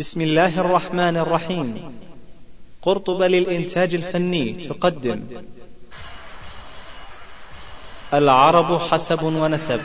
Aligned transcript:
بسم 0.00 0.20
الله 0.20 0.60
الرحمن 0.60 1.16
الرحيم. 1.16 1.98
قرطبة 2.82 3.28
للإنتاج 3.28 3.94
الفني 3.94 4.52
تقدم. 4.52 5.20
العرب 8.14 8.80
حسب 8.80 9.22
ونسب. 9.22 9.80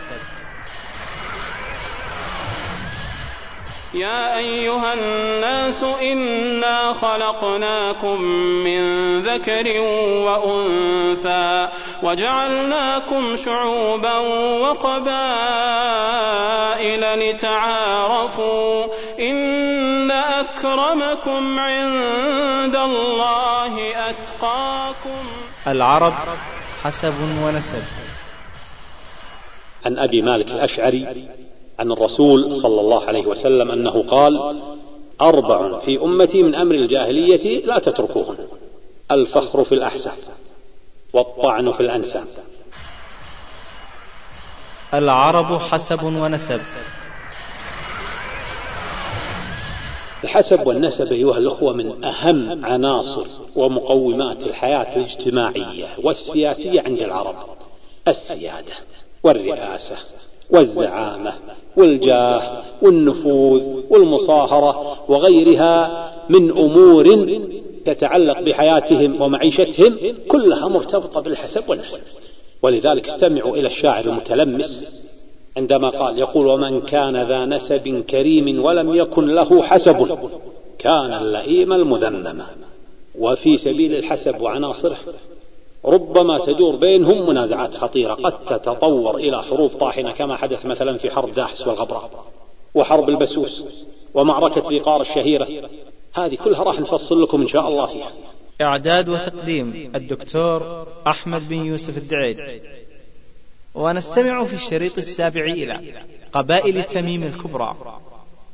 يا 3.93 4.37
أيها 4.37 4.93
الناس 4.93 5.83
إنا 5.83 6.93
خلقناكم 6.93 8.21
من 8.63 8.81
ذكر 9.21 9.79
وأنثى 10.25 11.67
وجعلناكم 12.03 13.35
شعوبا 13.35 14.17
وقبائل 14.61 14.99
لتعارفوا 17.19 18.87
إن 19.19 20.11
أكرمكم 20.11 21.59
عند 21.59 22.75
الله 22.75 23.91
أتقاكم. 24.09 25.25
العرب 25.67 26.13
حسب 26.83 27.13
ونسب. 27.43 27.83
عن 29.85 29.99
أبي 29.99 30.21
مالك 30.21 30.47
الأشعري 30.47 31.27
عن 31.79 31.91
الرسول 31.91 32.55
صلى 32.55 32.81
الله 32.81 33.03
عليه 33.05 33.27
وسلم 33.27 33.71
أنه 33.71 34.03
قال 34.03 34.61
أربع 35.21 35.79
في 35.79 36.01
أمتي 36.01 36.43
من 36.43 36.55
أمر 36.55 36.75
الجاهلية 36.75 37.65
لا 37.65 37.79
تتركوهن 37.79 38.37
الفخر 39.11 39.63
في 39.63 39.71
الأحساب 39.71 40.17
والطعن 41.13 41.71
في 41.71 41.79
الأنساب. 41.79 42.27
العرب 44.93 45.59
حسب 45.59 46.03
ونسب. 46.03 46.61
الحسب 50.23 50.67
والنسب 50.67 51.11
أيها 51.11 51.37
الأخوة 51.37 51.73
من 51.73 52.03
أهم 52.03 52.65
عناصر 52.65 53.25
ومقومات 53.55 54.37
الحياة 54.37 54.95
الاجتماعية 54.95 55.87
والسياسية 56.03 56.81
عند 56.81 56.99
العرب 57.01 57.35
السيادة 58.07 58.73
والرئاسة. 59.23 59.97
والزعامة 60.49 61.33
والجاه 61.77 62.63
والنفوذ 62.81 63.61
والمصاهرة 63.89 64.99
وغيرها 65.11 66.11
من 66.29 66.49
أمور 66.51 67.27
تتعلق 67.85 68.39
بحياتهم 68.41 69.21
ومعيشتهم 69.21 69.97
كلها 70.27 70.67
مرتبطة 70.67 71.21
بالحسب 71.21 71.69
والنسب. 71.69 72.01
ولذلك 72.61 73.09
استمعوا 73.09 73.57
إلى 73.57 73.67
الشاعر 73.67 74.05
المتلمس 74.05 75.05
عندما 75.57 75.89
قال 75.89 76.19
يقول 76.19 76.47
ومن 76.47 76.81
كان 76.81 77.27
ذا 77.29 77.45
نسب 77.45 78.03
كريم 78.09 78.65
ولم 78.65 78.95
يكن 78.95 79.27
له 79.27 79.63
حسب 79.63 80.19
كان 80.79 81.13
اللئيم 81.13 81.73
المذمم. 81.73 82.41
وفي 83.19 83.57
سبيل 83.57 83.95
الحسب 83.95 84.41
وعناصره. 84.41 84.97
ربما 85.85 86.45
تدور 86.45 86.75
بينهم 86.75 87.29
منازعات 87.29 87.73
خطيرة. 87.73 88.13
قد 88.13 88.45
تتطور 88.45 89.17
إلى 89.17 89.43
حروب 89.43 89.71
طاحنة 89.71 90.11
كما 90.11 90.37
حدث 90.37 90.65
مثلا 90.65 90.97
في 90.97 91.11
حرب 91.11 91.33
داحس 91.33 91.67
والغبراء 91.67 92.25
وحرب 92.75 93.09
البسوس 93.09 93.63
ومعركة 94.13 94.69
ذيقار 94.69 95.01
الشهيرة. 95.01 95.69
هذه 96.13 96.35
كلها 96.35 96.63
راح 96.63 96.79
نفصل 96.79 97.21
لكم 97.21 97.41
إن 97.41 97.47
شاء 97.47 97.67
الله 97.67 97.93
فيها. 97.93 98.11
إعداد 98.61 99.09
وتقديم 99.09 99.91
الدكتور 99.95 100.87
أحمد 101.07 101.49
بن 101.49 101.65
يوسف 101.65 101.97
الدعيج 101.97 102.39
ونستمع 103.75 104.43
في 104.43 104.53
الشريط 104.53 104.97
السابع 104.97 105.41
إلى 105.41 105.79
قبائل 106.31 106.83
تميم 106.83 107.23
الكبرى. 107.23 107.75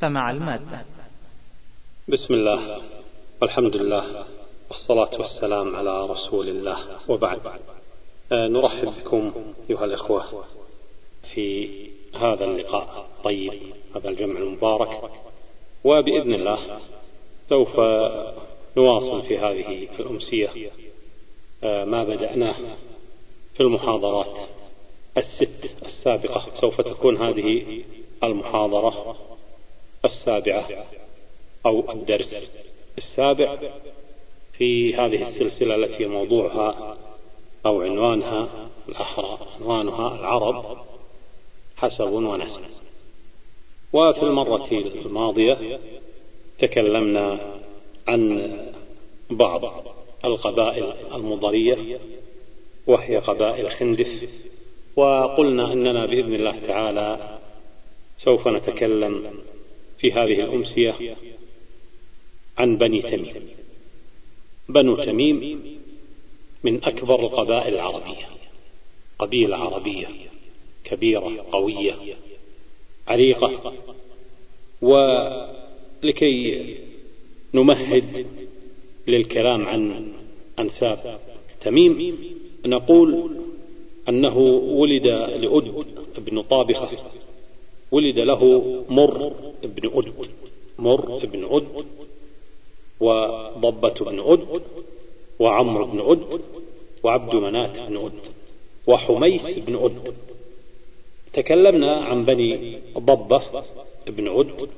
فمع 0.02 0.32
المادة. 0.32 0.86
بسم 2.08 2.34
الله. 2.34 2.78
والحمد 3.42 3.76
لله. 3.76 4.26
والصلاة 4.76 5.20
والسلام 5.20 5.76
على 5.76 6.06
رسول 6.06 6.50
الله. 6.50 6.78
وبعد 7.08 7.40
آه 8.32 8.48
نرحب 8.48 8.88
بكم 8.88 9.54
أيها 9.70 9.86
الإخوة 9.86 10.46
في 11.34 11.70
هذا 12.16 12.46
اللقاء. 12.46 13.08
الطيب 13.18 13.54
هذا 13.96 14.10
الجمع 14.10 14.40
المبارك. 14.40 15.12
وبإذن 15.84 16.34
الله 16.34 16.80
سوف 17.50 17.80
نواصل 18.78 19.22
في 19.22 19.38
هذه 19.38 19.88
الأمسية 20.00 20.72
آه 21.64 21.86
ما 21.86 22.04
بدأناه 22.04 22.56
في 23.54 23.62
المحاضرات 23.62 24.50
الست 25.18 25.72
السابقة. 25.86 26.46
سوف 26.62 26.82
تكون 26.82 27.18
هذه 27.18 27.82
المحاضرة 28.24 29.16
السابعة 30.06 30.86
أو 31.66 31.92
الدرس 31.92 32.36
السابع. 32.98 33.58
في 34.58 34.96
هذه 34.96 35.22
السلسلة 35.22 35.76
التي 35.76 36.06
موضوعها 36.06 36.98
أو 37.66 37.82
عنوانها 37.82 38.70
الأحرى 38.90 39.40
عنوانها 39.60 40.20
العرب 40.20 40.78
حسب 41.78 42.12
ونسب. 42.12 42.62
وفي 43.94 44.22
المرة 44.22 44.68
الماضية 44.72 45.80
تكلمنا 46.60 47.40
عن 48.08 48.52
بعض 49.30 49.62
القبائل 50.26 50.94
المضرية 51.14 52.00
وهي 52.88 53.18
قبائل 53.18 53.72
خندف 53.72 54.30
وقلنا 54.96 55.74
إننا 55.74 56.06
بإذن 56.06 56.36
الله 56.36 56.60
تعالى 56.68 57.40
سوف 58.18 58.48
نتكلم 58.48 59.34
في 59.98 60.12
هذه 60.12 60.40
الأمسية 60.40 61.16
عن 62.58 62.78
بني 62.78 63.02
تميم. 63.02 63.55
بنو 64.70 65.04
تميم 65.04 65.60
من 66.64 66.84
أكبر 66.84 67.20
القبائل 67.20 67.74
العربية 67.74 68.26
قبيلة 69.20 69.58
عربية 69.58 70.08
كبيرة 70.84 71.46
قوية 71.52 71.96
عريقة. 73.08 73.74
ولكي 74.82 76.76
نمهد 77.54 78.26
للكلام 79.08 79.66
عن 79.66 80.14
أنساب 80.60 81.20
تميم 81.62 82.16
نقول 82.66 83.32
أنه 84.10 84.38
ولد 84.38 85.08
لأد 85.08 85.86
بن 86.18 86.42
طابخة 86.42 86.90
ولد 87.92 88.20
له 88.20 88.66
مر 88.90 89.34
بن 89.64 89.92
أد 89.94 90.14
مر 90.80 91.26
بن 91.26 91.48
أد. 91.52 91.86
وضبة 93.00 93.90
بن 94.12 94.20
أد 94.20 94.62
وعمر 95.40 95.84
بن 95.84 96.00
أد 96.00 96.42
وعبد 97.04 97.36
منات 97.36 97.80
بن 97.90 97.98
أد 97.98 98.12
وحميس 98.88 99.60
بن 99.60 99.76
أد 99.76 100.14
تكلمنا 101.34 101.96
عن 101.96 102.26
بني 102.26 102.78
ضبة 102.98 103.42
بن 104.08 104.28
أد 104.40 104.70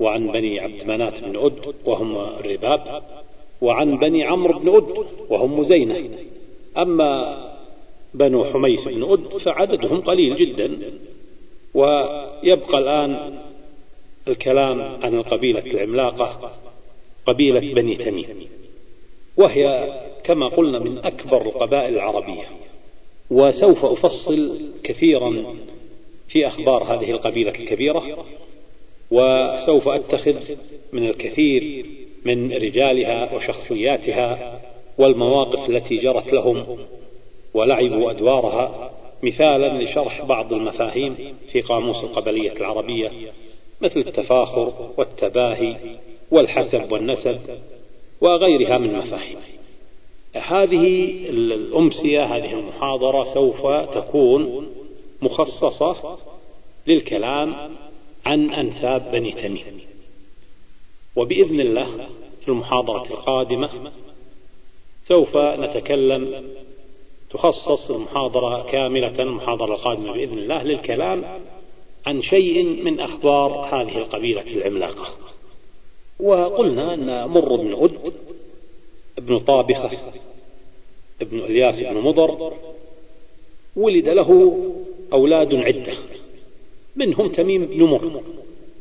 وعن 0.00 0.26
بني 0.32 0.60
عبد 0.60 0.84
منات 0.84 1.20
بن 1.24 1.36
أد 1.36 1.74
وهم 1.84 2.16
الرباب 2.16 3.02
وعن 3.62 3.96
بني 3.96 4.24
عمرو 4.24 4.58
بن 4.58 4.68
أد 4.76 5.06
وهم 5.28 5.60
مزينة 5.60 6.08
أما 6.76 7.38
بنو 8.14 8.44
حميس 8.44 8.84
بن 8.84 9.12
أد 9.12 9.36
فعددهم 9.38 10.00
قليل 10.00 10.36
جدا 10.36 10.78
ويبقى 11.74 12.78
الآن 12.78 13.38
الكلام 14.28 14.80
عن 14.80 15.14
القبيلة 15.14 15.60
العملاقة 15.60 16.52
قبيلة 17.26 17.74
بني 17.74 17.96
تميم. 17.96 18.48
وهي 19.36 19.92
كما 20.24 20.48
قلنا 20.48 20.78
من 20.78 20.98
أكبر 20.98 21.42
القبائل 21.42 21.94
العربية. 21.94 22.48
وسوف 23.30 23.84
أفصل 23.84 24.60
كثيرا 24.84 25.44
في 26.28 26.46
أخبار 26.46 26.82
هذه 26.82 27.10
القبيلة 27.10 27.50
الكبيرة. 27.50 28.24
وسوف 29.10 29.88
أتخذ 29.88 30.36
من 30.92 31.08
الكثير 31.08 31.86
من 32.24 32.52
رجالها 32.52 33.34
وشخصياتها 33.34 34.60
والمواقف 34.98 35.70
التي 35.70 35.96
جرت 35.96 36.32
لهم 36.32 36.78
ولعبوا 37.54 38.10
أدوارها 38.10 38.90
مثالا 39.22 39.82
لشرح 39.82 40.24
بعض 40.24 40.52
المفاهيم 40.52 41.16
في 41.52 41.60
قاموس 41.60 42.04
القبلية 42.04 42.52
العربية 42.52 43.10
مثل 43.80 44.00
التفاخر 44.00 44.72
والتباهي 44.98 45.76
والحسب 46.32 46.92
والنسب 46.92 47.38
وغيرها 48.20 48.78
من 48.78 48.98
مفاهيم. 48.98 49.38
هذه 50.34 51.14
الأمسية 51.28 52.24
هذه 52.24 52.52
المحاضرة 52.52 53.34
سوف 53.34 53.66
تكون 53.94 54.66
مخصصة 55.22 56.18
للكلام 56.86 57.76
عن 58.26 58.54
أنساب 58.54 59.10
بني 59.12 59.32
تميم. 59.32 59.80
وبإذن 61.16 61.60
الله 61.60 62.08
في 62.42 62.48
المحاضرة 62.48 63.04
القادمة 63.04 63.70
سوف 65.08 65.36
نتكلم 65.36 66.44
تخصص 67.30 67.90
المحاضرة 67.90 68.70
كاملة 68.70 69.22
المحاضرة 69.22 69.74
القادمة 69.74 70.12
بإذن 70.12 70.38
الله 70.38 70.62
للكلام 70.62 71.24
عن 72.06 72.22
شيء 72.22 72.64
من 72.64 73.00
أخبار 73.00 73.50
هذه 73.50 73.98
القبيلة 73.98 74.42
العملاقة. 74.42 75.31
وقلنا 76.20 76.94
أن 76.94 77.28
مر 77.28 77.56
بن 77.56 77.84
أد 77.84 78.12
ابن 79.18 79.38
طابخة 79.38 79.90
ابن 81.20 81.38
إلياس 81.38 81.78
بن 81.80 81.96
مضر 82.00 82.52
ولد 83.76 84.08
له 84.08 84.58
أولاد 85.12 85.54
عدة 85.54 85.94
منهم 86.96 87.28
تميم 87.28 87.66
بن 87.66 87.82
مر 87.82 88.22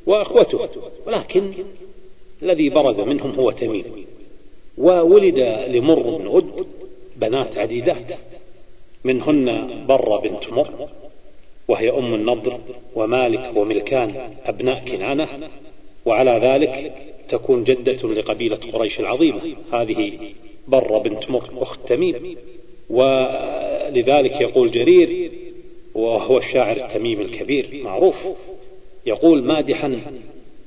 وأخوته 0.06 0.70
ولكن 1.08 1.54
الذي 2.44 2.70
برز 2.70 3.00
منهم 3.00 3.36
هو 3.36 3.52
تميم. 3.52 3.84
وولد 4.78 5.40
لمر 5.68 6.18
بن 6.18 6.38
أد 6.38 6.66
بنات 7.16 7.58
عديدات 7.58 8.20
منهن 9.04 9.68
برة 9.88 10.20
بنت 10.20 10.50
مر 10.50 10.90
وهي 11.68 11.90
أم 11.90 12.14
النضر 12.14 12.60
ومالك 12.96 13.52
وملكان 13.56 14.34
أبناء 14.46 14.86
كنانة 14.86 15.50
وعلى 16.06 16.32
ذلك 16.32 16.94
تكون 17.32 17.64
جدة 17.64 18.14
لقبيلة 18.14 18.60
قريش 18.74 19.00
العظيمة. 19.00 19.42
هذه 19.74 20.12
برة 20.68 20.98
بنت 20.98 21.24
أخت 21.58 21.80
تميم. 21.90 22.16
ولذلك 22.90 24.42
يقول 24.42 24.72
جرير 24.72 25.32
وهو 25.94 26.38
الشاعر 26.38 26.78
التميم 26.78 27.22
الكبير 27.22 27.82
معروف. 27.84 28.16
يقول 29.06 29.44
مادحا 29.44 30.02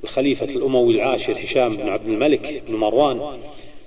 الخليفة 0.03 0.45
الأموي 0.45 0.93
العاشر 0.93 1.37
هشام 1.43 1.77
بن 1.77 1.89
عبد 1.89 2.07
الملك 2.07 2.63
بن 2.67 2.75
مروان 2.75 3.21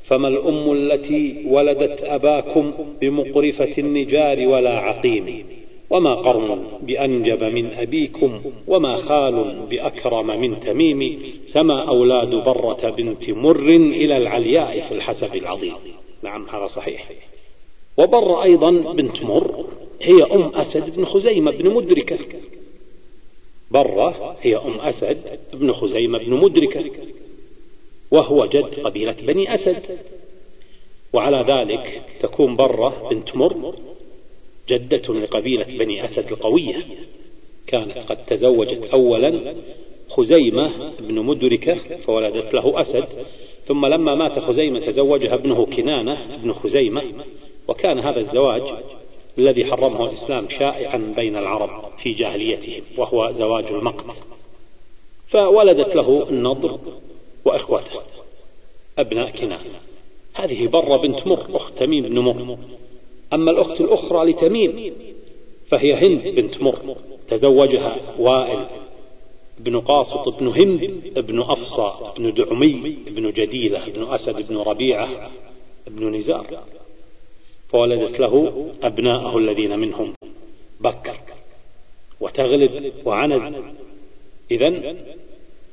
فما 0.05 0.29
الأم 0.29 0.73
التي 0.73 1.37
ولدت 1.47 2.05
أباكم 2.05 2.73
بمقرفة 3.01 3.75
النجار 3.79 4.49
ولا 4.49 4.79
عقيم؟ 4.79 5.45
وما 5.91 6.15
قرن 6.15 6.65
بأنجب 6.83 7.45
من 7.45 7.73
أبيكم 7.73 8.41
وما 8.67 8.97
خال 8.97 9.67
بأكرم 9.71 10.41
من 10.41 10.61
تميم 10.61 11.19
سما 11.47 11.89
أولاد 11.89 12.35
برة 12.35 12.91
بنت 12.91 13.31
مر 13.31 13.69
إلى 13.77 14.17
العلياء 14.17 14.81
في 14.81 14.95
الحسب 14.95 15.35
العظيم. 15.35 15.75
نعم 16.23 16.49
هذا 16.49 16.67
صحيح. 16.67 17.09
وبر 17.97 18.43
أيضا 18.43 18.71
بنت 18.71 19.23
مر 19.23 19.65
هي 20.03 20.23
أم 20.23 20.55
أسد 20.55 20.97
بن 20.97 21.05
خزيمة 21.05 21.51
بن 21.51 21.71
مدركة. 21.71 22.19
برة 23.71 24.37
هي 24.43 24.57
أم 24.57 24.81
أسد 24.81 25.39
بن 25.53 25.73
خزيمة 25.73 26.19
بن 26.19 26.33
مدركة. 26.33 26.85
وهو 28.11 28.47
جد 28.47 28.81
قبيلة 28.85 29.17
بني 29.23 29.55
أسد. 29.55 29.99
وعلى 31.13 31.45
ذلك 31.49 32.03
تكون 32.21 32.57
برة 32.57 33.09
بنت 33.11 33.37
مر. 33.37 33.75
جدة 34.69 35.15
لقبيلة 35.15 35.65
بني 35.65 36.05
أسد 36.05 36.33
القوية. 36.33 36.87
كانت 37.67 37.99
قد 37.99 38.27
تزوجت 38.27 38.89
أولا 38.93 39.55
خزيمة 40.09 40.93
بن 41.01 41.15
مدركة 41.15 41.97
فولدت 42.07 42.55
له 42.55 42.81
أسد. 42.81 43.09
ثم 43.67 43.87
لما 43.87 44.15
مات 44.15 44.39
خزيمة 44.39 44.81
تزوجها 44.81 45.35
ابنه 45.35 45.67
كنانة 45.67 46.37
بن 46.37 46.53
خزيمة. 46.53 47.03
وكان 47.69 47.99
هذا 47.99 48.21
الزواج 48.21 48.63
الذي 49.39 49.65
حرمه 49.65 50.05
الإسلام 50.05 50.49
شائعا 50.59 51.13
بين 51.17 51.37
العرب 51.37 51.85
في 52.03 52.13
جاهليتهم 52.13 52.83
وهو 52.97 53.33
زواج 53.33 53.65
المقت. 53.65 54.17
فولدت 55.29 55.97
له 55.97 56.27
النضر 56.31 56.79
وإخوته 57.45 58.01
أبناء 58.99 59.31
كنانة. 59.31 59.81
هذه 60.35 60.67
برة 60.67 60.97
بنت 60.97 61.27
مر 61.27 61.47
أخت 61.55 61.79
تميم 61.79 62.09
بن 62.09 62.19
مر. 62.19 62.59
أما 63.33 63.51
الأخت 63.51 63.81
الأخرى 63.81 64.31
لتميم 64.31 64.93
فهي 65.69 65.95
هند 65.95 66.35
بنت 66.35 66.63
مر 66.63 66.97
تزوجها 67.29 67.97
وائل 68.19 68.67
بن 69.59 69.81
قاسط 69.81 70.29
بن 70.29 70.47
هند 70.47 71.03
بن 71.17 71.41
أفصى 71.41 72.13
بن 72.19 72.35
دعمي 72.35 72.97
بن 73.07 73.31
جديلة 73.31 73.89
بن 73.89 74.13
أسد 74.13 74.49
بن 74.49 74.57
ربيعة 74.57 75.31
بن 75.87 76.15
نزار. 76.15 76.47
فولدت 77.69 78.21
له 78.21 78.67
أبناءه 78.83 79.39
الذين 79.39 79.79
منهم 79.79 80.15
بكر 80.81 81.17
وتغلب 82.21 82.93
وعنز. 83.05 83.55
إذا 84.51 84.95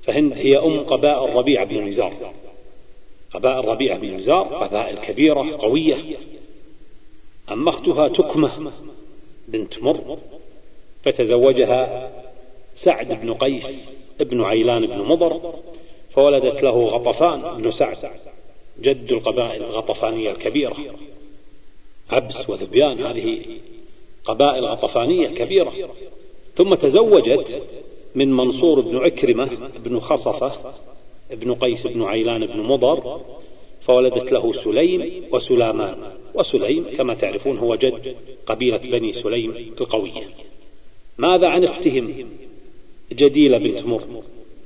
فهند 0.03 0.33
هي 0.33 0.57
أم 0.57 0.79
قبائل 0.79 1.35
ربيع 1.35 1.63
بن 1.63 1.87
نزار. 1.87 2.33
قبائل 3.33 3.65
ربيع 3.65 3.97
بن 3.97 4.15
نزار 4.15 4.43
قبائل 4.43 4.97
كبيرة 4.97 5.57
قوية. 5.57 6.17
أما 7.51 7.69
أختها 7.69 8.07
تكمة 8.07 8.71
بنت 9.47 9.83
مر 9.83 10.17
فتزوجها 11.03 12.11
سعد 12.75 13.21
بن 13.21 13.33
قيس 13.33 13.89
ابن 14.21 14.41
عيلان 14.41 14.87
بن 14.87 15.01
مضر 15.01 15.53
فولدت 16.13 16.63
له 16.63 16.85
غطفان 16.87 17.61
بن 17.61 17.71
سعد 17.71 17.97
جد 18.81 19.11
القبائل 19.11 19.63
الغطفانية 19.63 20.31
الكبيرة. 20.31 20.75
عبس 22.09 22.49
وذبيان 22.49 23.05
هذه 23.05 23.45
قبائل 24.25 24.65
غطفانية 24.65 25.27
كبيرة. 25.27 25.73
ثم 26.55 26.73
تزوجت 26.73 27.63
من 28.15 28.33
منصور 28.33 28.81
بن 28.81 28.97
عكرمة 28.97 29.49
بن 29.85 29.99
خصفة 29.99 30.73
بن 31.31 31.53
قيس 31.53 31.87
بن 31.87 32.03
عيلان 32.03 32.45
بن 32.45 32.59
مضر 32.59 33.21
فولدت 33.85 34.31
له 34.31 34.63
سليم 34.63 35.23
وسلامان. 35.31 36.14
وسليم 36.35 36.85
كما 36.97 37.13
تعرفون 37.13 37.57
هو 37.57 37.75
جد 37.75 38.15
قبيلة 38.45 38.77
بني 38.77 39.13
سليم 39.13 39.53
القوية. 39.81 40.23
ماذا 41.17 41.47
عن 41.47 41.63
اختهم؟ 41.63 42.29
جديلة 43.11 43.57
بنت 43.57 43.85
مر. 43.85 44.03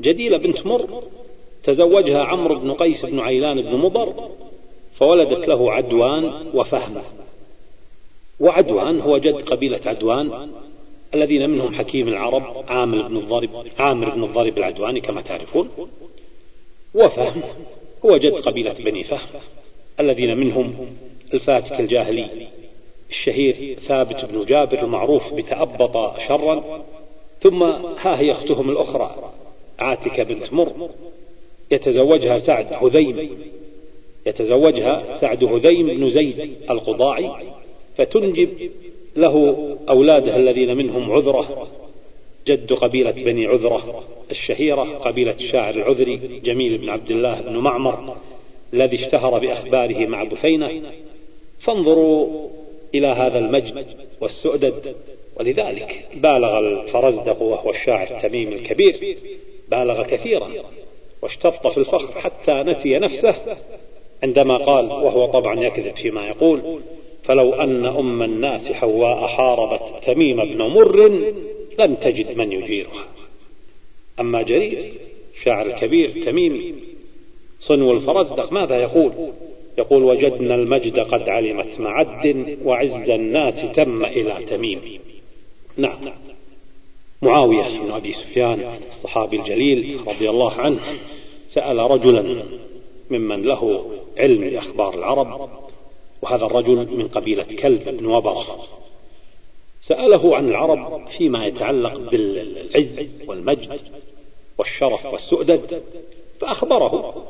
جديلة 0.01 0.37
بنت 0.37 0.65
مر 0.65 1.03
تزوجها 1.63 2.23
عمرو 2.23 2.59
بن 2.59 2.73
قيس 2.73 3.05
بن 3.05 3.19
عيلان 3.19 3.61
بن 3.61 3.75
مضر 3.75 4.29
فولدت 4.99 5.47
له 5.47 5.71
عدوان 5.71 6.33
وفهمة 6.53 7.01
وعدوان 8.39 9.01
هو 9.01 9.17
جد 9.17 9.35
قبيلة 9.35 9.79
عدوان 9.85 10.49
الذين 11.13 11.49
منهم 11.49 11.75
حكيم 11.75 12.07
العرب 12.07 12.43
عامر 12.67 13.07
بن 13.07 13.17
الضرب 13.17 13.49
عامر 13.79 14.09
بن 14.09 14.23
الضرب 14.23 14.57
العدواني 14.57 15.01
كما 15.01 15.21
تعرفون. 15.21 15.69
وفهم 16.93 17.41
هو 18.05 18.17
جد 18.17 18.33
قبيلة 18.33 18.73
بني 18.73 19.03
فهم 19.03 19.27
الذين 19.99 20.37
منهم 20.37 20.87
الفاتك 21.33 21.79
الجاهلي 21.79 22.47
الشهير 23.09 23.79
ثابت 23.87 24.25
بن 24.25 24.45
جابر 24.45 24.83
المعروف 24.83 25.33
بتأبط 25.33 26.19
شرا 26.27 26.83
ثم 27.41 27.63
ها 27.99 28.19
هي 28.19 28.31
أختهم 28.31 28.69
الأخرى 28.69 29.31
عاتكة 29.79 30.23
بنت 30.23 30.53
مر 30.53 30.89
يتزوجها 31.71 32.39
سعد 32.39 32.73
هذيم 32.73 33.29
يتزوجها 34.25 35.17
سعد 35.21 35.43
هذيم 35.43 35.87
بن 35.87 36.11
زيد 36.11 36.49
القضاعي. 36.69 37.31
فتنجب 37.97 38.49
له 39.15 39.67
أولاده 39.89 40.35
الذين 40.35 40.77
منهم 40.77 41.11
عذرة. 41.11 41.67
جد 42.47 42.73
قبيلة 42.73 43.11
بني 43.11 43.45
عذرة. 43.45 44.03
الشهيرة 44.31 44.97
قبيلة 44.97 45.35
الشاعر 45.39 45.75
العذري 45.75 46.41
جميل 46.43 46.77
بن 46.77 46.89
عبد 46.89 47.11
الله 47.11 47.41
بن 47.41 47.57
معمر 47.57 48.15
الذي 48.73 49.05
اشتهر 49.05 49.39
بأخباره 49.39 50.05
مع 50.05 50.23
بثينة 50.23 50.81
فانظروا 51.61 52.49
إلى 52.95 53.07
هذا 53.07 53.39
المجد 53.39 53.85
والسؤدد. 54.21 54.95
ولذلك 55.39 56.05
بالغ 56.15 56.59
الفرزدق 56.59 57.41
وهو 57.41 57.69
الشاعر 57.69 58.17
التميم 58.17 58.53
الكبير 58.53 59.17
بالغ 59.69 60.03
كثيرا 60.03 60.49
واشتط 61.21 61.67
في 61.67 61.77
الفخر 61.77 62.21
حتى 62.21 62.53
نسي 62.53 62.99
نفسه 62.99 63.57
عندما 64.23 64.57
قال 64.57 64.85
وهو 64.85 65.25
طبعا 65.25 65.59
يكذب 65.59 65.95
فيما 65.95 66.27
يقول 66.27 66.79
فلو 67.23 67.53
أن 67.53 67.85
أم 67.85 68.23
الناس 68.23 68.71
حواء 68.71 69.27
حاربت 69.27 70.05
تميم 70.05 70.43
بن 70.45 70.61
مر 70.61 71.07
لم 71.79 71.95
تجد 71.95 72.37
من 72.37 72.51
يجيرها. 72.51 73.05
أما 74.19 74.41
جرير 74.41 74.93
شاعر 75.43 75.65
الكبير 75.65 76.25
تميمي 76.25 76.73
صنو 77.59 77.91
الفرزدق 77.91 78.51
ماذا 78.51 78.81
يقول؟ 78.81 79.11
يقول 79.79 80.03
وجدنا 80.03 80.55
المجد 80.55 80.99
قد 80.99 81.29
علمت 81.29 81.79
معد 81.79 82.57
وعز 82.65 83.09
الناس 83.09 83.75
تم 83.75 84.05
إلى 84.05 84.45
تميم. 84.49 84.99
نعم. 85.77 85.97
معاوية 87.21 87.79
بن 87.79 87.91
أبي 87.91 88.13
سفيان 88.13 88.79
الصحابي 88.89 89.37
الجليل 89.37 89.99
رضي 90.07 90.29
الله 90.29 90.53
عنه 90.53 90.79
سأل 91.47 91.77
رجلا 91.77 92.43
ممن 93.09 93.41
له 93.43 93.85
علم 94.17 94.49
بأخبار 94.49 94.93
العرب 94.93 95.49
وهذا 96.21 96.45
الرجل 96.45 96.75
من 96.75 97.07
قبيلة 97.07 97.43
كلب 97.43 97.97
بن 97.97 98.05
وبرة 98.05 98.65
سأله 99.81 100.35
عن 100.35 100.49
العرب 100.49 101.07
فيما 101.17 101.45
يتعلق 101.45 101.97
بالعز 102.11 103.09
والمجد 103.27 103.79
والشرف 104.57 105.05
والسؤدد 105.05 105.83
فأخبره 106.39 107.23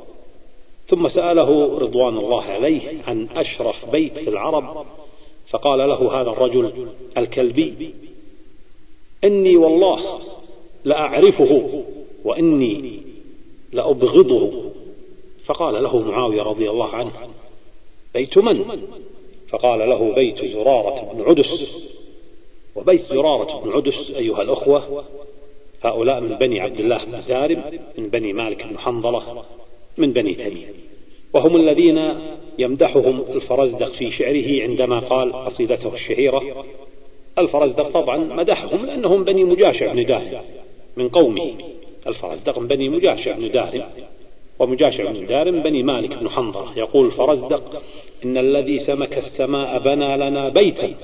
ثم 0.89 1.09
سأله 1.09 1.79
رضوان 1.79 2.17
الله 2.17 2.43
عليه 2.43 3.01
عن 3.07 3.27
أشرف 3.35 3.89
بيت 3.91 4.17
في 4.17 4.29
العرب 4.29 4.85
فقال 5.49 5.79
له 5.79 6.21
هذا 6.21 6.29
الرجل 6.29 6.87
الكلبي 7.17 7.93
إني 9.23 9.57
والله 9.57 10.19
لأعرفه 10.83 11.83
وإني 12.23 13.01
لأبغضه. 13.71 14.71
فقال 15.45 15.83
له 15.83 15.97
معاوية 15.99 16.41
رضي 16.41 16.69
الله 16.69 16.95
عنه 16.95 17.11
بيت 18.13 18.37
من؟ 18.37 18.81
فقال 19.49 19.79
له 19.79 20.15
بيت 20.15 20.45
زرارة 20.45 21.13
بن 21.13 21.21
عدس. 21.21 21.65
وبيت 22.75 23.01
زرارة 23.01 23.61
بن 23.63 23.71
عدس 23.71 24.11
أيها 24.15 24.41
الأخوة 24.41 25.03
هؤلاء 25.81 26.21
من 26.21 26.35
بني 26.35 26.59
عبد 26.59 26.79
الله 26.79 27.05
بن 27.05 27.23
دارم 27.27 27.63
من 27.97 28.07
بني 28.09 28.33
مالك 28.33 28.67
بن 28.67 28.79
حنظلة. 28.79 29.43
من 29.99 30.13
بني 30.13 30.33
تميم 30.33 30.67
وهم 31.33 31.55
الذين 31.55 32.13
يمدحهم 32.59 33.23
الفرزدق 33.33 33.91
في 33.91 34.11
شعره 34.11 34.63
عندما 34.63 34.99
قال 34.99 35.33
قصيدته 35.33 35.93
الشهيرة 35.93 36.65
الفرزدق 37.37 37.89
طبعا 37.89 38.17
مدحهم 38.17 38.85
لأنهم 38.85 39.23
بني 39.23 39.43
مجاشع 39.43 39.93
بن 39.93 40.05
دارم 40.05 40.41
من 40.97 41.09
قومه 41.09 41.51
الفرزدق 42.07 42.59
من 42.59 42.67
بني 42.67 42.89
مجاشع 42.89 43.37
بن 43.37 43.51
دارم 43.51 43.83
ومجاشع 44.59 45.11
بن 45.11 45.25
دارم 45.25 45.59
بني 45.59 45.83
مالك 45.83 46.17
بن 46.17 46.29
حنظلة. 46.29 46.77
يقول 46.77 47.05
الفرزدق 47.05 47.81
إن 48.25 48.37
الذي 48.37 48.79
سمك 48.79 49.17
السماء 49.17 49.79
بنى 49.79 50.17
لنا 50.17 50.49
بيتا. 50.49 50.95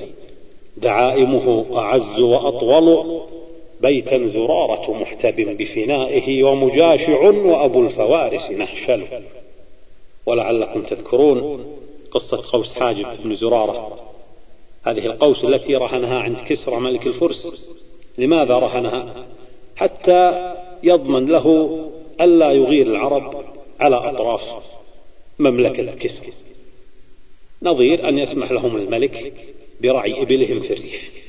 دعائمه 0.77 1.65
أعز 1.77 2.19
وأطول. 2.19 3.21
بيتا 3.86 4.27
زرارة 4.27 4.94
محتب 5.01 5.36
بفنائه 5.58 6.44
ومجاشع 6.44 7.20
وأبو 7.30 7.82
الفوارس 7.82 8.51
نهشل. 8.51 9.04
ولعلكم 10.25 10.82
تذكرون 10.82 11.65
قصة 12.12 12.42
قوس 12.51 12.74
حاجب 12.74 13.06
بن 13.24 13.36
زرارة. 13.36 14.00
هذه 14.84 15.06
القوس 15.06 15.44
التي 15.44 15.75
رهنها 15.75 16.20
عند 16.20 16.38
كسرى 16.48 16.80
ملك 16.80 17.08
الفرس. 17.08 17.48
لماذا 18.18 18.54
رهنها؟ 18.54 19.25
حتى 19.75 20.54
يضمن 20.84 21.25
له 21.25 21.77
ألا 22.22 22.51
يغير 22.51 22.88
العرب 22.88 23.44
على 23.80 23.96
أطراف 23.96 24.42
مملكة 25.39 25.96
كسرى. 25.96 26.34
نظير 27.62 28.10
أن 28.10 28.20
يسمح 28.20 28.51
لهم 28.51 28.75
الملك 28.75 29.34
برعي 29.82 30.22
إبلهم 30.22 30.60
في 30.60 30.74
الريف. 30.74 31.25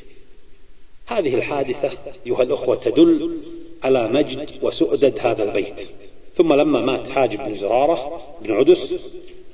هذه 1.07 1.35
الحادثة 1.35 1.91
أيها 2.27 2.43
الأخوة 2.43 2.77
تدل 2.77 3.37
على 3.83 4.09
مجد 4.09 4.49
وسؤدد 4.63 5.19
هذا 5.19 5.45
البيت. 5.45 5.89
ثم 6.37 6.53
لما 6.53 6.81
مات 6.81 7.09
حاجب 7.09 7.39
بن 7.39 7.59
زرارة 7.59 8.21
بن 8.43 8.53
عدس 8.53 8.95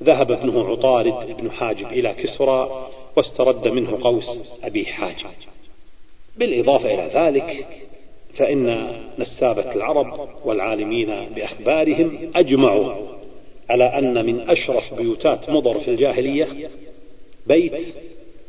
ذهب 0.03 0.33
ابنه 0.33 0.69
عطارد 0.69 1.37
بن 1.37 1.51
حاجب 1.51 1.87
إلى 1.87 2.15
كسرى 2.15 2.89
واسترد 3.17 3.69
منه 3.69 3.99
قوس 4.03 4.43
أبي 4.65 4.87
حاجب. 4.87 5.27
بالإضافة 6.37 6.95
إلى 6.95 7.11
ذلك 7.15 7.67
فإن 8.35 8.93
نسابة 9.19 9.75
العرب 9.75 10.29
والعالمين 10.45 11.29
بأخبارهم 11.35 12.31
أجمعوا 12.35 12.93
على 13.71 13.85
أن 13.85 14.27
من 14.27 14.51
أشرف 14.51 14.95
بيوتات 14.95 15.51
مضر 15.51 15.79
في 15.79 15.89
الجاهلية 15.89 16.71
بيت 17.47 17.95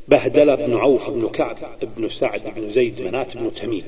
بهدل 0.07 0.57
بن 0.57 0.77
عوف 0.77 1.09
بن 1.09 1.27
كعب 1.27 1.57
بن 1.97 2.09
سعد 2.09 2.41
بن 2.55 2.71
زيد 2.71 3.01
منات 3.01 3.37
بن 3.37 3.51
تميم. 3.53 3.83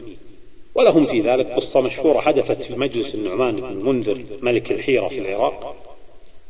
ولهم 0.75 1.05
في 1.05 1.21
ذلك 1.21 1.47
قصة 1.47 1.81
مشهورة 1.81 2.19
حدثت 2.19 2.63
في 2.63 2.75
مجلس 2.75 3.15
النعمان 3.15 3.55
بن 3.55 3.89
منذر 3.89 4.23
ملك 4.41 4.71
الحيرة 4.71 5.07
في 5.07 5.19
العراق 5.19 5.75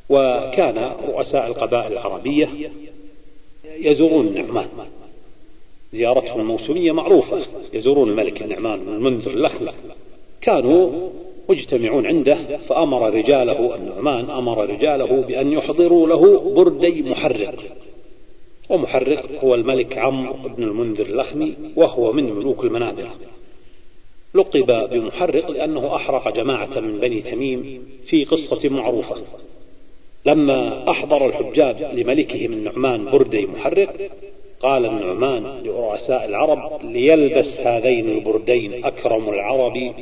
وكان 0.09 0.91
رؤساء 1.07 1.47
القبائل 1.47 1.91
العربية 1.91 2.49
يزورون 3.79 4.27
النعمان. 4.27 4.67
زيارتهم 5.93 6.39
الموسمية 6.39 6.91
معروفة 6.91 7.45
يزورون 7.73 8.09
الملك 8.09 8.41
النعمان 8.41 8.79
بن 8.79 9.03
منذر 9.03 9.31
اللخمة 9.31 9.73
كانوا 10.41 11.09
مجتمعون 11.49 12.05
عنده 12.05 12.57
فأمر 12.57 13.13
رجاله 13.13 13.75
النعمان 13.75 14.29
أمر 14.29 14.69
رجاله 14.69 15.21
بأن 15.21 15.51
يحضروا 15.51 16.07
له 16.07 16.53
بردي 16.55 17.01
محرق. 17.01 17.55
ومحرق 18.69 19.43
هو 19.43 19.55
الملك 19.55 19.97
عمرو 19.97 20.33
بن 20.33 20.63
المنذر 20.63 21.05
اللخمي 21.05 21.55
وهو 21.75 22.11
من 22.11 22.23
ملوك 22.33 22.63
المنابرة 22.63 23.15
لقب 24.33 24.89
بمحرق 24.89 25.51
لأنه 25.51 25.95
أحرق 25.95 26.35
جماعة 26.35 26.79
من 26.79 26.99
بني 26.99 27.21
تميم 27.21 27.83
في 28.07 28.25
قصة 28.25 28.69
معروفة. 28.69 29.15
لما 30.25 30.89
أحضر 30.89 31.27
الحجاج 31.27 31.83
لملكهم 31.83 32.53
النعمان 32.53 33.05
بردي 33.05 33.45
محرق 33.45 34.11
قال 34.59 34.85
النعمان 34.85 35.61
لرؤساء 35.63 36.25
العرب 36.25 36.85
ليلبس 36.85 37.59
هذين 37.59 38.09
البردين 38.09 38.85
أكرم 38.85 39.29
العرب 39.29 39.93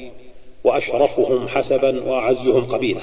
وأشرفهم 0.64 1.48
حسبا 1.48 2.04
وأعزهم 2.04 2.66
قبيلة 2.66 3.02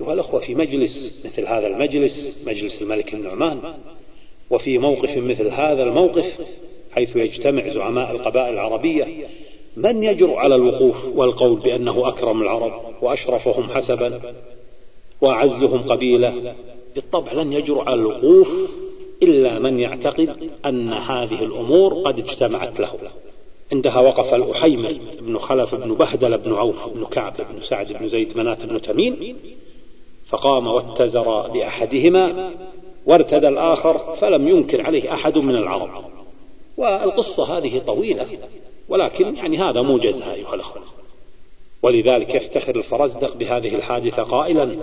أيها 0.00 0.12
الأخوة 0.12 0.40
في 0.40 0.54
مجلس 0.54 1.22
مثل 1.24 1.46
هذا 1.46 1.66
المجلس 1.66 2.38
مجلس 2.46 2.82
الملك 2.82 3.14
النعمان 3.14 3.74
وفي 4.54 4.78
موقف 4.78 5.16
مثل 5.16 5.48
هذا 5.48 5.82
الموقف 5.82 6.38
حيث 6.92 7.16
يجتمع 7.16 7.68
زعماء 7.68 8.10
القبائل 8.10 8.54
العربية 8.54 9.06
من 9.76 10.02
يجرؤ 10.02 10.34
على 10.34 10.54
الوقوف 10.54 10.96
والقول 11.14 11.60
بأنه 11.60 12.08
أكرم 12.08 12.42
العرب 12.42 12.72
وأشرفهم 13.02 13.70
حسبا 13.70 14.20
وأعزهم 15.20 15.82
قبيلة 15.82 16.54
بالطبع 16.94 17.32
لن 17.32 17.52
يجرؤ 17.52 17.80
على 17.80 18.00
الوقوف 18.00 18.48
إلا 19.22 19.58
من 19.58 19.80
يعتقد 19.80 20.50
أن 20.66 20.92
هذه 20.92 21.44
الأمور 21.44 21.94
قد 21.94 22.18
اجتمعت 22.18 22.80
له. 22.80 22.90
عندها 23.72 24.00
وقف 24.00 24.34
الأحيمر 24.34 24.94
بن 25.20 25.38
خلف 25.38 25.74
بن 25.74 25.94
بهدل 25.94 26.38
بن 26.38 26.52
عوف 26.52 26.88
بن 26.94 27.04
كعب 27.04 27.34
بن 27.36 27.62
سعد 27.62 27.92
بن 27.92 28.08
زيد 28.08 28.38
منات 28.38 28.66
بن 28.66 28.82
تميم 28.82 29.36
فقام 30.28 30.66
واتزر 30.66 31.48
بأحدهما 31.48 32.50
وارتدى 33.06 33.48
الآخر 33.48 34.16
فلم 34.16 34.48
ينكر 34.48 34.82
عليه 34.82 35.14
أحد 35.14 35.38
من 35.38 35.56
العرب. 35.56 36.04
والقصة 36.76 37.58
هذه 37.58 37.78
طويلة 37.86 38.26
ولكن 38.88 39.36
يعني 39.36 39.58
هذا 39.58 39.82
موجزها 39.82 40.34
أيها 40.34 40.54
الأخوة. 40.54 40.82
ولذلك 41.82 42.34
يفتخر 42.34 42.76
الفرزدق 42.76 43.36
بهذه 43.36 43.74
الحادثة 43.74 44.22
قائلا 44.22 44.76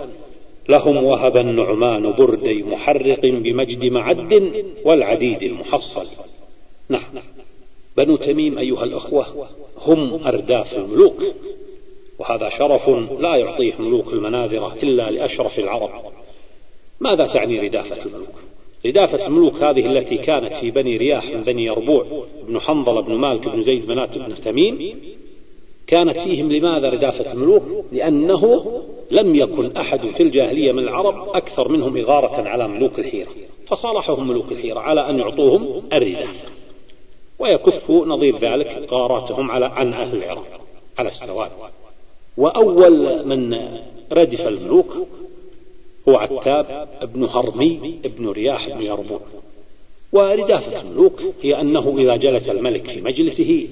لهم 0.68 1.04
وهب 1.04 1.36
النعمان 1.36 2.12
بردي 2.12 2.62
محرق 2.62 3.20
بمجد 3.20 3.84
معد 3.84 4.52
والعديد 4.84 5.42
المحصل. 5.42 6.06
نعم. 6.88 7.02
بنو 7.96 8.16
تميم 8.16 8.58
أيها 8.58 8.84
الأخوة 8.84 9.48
هم 9.78 10.26
أرداف 10.26 10.74
الملوك 10.74 11.22
وهذا 12.18 12.48
شرف 12.48 12.88
لا 13.20 13.36
يعطيه 13.36 13.74
ملوك 13.78 14.12
المناذرة 14.12 14.74
إلا 14.82 15.10
لأشرف 15.10 15.58
العرب. 15.58 15.90
ماذا 17.02 17.26
تعني 17.26 17.60
ردافة 17.60 18.02
الملوك؟ 18.02 18.28
ردافة 18.86 19.26
الملوك 19.26 19.54
هذه 19.54 19.86
التي 19.86 20.16
كانت 20.16 20.54
في 20.54 20.70
بني 20.70 20.96
رياح 20.96 21.24
من 21.24 21.42
بني 21.42 21.64
يربوع 21.64 22.06
بن 22.48 22.60
حنظل 22.60 23.02
بن 23.02 23.14
مالك 23.14 23.48
بن 23.48 23.62
زيد 23.62 23.88
منات 23.88 24.18
بن 24.18 24.34
تميم 24.34 25.00
كانت 25.86 26.18
فيهم 26.18 26.52
لماذا 26.52 26.90
ردافة 26.90 27.32
الملوك؟ 27.32 27.62
لأنه 27.92 28.64
لم 29.10 29.34
يكن 29.34 29.76
أحد 29.76 30.00
في 30.00 30.22
الجاهلية 30.22 30.72
من 30.72 30.82
العرب 30.82 31.28
أكثر 31.28 31.68
منهم 31.68 31.96
إغارة 31.96 32.48
على 32.48 32.68
ملوك 32.68 32.98
الحيرة 32.98 33.30
فصالحهم 33.68 34.28
ملوك 34.28 34.52
الحيرة 34.52 34.80
على 34.80 35.10
أن 35.10 35.18
يعطوهم 35.18 35.82
الردافة. 35.92 36.48
ويكفوا 37.38 38.06
نظير 38.06 38.38
ذلك 38.38 38.88
غاراتهم 38.90 39.50
على 39.50 39.66
عن 39.66 39.92
أهل 39.92 40.16
العراق 40.16 40.60
على 40.98 41.08
السواد. 41.08 41.50
وأول 42.36 43.26
من 43.26 43.58
ردف 44.12 44.46
الملوك 44.46 44.96
هو 46.08 46.16
عتاب 46.16 46.88
ابن 47.00 47.24
هرمي 47.24 47.98
ابن 48.04 48.28
رياح 48.28 48.68
بن 48.68 48.82
يربوع 48.82 49.20
وردافة 50.12 50.80
الملوك 50.80 51.22
هي 51.42 51.60
أنه 51.60 51.96
إذا 51.98 52.16
جلس 52.16 52.48
الملك 52.48 52.86
في 52.90 53.00
مجلسه 53.00 53.68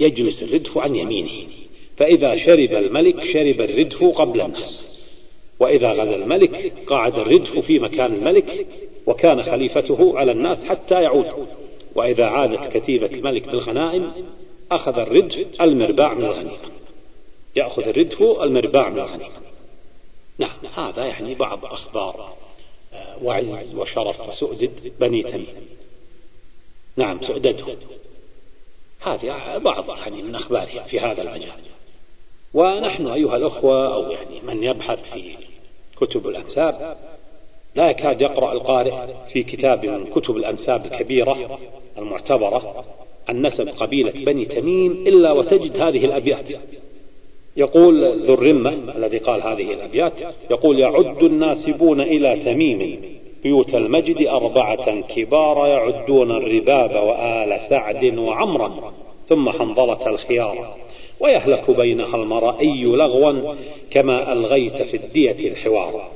يجلس 0.00 0.42
الردف 0.42 0.78
عن 0.78 0.96
يمينه. 0.96 1.48
فإذا 1.96 2.36
شرب 2.36 2.72
الملك 2.72 3.24
شرب 3.24 3.60
الردف 3.60 4.04
قبل 4.04 4.40
الناس. 4.40 4.84
وإذا 5.60 5.92
غدا 5.92 6.16
الملك 6.16 6.72
قعد 6.86 7.18
الردف 7.18 7.58
في 7.58 7.78
مكان 7.78 8.14
الملك 8.14 8.66
وكان 9.06 9.42
خليفته 9.42 10.18
على 10.18 10.32
الناس 10.32 10.64
حتى 10.64 11.02
يعود. 11.02 11.26
وإذا 11.94 12.24
عادت 12.24 12.76
كتيبة 12.76 13.06
الملك 13.06 13.46
بالغنائم 13.46 14.12
أخذ 14.72 14.98
الردف 14.98 15.46
المرباع 15.60 16.14
من 16.14 16.24
الغنيمة. 16.24 16.70
يأخذ 17.56 17.88
الردف 17.88 18.22
المرباع 18.22 18.88
من 18.88 18.98
الغنيمة. 18.98 19.49
نعم 20.40 20.66
هذا 20.76 21.06
يعني 21.06 21.34
بعض 21.34 21.64
أخبار 21.64 22.34
آه، 22.92 23.16
وعز 23.22 23.74
وشرف 23.74 24.28
وسؤدد 24.28 24.92
بني 25.00 25.22
تميم. 25.22 25.46
نعم 26.96 27.20
سؤدده 27.22 27.76
هذه 29.00 29.58
بعض 29.58 29.98
يعني 29.98 30.22
من 30.22 30.34
أخبارها 30.34 30.82
في 30.82 31.00
هذا 31.00 31.22
المجال 31.22 31.60
ونحن 32.54 33.06
أيها 33.06 33.36
الأخوة 33.36 33.94
أو 33.94 34.10
يعني 34.10 34.40
من 34.42 34.62
يبحث 34.62 35.12
في 35.12 35.34
كتب 35.96 36.28
الأنساب 36.28 36.96
لا 37.74 37.90
يكاد 37.90 38.20
يقرأ 38.20 38.52
القارئ 38.52 38.92
في 39.32 39.42
كتاب 39.42 39.86
من 39.86 40.06
كتب 40.06 40.36
الأنساب 40.36 40.86
الكبيرة 40.86 41.58
المعتبرة 41.98 42.84
عن 43.28 43.46
نسب 43.46 43.68
قبيلة 43.68 44.10
بني 44.10 44.44
تميم 44.44 44.92
إلا 44.92 45.32
وتجد 45.32 45.76
هذه 45.76 46.04
الأبيات. 46.04 46.46
يقول 47.56 48.04
ذو 48.26 48.34
الرمة 48.34 48.78
الذي 48.96 49.18
قال 49.18 49.42
هذه 49.42 49.72
الأبيات 49.72 50.12
يقول 50.50 50.78
يعد 50.78 51.22
الناسبون 51.22 52.00
إلى 52.00 52.40
تميم 52.44 53.02
بيوت 53.42 53.74
المجد 53.74 54.26
أربعة 54.26 55.00
كبار 55.00 55.66
يعدون 55.66 56.30
الرباب 56.30 56.90
وآل 56.90 57.60
سعد 57.68 58.18
وعمرا 58.18 58.92
ثم 59.28 59.50
حنظلة 59.50 60.08
الخيار. 60.08 60.74
ويهلك 61.20 61.70
بينها 61.70 62.16
المرأي 62.16 62.82
لغوا 62.82 63.54
كما 63.90 64.32
ألغيت 64.32 64.82
في 64.82 64.96
الدية 64.96 65.48
الحوار. 65.48 66.10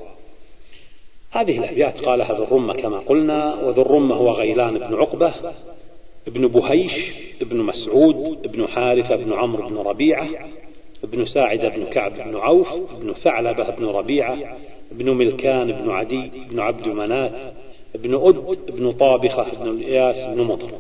هذه 1.31 1.59
الأبيات 1.59 2.05
قالها 2.05 2.33
ذو 2.33 2.45
الرمة 2.45 2.75
كما 2.75 2.99
قلنا 2.99 3.55
وذو 3.55 3.83
الرمة 3.83 4.15
هو 4.15 4.31
غيلان 4.31 4.79
بن 4.79 4.95
عقبة 4.95 5.33
ابن 6.27 6.49
بهيش 6.49 6.93
ابن 7.43 7.57
مسعود 7.57 8.39
ابن 8.45 8.69
حارثة 8.69 9.17
بن 9.17 9.33
عمرو 9.33 9.69
بن 9.69 9.79
ربيعة 9.79 10.29
ابن 11.05 11.27
ساعد 11.27 11.61
بن 11.61 11.85
كعب 11.85 12.13
بن 12.15 12.37
عوف 12.37 12.73
ابن 12.73 13.13
ثعلبة 13.13 13.71
بن 13.71 13.85
ربيعة 13.85 14.39
ابن 14.93 15.11
ملكان 15.11 15.73
بن 15.73 15.91
عدي 15.91 16.31
بن 16.51 16.61
عبد 16.61 16.89
منات 16.89 17.53
ابن 17.95 18.15
أد 18.15 18.59
ابن 18.69 18.93
طابخة 18.93 19.47
بن 19.61 19.69
الإياس 19.69 20.35
بن 20.35 20.43
مطر. 20.43 20.71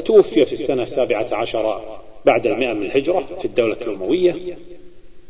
توفي 0.00 0.44
في 0.44 0.52
السنة 0.52 0.82
السابعة 0.82 1.34
عشر 1.34 1.80
بعد 2.24 2.46
المئة 2.46 2.72
من 2.72 2.86
الهجرة 2.86 3.28
في 3.40 3.44
الدولة 3.44 3.76
الأموية 3.82 4.56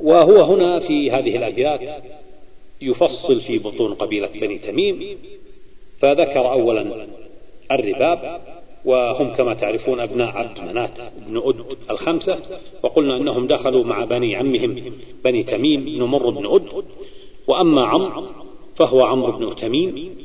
وهو 0.01 0.43
هنا 0.43 0.79
في 0.79 1.11
هذه 1.11 1.37
الأبيات 1.37 1.81
يفصل 2.83 3.41
في 3.41 3.59
بطون 3.59 3.95
قبيلة 3.95 4.29
بني 4.35 4.59
تميم 4.59 5.19
فذكر 6.01 6.53
أولا 6.53 7.07
الرباب 7.71 8.41
وهم 8.85 9.35
كما 9.35 9.55
تعرفون 9.55 10.01
أبناء 10.01 10.29
عبد 10.29 10.61
منات 10.61 10.91
بن 11.27 11.43
أد 11.45 11.77
الخمسة 11.91 12.39
وقلنا 12.83 13.17
أنهم 13.17 13.47
دخلوا 13.47 13.85
مع 13.85 14.05
بني 14.05 14.37
عمهم 14.37 14.93
بني 15.25 15.43
تميم 15.43 15.85
بن 15.85 16.03
مر 16.03 16.31
بن 16.31 16.55
أد 16.55 16.85
وأما 17.47 17.83
عمرو 17.85 18.25
فهو 18.77 19.03
عمرو 19.03 19.33
بن 19.33 19.55
تميم 19.55 20.17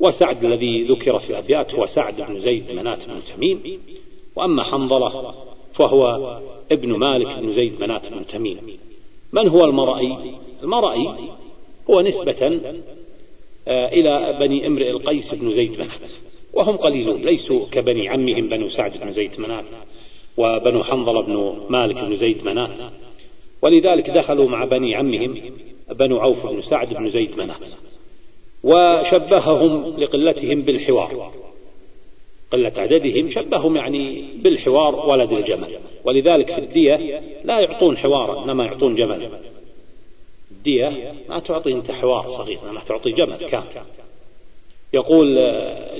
وسعد 0.00 0.44
الذي 0.44 0.84
ذكر 0.84 1.18
في 1.18 1.30
الأبيات 1.30 1.74
هو 1.74 1.86
سعد 1.86 2.20
بن 2.20 2.40
زيد 2.40 2.72
منات 2.72 2.98
بن 3.08 3.20
تميم 3.34 3.80
وأما 4.36 4.62
حنظلة 4.62 5.34
فهو 5.74 6.38
ابن 6.72 6.92
مالك 6.92 7.38
بن 7.38 7.54
زيد 7.54 7.80
منات 7.80 8.08
بن 8.12 8.26
تميم. 8.26 8.58
من 9.32 9.48
هو 9.48 9.64
المرأي؟ 9.64 10.16
المرأي 10.62 11.08
هو 11.90 12.00
نسبة 12.00 12.60
آه، 13.68 13.88
إلى 13.88 14.36
بني 14.40 14.66
إمرئ 14.66 14.90
القيس 14.90 15.34
بن 15.34 15.54
زيد 15.54 15.72
منات. 15.72 16.10
وهم 16.56 16.76
قليلون. 16.76 17.22
ليسوا 17.22 17.66
كبني 17.72 18.08
عمهم 18.08 18.48
بنو 18.48 18.68
سعد 18.68 19.00
بن 19.00 19.12
زيد 19.12 19.40
منات 19.40 19.64
وبنو 20.36 20.84
حنظلة 20.84 21.22
بن 21.22 21.56
مالك 21.68 22.04
بن 22.04 22.16
زيد 22.16 22.44
منات 22.44 22.70
ولذلك 23.62 24.10
دخلوا 24.10 24.48
مع 24.48 24.64
بني 24.64 24.94
عمهم 24.94 25.40
بنو 25.90 26.18
عوف 26.18 26.46
بن 26.46 26.62
سعد 26.62 26.94
بن 26.94 27.10
زيد 27.10 27.38
منات 27.38 27.68
وشبههم 28.64 29.96
لقلتهم 29.98 30.62
بالحوار. 30.62 31.32
قلة 32.52 32.72
عددهم 32.76 33.30
شبههم 33.30 33.76
يعني 33.76 34.24
بالحوار 34.36 35.08
ولد 35.08 35.32
الجمل. 35.32 35.78
ولذلك 36.04 36.50
في 36.50 36.58
الدية 36.58 37.22
لا 37.44 37.60
يعطون 37.60 37.96
حوارا 37.96 38.44
إنما 38.44 38.64
يعطون 38.64 38.94
جمل 38.94 39.30
الدية 40.50 41.14
ما 41.28 41.38
تعطي 41.38 41.72
أنت 41.72 41.90
حوار 41.90 42.30
صغير 42.30 42.58
ما 42.72 42.80
تعطي 42.88 43.12
جمل 43.12 43.36
كامل. 43.36 43.64
يقول 44.94 45.34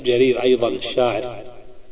جرير 0.03 0.43
أيضا 0.43 0.67
الشاعر 0.67 1.43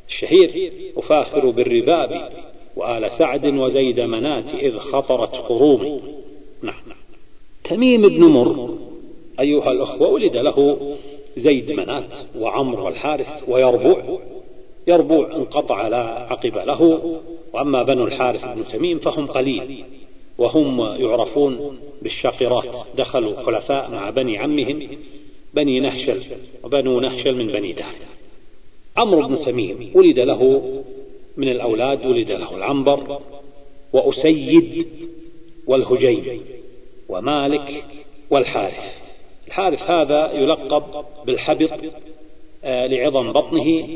الشهير 0.07 0.71
أفاخر 0.97 1.49
بالرباب 1.49 2.29
وآل 2.75 3.11
سعد 3.11 3.45
وزيد 3.45 3.99
منات 3.99 4.53
إذ 4.53 4.79
خطرت 4.79 5.35
قرومي 5.35 6.01
نعم. 6.61 6.83
تميم 7.63 8.01
بن 8.01 8.23
مر 8.23 8.77
أيها 9.39 9.71
الأخوة 9.71 10.07
ولد 10.07 10.37
له 10.37 10.77
زيد 11.37 11.71
منات 11.71 12.13
وعمر 12.39 12.79
والحارث 12.79 13.27
ويربوع. 13.47 14.19
يربوع 14.87 15.35
انقطع 15.35 15.87
لا 15.87 16.03
عقب 16.03 16.57
له 16.57 16.99
وأما 17.53 17.83
بنو 17.83 18.05
الحارث 18.05 18.45
بن 18.45 18.67
تميم 18.67 18.99
فهم 18.99 19.27
قليل 19.27 19.83
وهم 20.37 20.81
يعرفون 20.81 21.77
بالشاقرات. 22.01 22.85
دخلوا 22.97 23.43
خلفاء 23.43 23.91
مع 23.91 24.09
بني 24.09 24.37
عمهم 24.37 24.87
بني 25.53 25.79
نهشل 25.79 26.21
وبنو 26.63 26.99
نهشل 26.99 27.35
من 27.35 27.47
بني 27.47 27.73
دار 27.73 27.95
عمرو 28.97 29.27
بن 29.27 29.45
تميم 29.45 29.91
ولد 29.93 30.19
له 30.19 30.73
من 31.37 31.49
الأولاد 31.49 32.05
ولد 32.05 32.31
له 32.31 32.55
العنبر 32.55 33.19
وأسيد 33.93 34.87
والهجيم 35.67 36.41
ومالك 37.09 37.83
والحارث. 38.29 38.93
الحارث 39.47 39.81
هذا 39.81 40.31
يلقب 40.31 40.83
بالحبط 41.25 41.69
آه، 42.63 42.87
لعظم 42.87 43.31
بطنه. 43.31 43.87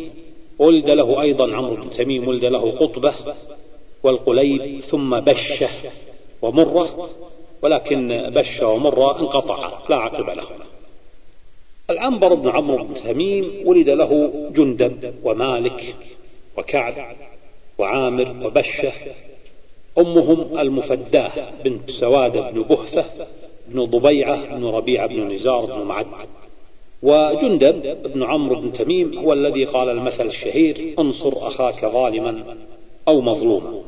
ولد 0.60 0.90
له 0.90 1.22
أيضا 1.22 1.56
عمرو 1.56 1.76
بن 1.76 1.90
تميم 1.90 2.28
ولد 2.28 2.46
له 2.46 2.72
قطبة 2.72 3.16
والقليب 4.04 4.82
ثم 4.82 5.20
بشة 5.20 5.70
ومرة 6.42 7.10
ولكن 7.62 8.30
بشة 8.36 8.68
ومرة 8.68 9.20
انقطع 9.20 9.80
لا 9.90 9.96
عقب 9.96 10.30
له. 10.30 10.46
العنبر 11.90 12.34
بن 12.34 12.50
عمرو 12.50 12.84
بن 12.84 12.94
تميم 12.94 13.52
ولد 13.66 13.90
له 13.90 14.32
جندب 14.56 15.14
ومالك 15.24 15.96
وكعب 16.58 16.94
وعامر 17.78 18.36
وبشة. 18.46 18.94
أمهم 19.98 20.60
المفداة 20.60 21.32
بنت 21.64 21.92
سواد 21.92 22.54
بن 22.54 22.62
بهثة 22.62 23.06
بن 23.68 23.86
ضبيعة 23.86 24.56
بن 24.56 24.66
ربيعة 24.66 25.08
بن 25.08 25.34
نزار 25.34 25.66
بن 25.66 25.88
معد. 25.88 26.06
وجندب 27.04 27.98
بن 28.14 28.24
عمرو 28.24 28.62
بن 28.62 28.74
تميم 28.74 29.18
هو 29.18 29.34
الذي 29.34 29.66
قال 29.66 29.90
المثل 29.90 30.28
الشهير 30.28 30.94
انصر 31.00 31.48
أخاك 31.48 31.86
ظالما 31.86 32.58
أو 33.08 33.22
مظلوما. 33.22 33.82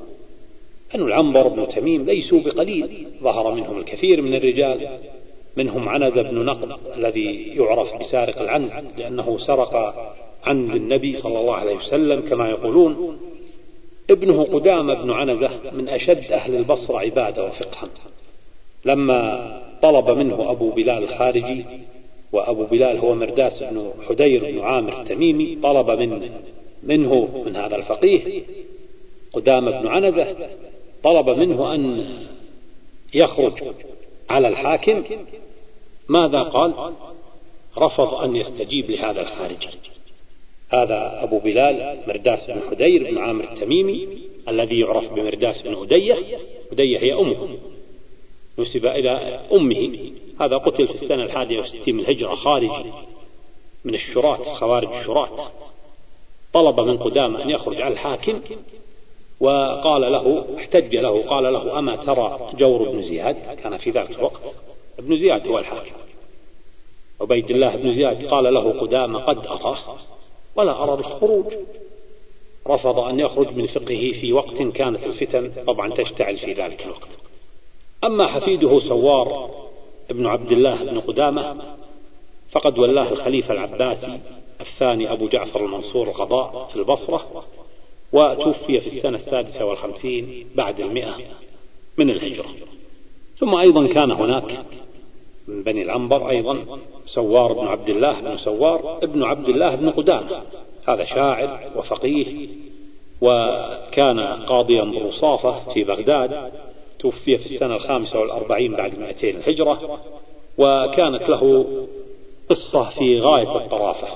أن 0.95 1.01
العنبر 1.01 1.47
بن 1.47 1.67
تميم 1.67 2.05
ليسوا 2.05 2.39
بقليل 2.39 3.07
ظهر 3.23 3.51
منهم 3.53 3.79
الكثير 3.79 4.21
من 4.21 4.35
الرجال. 4.35 4.99
منهم 5.59 5.89
عنز 5.89 6.13
بن 6.13 6.45
نقب 6.45 6.77
الذي 6.97 7.53
يعرف 7.55 8.01
بسارق 8.01 8.41
العنز 8.41 8.71
لأنه 8.97 9.37
سرق 9.37 9.95
عنز 10.43 10.71
النبي 10.71 11.17
صلى 11.17 11.39
الله 11.39 11.55
عليه 11.55 11.75
وسلم 11.75 12.29
كما 12.29 12.49
يقولون. 12.49 13.19
ابنه 14.09 14.43
قدامة 14.43 14.93
بن 14.93 15.11
عنزة 15.11 15.49
من 15.71 15.89
أشد 15.89 16.31
أهل 16.31 16.55
البصرة 16.55 16.97
عبادة 16.99 17.45
وفقها. 17.45 17.89
لما 18.85 19.61
طلب 19.81 20.09
منه 20.09 20.51
أبو 20.51 20.69
بلال 20.69 21.03
الخارجي 21.03 21.65
وأبو 22.31 22.65
بلال 22.65 22.97
هو 22.97 23.15
مرداس 23.15 23.63
بن 23.63 23.91
حدير 24.09 24.51
بن 24.51 24.59
عامر 24.59 25.01
التميمي 25.01 25.57
طلب 25.63 25.89
من 25.89 26.29
منه 26.83 27.43
من 27.45 27.55
هذا 27.55 27.75
الفقيه 27.75 28.43
قدام 29.33 29.71
بن 29.71 29.87
عنزة 29.87 30.35
طلب 31.03 31.29
منه 31.29 31.75
أن 31.75 32.05
يخرج 33.13 33.53
على 34.29 34.47
الحاكم 34.47 35.03
ماذا 36.09 36.43
قال؟ 36.43 36.93
رفض 37.77 38.13
أن 38.13 38.35
يستجيب 38.35 38.91
لهذا 38.91 39.21
الخارجي 39.21 39.69
هذا 40.69 41.23
أبو 41.23 41.39
بلال 41.39 41.99
مرداس 42.07 42.45
بن 42.45 42.61
حدير 42.69 43.11
بن 43.11 43.17
عامر 43.17 43.43
التميمي 43.43 44.07
الذي 44.47 44.79
يعرف 44.79 45.13
بمرداس 45.13 45.61
بن 45.61 45.81
أدية 45.81 46.17
أدية 46.71 46.99
هي 46.99 47.13
أمه. 47.13 47.57
نسب 48.59 48.85
إلى 48.85 49.09
أمه. 49.51 50.11
هذا 50.41 50.57
قتل 50.57 50.87
في 50.87 50.93
السنة 50.93 51.23
الحادية 51.23 51.59
والستين 51.59 51.95
من 51.95 52.03
الهجرة 52.03 52.35
خارج 52.35 52.71
من 53.85 53.95
الشراة 53.95 54.53
خوارج 54.53 54.93
الشراة 54.93 55.51
طلب 56.53 56.79
من 56.79 56.97
قدامة 56.97 57.43
أن 57.43 57.49
يخرج 57.49 57.81
على 57.81 57.93
الحاكم 57.93 58.41
وقال 59.39 60.01
له 60.01 60.45
احتج 60.57 60.95
له 60.95 61.23
قال 61.27 61.53
له 61.53 61.79
أما 61.79 61.95
ترى 61.95 62.49
جور 62.53 62.89
بن 62.89 63.03
زياد؟ 63.03 63.35
كان 63.63 63.77
في 63.77 63.91
ذلك 63.91 64.11
الوقت. 64.11 64.41
ابن 64.99 65.17
زياد 65.17 65.47
هو 65.47 65.59
الحاكم. 65.59 65.91
عبيد 67.21 67.51
الله 67.51 67.75
بن 67.75 67.93
زياد 67.93 68.25
قال 68.25 68.53
له 68.53 68.79
قدامة 68.81 69.19
قد 69.19 69.47
أراه 69.47 69.97
ولا 70.55 70.83
أرى 70.83 70.97
بالخروج 70.97 71.45
رفض 72.67 72.99
أن 72.99 73.19
يخرج 73.19 73.55
من 73.55 73.67
فقهه 73.67 74.11
في 74.11 74.33
وقت 74.33 74.61
كانت 74.61 75.03
الفتن 75.03 75.51
طبعا 75.67 75.93
تشتعل 75.93 76.37
في 76.37 76.53
ذلك 76.53 76.83
الوقت. 76.83 77.07
أما 78.03 78.27
حفيده 78.27 78.79
سوار 78.79 79.49
ابن 80.09 80.25
عبد 80.25 80.51
الله 80.51 80.83
بن 80.83 80.99
قدامة 80.99 81.55
فقد 82.51 82.79
ولاه 82.79 83.11
الخليفة 83.11 83.53
العباسي 83.53 84.19
الثاني 84.61 85.11
أبو 85.11 85.27
جعفر 85.27 85.65
المنصور 85.65 86.07
القضاء 86.07 86.69
في 86.73 86.75
البصرة 86.75 87.45
وتوفي 88.11 88.81
في 88.81 88.87
السنة 88.87 89.17
السادسة 89.17 89.65
والخمسين 89.65 90.45
بعد 90.55 90.79
المئة 90.79 91.17
من 91.97 92.09
الهجرة. 92.09 92.49
ثم 93.37 93.55
أيضا 93.55 93.87
كان 93.87 94.11
هناك 94.11 94.65
من 95.49 95.63
بني 95.63 95.81
العنبر 95.81 96.29
أيضا 96.29 96.65
سوار 97.05 97.53
بن 97.53 97.67
عبد 97.67 97.89
الله 97.89 98.19
بن 98.19 98.37
سوار 98.37 98.99
ابن 99.03 99.23
عبد 99.23 99.49
الله 99.49 99.75
بن 99.75 99.89
قدامة. 99.89 100.41
هذا 100.87 101.05
شاعر 101.05 101.59
وفقيه 101.75 102.47
وكان 103.21 104.19
قاضيا 104.19 104.83
برصافة 104.83 105.73
في 105.73 105.83
بغداد 105.83 106.51
توفي 106.99 107.37
في 107.37 107.45
السنة 107.45 107.75
الخامسة 107.75 108.19
والأربعين 108.19 108.71
بعد 108.71 108.99
مئتين 108.99 109.35
الهجرة 109.35 109.99
وكانت 110.57 111.29
له 111.29 111.65
قصة 112.49 112.83
في 112.89 113.19
غاية 113.19 113.57
الطرافة 113.57 114.07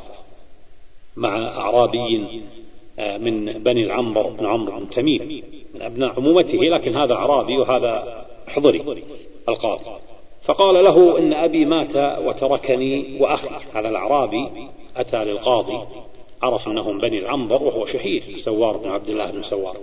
مع 1.15 1.48
أعرابي 1.48 2.41
آه، 3.00 3.17
من 3.17 3.46
بني 3.46 3.84
العنبر 3.84 4.28
بن 4.28 4.46
عمرو 4.46 4.80
بن 4.80 4.89
تميم 4.89 5.43
من 5.74 5.82
أبناء 5.82 6.13
عمومته 6.17 6.58
لكن 6.58 6.96
هذا 6.96 7.13
أعرابي 7.13 7.58
وهذا 7.58 8.26
حضري 8.48 9.04
القاضي. 9.50 9.86
فقال 10.46 10.84
له 10.84 11.18
إن 11.18 11.34
أبي 11.34 11.66
مات 11.66 12.20
وتركني 12.26 13.18
وأخي. 13.20 13.50
هذا 13.74 13.90
الأعرابي 13.90 14.50
أتى 14.98 15.26
للقاضي 15.26 15.80
عرف 16.44 16.68
أنه 16.68 16.92
من 16.92 16.98
بني 16.98 17.20
العنبر 17.20 17.64
وهو 17.64 17.86
شهيد 17.86 18.38
سوار 18.38 18.78
بن 18.78 18.90
عبد 18.90 19.10
الله 19.10 19.32
بن 19.32 19.44
سوار. 19.44 19.78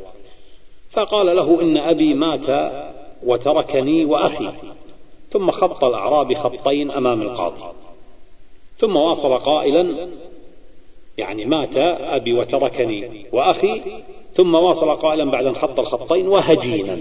فقال 0.91 1.37
له 1.37 1.61
إن 1.63 1.77
أبي 1.77 2.15
مات 2.15 2.73
وتركني 3.27 4.05
وأخي. 4.05 4.51
ثم 5.31 5.51
خط 5.51 5.85
الأعرابي 5.85 6.35
خطين 6.35 6.91
أمام 6.91 7.23
القاضي. 7.23 7.63
ثم 8.79 8.97
واصل 8.97 9.39
قائلا 9.39 10.09
يعني 11.19 11.45
مات 11.45 11.77
أبي 12.01 12.33
وتركني 12.33 13.27
وأخي. 13.33 13.81
ثم 14.35 14.55
واصل 14.55 14.97
قائلا 14.97 15.31
بعد 15.31 15.47
أن 15.47 15.55
خط 15.55 15.79
الخطين 15.79 16.29
وهجينا. 16.29 16.99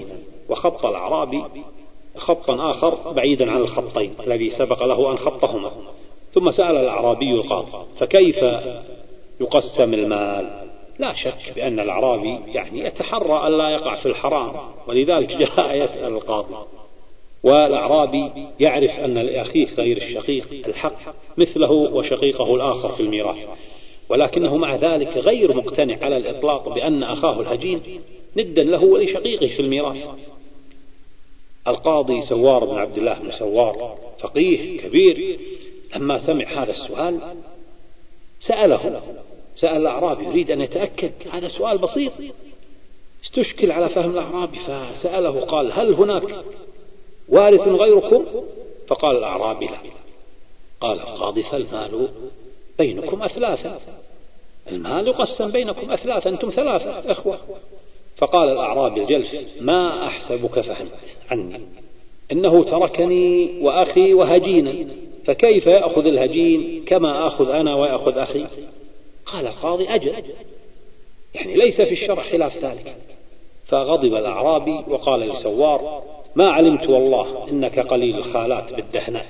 وخط 0.49 0.85
الأعرابي 0.85 1.43
خطا 2.17 2.71
آخر 2.71 3.11
بعيدا 3.11 3.51
عن 3.51 3.57
الخطين 3.57 4.13
الذي 4.27 4.49
سبق 4.49 4.83
له 4.83 5.11
أن 5.11 5.17
خطهما. 5.17 5.71
ثم 6.33 6.51
سأل 6.51 6.77
الأعرابي 6.77 7.31
القاضي 7.31 7.71
فكيف 7.99 8.43
يقسم 9.41 9.93
المال؟ 9.93 10.69
لا 10.99 11.13
شك 11.13 11.53
بأن 11.55 11.79
الأعرابي 11.79 12.39
يعني 12.53 12.79
يتحرى 12.79 13.47
ألا 13.47 13.69
يقع 13.69 13.95
في 13.95 14.05
الحرام 14.05 14.53
ولذلك 14.87 15.37
جاء 15.37 15.75
يسأل 15.83 16.13
القاضي. 16.13 16.55
والأعرابي 17.43 18.31
يعرف 18.59 18.99
أن 18.99 19.17
لأخيه 19.17 19.67
غير 19.77 19.97
الشقيق 19.97 20.47
الحق 20.67 21.15
مثله 21.37 21.71
وشقيقه 21.71 22.55
الآخر 22.55 22.91
في 22.91 22.99
الميراث. 22.99 23.37
ولكنه 24.09 24.57
مع 24.57 24.75
ذلك 24.75 25.17
غير 25.17 25.53
مقتنع 25.53 25.97
على 26.01 26.17
الإطلاق 26.17 26.69
بأن 26.69 27.03
أخاه 27.03 27.41
الهجين 27.41 27.81
ندا 28.37 28.63
له 28.63 28.83
ولشقيقه 28.83 29.47
في 29.47 29.59
الميراث. 29.59 30.07
القاضي 31.69 32.21
سوار 32.21 32.65
بن 32.65 32.77
عبد 32.77 32.97
الله 32.97 33.19
بن 33.19 33.31
سوار 33.31 33.97
فقيه 34.19 34.81
كبير 34.81 35.39
لما 35.95 36.19
سمع 36.19 36.63
هذا 36.63 36.71
السؤال 36.71 37.19
سأله 38.39 39.01
سأل 39.55 39.77
الأعرابي 39.77 40.25
يريد 40.25 40.51
أن 40.51 40.61
يتأكد 40.61 41.11
هذا 41.31 41.47
سؤال 41.47 41.77
بسيط 41.77 42.11
استشكل 43.25 43.71
على 43.71 43.89
فهم 43.89 44.11
الأعرابي 44.11 44.59
فسأله 44.59 45.41
قال 45.41 45.71
هل 45.71 45.93
هناك 45.93 46.43
وارث 47.29 47.67
غيركم؟ 47.67 48.25
فقال 48.87 49.17
الأعرابي 49.17 49.65
لا. 49.65 49.77
قال 50.81 50.99
القاضي 50.99 51.43
فالمال 51.43 52.09
بينكم 52.79 53.23
أثلاثا 53.23 53.79
المال 54.71 55.07
يقسم 55.07 55.51
بينكم 55.51 55.91
أثلاثا 55.91 56.29
أنتم 56.29 56.49
ثلاثة 56.49 57.11
إخوة. 57.11 57.39
فقال 58.19 58.49
الأعرابي 58.49 59.01
الجلف 59.01 59.35
ما 59.61 60.07
أحسبك 60.07 60.59
فهمت 60.59 60.91
عني؟ 61.31 61.59
إنه 62.31 62.63
تركني 62.63 63.49
وأخي 63.61 64.13
وهجينا 64.13 64.75
فكيف 65.25 65.67
يأخذ 65.67 66.05
الهجين 66.05 66.83
كما 66.85 67.27
آخذ 67.27 67.49
أنا 67.49 67.75
ويأخذ 67.75 68.17
أخي؟ 68.17 68.45
قال 69.25 69.47
القاضي 69.47 69.89
أجل. 69.89 70.13
يعني 71.35 71.55
ليس 71.55 71.81
في 71.81 71.91
الشرع 71.91 72.23
خلاف 72.23 72.65
ذلك. 72.65 72.95
فغضب 73.67 74.15
الأعرابي 74.15 74.83
وقال 74.87 75.19
لسوار 75.19 76.03
ما 76.35 76.49
علمت 76.49 76.89
والله 76.89 77.49
إنك 77.49 77.79
قليل 77.79 78.17
الخالات 78.17 78.73
بالدهناء. 78.73 79.25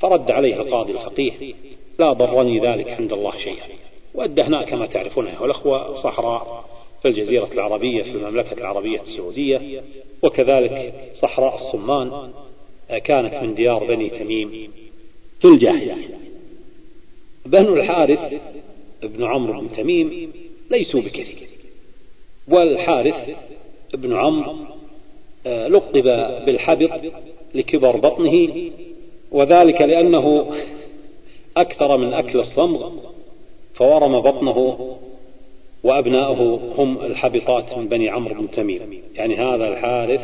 فرد 0.00 0.30
عليه 0.30 0.54
القاضي 0.54 0.92
الفقيه 0.92 1.54
لا 1.98 2.12
ضرني 2.12 2.58
ذلك 2.58 2.88
عند 2.88 3.12
الله 3.12 3.38
شيئا. 3.38 3.66
والدهناء 4.14 4.64
كما 4.64 4.86
تعرفون 4.86 5.26
أيها 5.26 5.44
الأخوة 5.44 6.02
صحراء. 6.02 6.64
في 7.04 7.10
الجزيرة 7.10 7.48
العربية 7.52 8.02
في 8.02 8.10
المملكة 8.10 8.52
العربية 8.52 9.00
السعودية 9.00 9.82
وكذلك 10.22 10.94
صحراء 11.14 11.54
الصمان 11.54 12.30
كانت 13.04 13.34
من 13.42 13.54
ديار 13.54 13.84
بني 13.84 14.10
تميم 14.10 14.70
في 15.40 15.48
الجاهلية. 15.48 16.18
بنو 17.46 17.76
الحارث 17.76 18.40
بن 19.02 19.24
عمرو 19.24 19.60
بن 19.60 19.72
تميم 19.76 20.32
ليسوا 20.70 21.00
بكثير 21.00 21.48
والحارث 22.48 23.36
بن 23.94 24.16
عمرو 24.16 24.56
آه، 25.46 25.68
لقب 25.68 26.02
بالحبط 26.46 27.00
لكبر 27.54 27.96
بطنه 27.96 28.48
وذلك 29.30 29.80
لأنه 29.80 30.54
أكثر 31.56 31.96
من 31.96 32.14
أكل 32.14 32.40
الصمغ 32.40 32.92
فورم 33.74 34.20
بطنه 34.20 34.96
وأبناؤه 35.84 36.60
هم 36.78 36.98
الحبطات 36.98 37.78
من 37.78 37.88
بني 37.88 38.08
عمرو 38.08 38.34
بن 38.34 38.50
تميم. 38.50 39.02
يعني 39.14 39.36
هذا 39.36 39.68
الحارث 39.68 40.20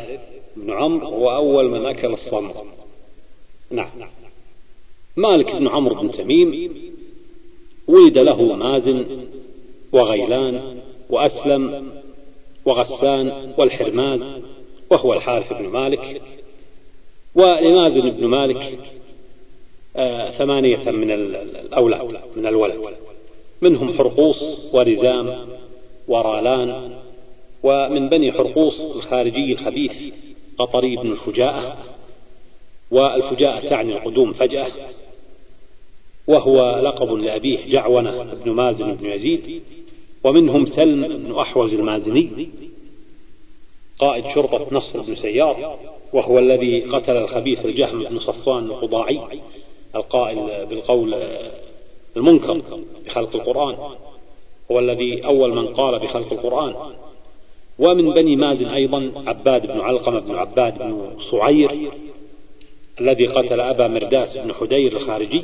بن 0.55 0.71
عمرو 0.73 1.07
هو 1.07 1.35
أول 1.35 1.69
من 1.69 1.85
أكل 1.85 2.13
الصمغ. 2.13 2.53
نعم. 3.71 3.89
مالك 5.17 5.55
بن 5.55 5.67
عمرو 5.67 5.95
بن 5.95 6.11
تميم 6.11 6.73
ولد 7.87 8.17
له 8.17 8.41
مازن 8.41 9.05
وغيلان 9.91 10.79
وأسلم 11.09 11.91
وغسان 12.65 13.53
والحرماز 13.57 14.21
وهو 14.89 15.13
الحارث 15.13 15.53
بن 15.53 15.67
مالك. 15.67 16.21
ولمازن 17.35 18.11
بن 18.11 18.27
مالك 18.27 18.79
آه 19.95 20.31
ثمانية 20.31 20.91
من 20.91 21.11
الأولاد 21.11 22.19
من 22.35 22.47
الولد. 22.47 22.95
منهم 23.61 23.97
حرقوس 23.97 24.43
ورزام 24.73 25.47
ورالان 26.07 26.91
ومن 27.63 28.09
بني 28.09 28.31
حرقوس 28.31 28.81
الخارجي 28.81 29.53
الخبيث 29.53 30.13
قطري 30.57 30.95
بن 30.95 31.11
الفجاءة 31.11 31.77
والفجاءة 32.91 33.69
تعني 33.69 33.93
القدوم 33.93 34.33
فجأة 34.33 34.71
وهو 36.27 36.79
لقب 36.83 37.13
لأبيه 37.13 37.59
جعونة 37.69 38.23
بن 38.23 38.51
مازن 38.51 38.95
بن 38.95 39.05
يزيد 39.05 39.61
ومنهم 40.23 40.65
سلم 40.65 41.17
بن 41.17 41.35
أحوز 41.35 41.73
المازني 41.73 42.49
قائد 43.99 44.25
شرطة 44.35 44.67
نصر 44.71 45.01
بن 45.01 45.15
سيار 45.15 45.77
وهو 46.13 46.39
الذي 46.39 46.81
قتل 46.81 47.17
الخبيث 47.17 47.65
الجهم 47.65 48.03
بن 48.03 48.19
صفوان 48.19 48.65
القضاعي 48.65 49.19
القائل 49.95 50.65
بالقول 50.65 51.15
المنكر 52.17 52.61
بخلق 53.05 53.35
القرآن. 53.35 53.75
هو 54.71 54.79
الذي 54.79 55.25
أول 55.25 55.55
من 55.55 55.67
قال 55.67 55.99
بخلق 55.99 56.33
القرآن. 56.33 56.75
ومن 57.79 58.13
بني 58.13 58.35
مازن 58.35 58.65
أيضا 58.65 59.11
عباد 59.27 59.67
بن 59.67 59.79
علقمة 59.79 60.19
بن 60.19 60.35
عباد 60.35 60.77
بن 60.77 61.11
صعير 61.31 61.91
الذي 63.01 63.27
قتل 63.27 63.59
أبا 63.59 63.87
مرداس 63.87 64.37
بن 64.37 64.53
حدير 64.53 64.97
الخارجي. 64.97 65.43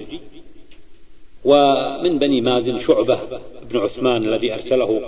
ومن 1.45 2.19
بني 2.19 2.41
مازن 2.41 2.81
شعبة 2.81 3.19
بن 3.69 3.77
عثمان 3.77 4.23
الذي 4.23 4.53
أرسله 4.53 5.01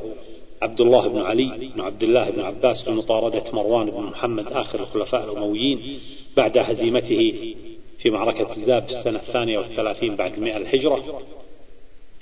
عبد 0.61 0.81
الله 0.81 1.07
بن 1.07 1.21
علي 1.21 1.71
بن 1.75 1.81
عبد 1.81 2.03
الله 2.03 2.29
بن 2.29 2.39
عباس 2.39 2.87
لمطاردة 2.87 3.43
مروان 3.53 3.89
بن 3.89 4.03
محمد 4.03 4.47
آخر 4.47 4.79
الخلفاء 4.79 5.23
الأمويين 5.23 5.99
بعد 6.37 6.57
هزيمته 6.57 7.53
في 7.99 8.09
معركة 8.09 8.53
الزاب 8.57 8.83
في 8.83 8.99
السنة 8.99 9.19
الثانية 9.19 9.57
والثلاثين 9.57 10.15
بعد 10.15 10.33
المئة 10.33 10.57
الهجرة. 10.57 11.21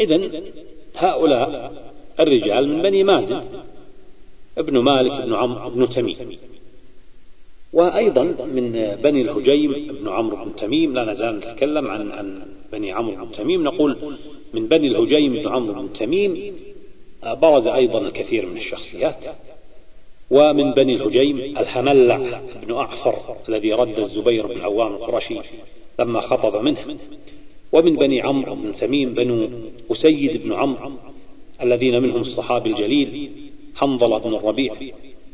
إذا 0.02 0.30
هؤلاء 0.96 1.74
الرجال 2.20 2.68
من 2.70 2.82
بني 2.82 3.04
مازن 3.04 3.44
ابن 4.58 4.78
مالك 4.78 5.22
بن 5.22 5.34
عمرو 5.34 5.70
بن 5.70 5.90
تميم. 5.90 6.38
وأيضا 7.74 8.24
من 8.24 8.96
بني 9.04 9.22
الهجيم 9.22 9.72
بن 10.02 10.10
عمرو 10.10 10.46
بن 10.46 10.56
تميم 10.56 10.94
لا 10.94 11.06
نزال 11.06 11.40
نتكلم 11.40 11.88
عن 11.88 12.12
عن 12.12 12.42
بني 12.72 12.92
عمرو 12.92 13.26
بن 13.26 13.32
تميم. 13.32 13.64
نقول 13.64 13.98
من 14.54 14.68
بني 14.68 14.88
الهجيم 14.88 15.34
بن 15.34 15.48
عمرو 15.48 15.82
بن 15.82 15.94
تميم 15.94 16.54
برز 17.24 17.68
أيضا 17.68 18.00
الكثير 18.00 18.46
من 18.46 18.58
الشخصيات. 18.58 19.20
ومن 20.32 20.72
بني 20.72 20.96
الهجيم 20.96 21.58
الحملع 21.58 22.42
بن 22.64 22.76
أعفر 22.76 23.36
الذي 23.50 23.74
رد 23.74 24.00
الزبير 24.00 24.48
بن 24.48 24.62
عوام 24.62 24.94
القرشي 24.94 25.40
لما 26.00 26.22
خطب 26.22 26.64
منه. 26.64 26.98
ومن 27.72 27.96
بني 27.96 28.22
عمرو 28.22 28.56
بن 28.56 28.76
تميم 28.76 29.14
بنو 29.14 29.50
أسيد 29.92 30.44
بن 30.44 30.54
عمرو 30.54 30.92
الذين 31.62 32.02
منهم 32.02 32.22
الصحابي 32.22 32.70
الجليل 32.70 33.30
حنظلة 33.76 34.18
بن 34.18 34.36
الربيع 34.36 34.76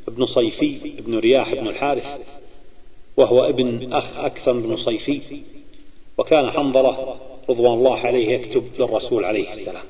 ابن 0.07 0.25
صيفي 0.25 0.77
ابن 0.99 1.17
رياح 1.17 1.53
بن 1.53 1.67
الحارث 1.67 2.07
وهو 3.17 3.43
ابن 3.43 3.93
أخ 3.93 4.17
أكثم 4.17 4.59
بن 4.59 4.75
صيفي 4.75 5.21
وكان 6.17 6.51
حنظلة 6.51 7.15
رضوان 7.49 7.73
الله 7.73 7.97
عليه 7.97 8.29
يكتب 8.29 8.63
للرسول 8.79 9.23
عليه 9.25 9.51
السلام. 9.51 9.83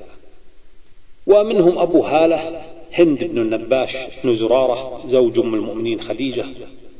ومنهم 1.26 1.78
أبو 1.78 2.02
هالة 2.02 2.62
هند 2.92 3.24
بن 3.24 3.38
النباش 3.38 3.96
بن 4.24 4.36
زرارة 4.36 5.04
زوج 5.10 5.38
أم 5.38 5.54
المؤمنين 5.54 6.00
خديجة 6.00 6.46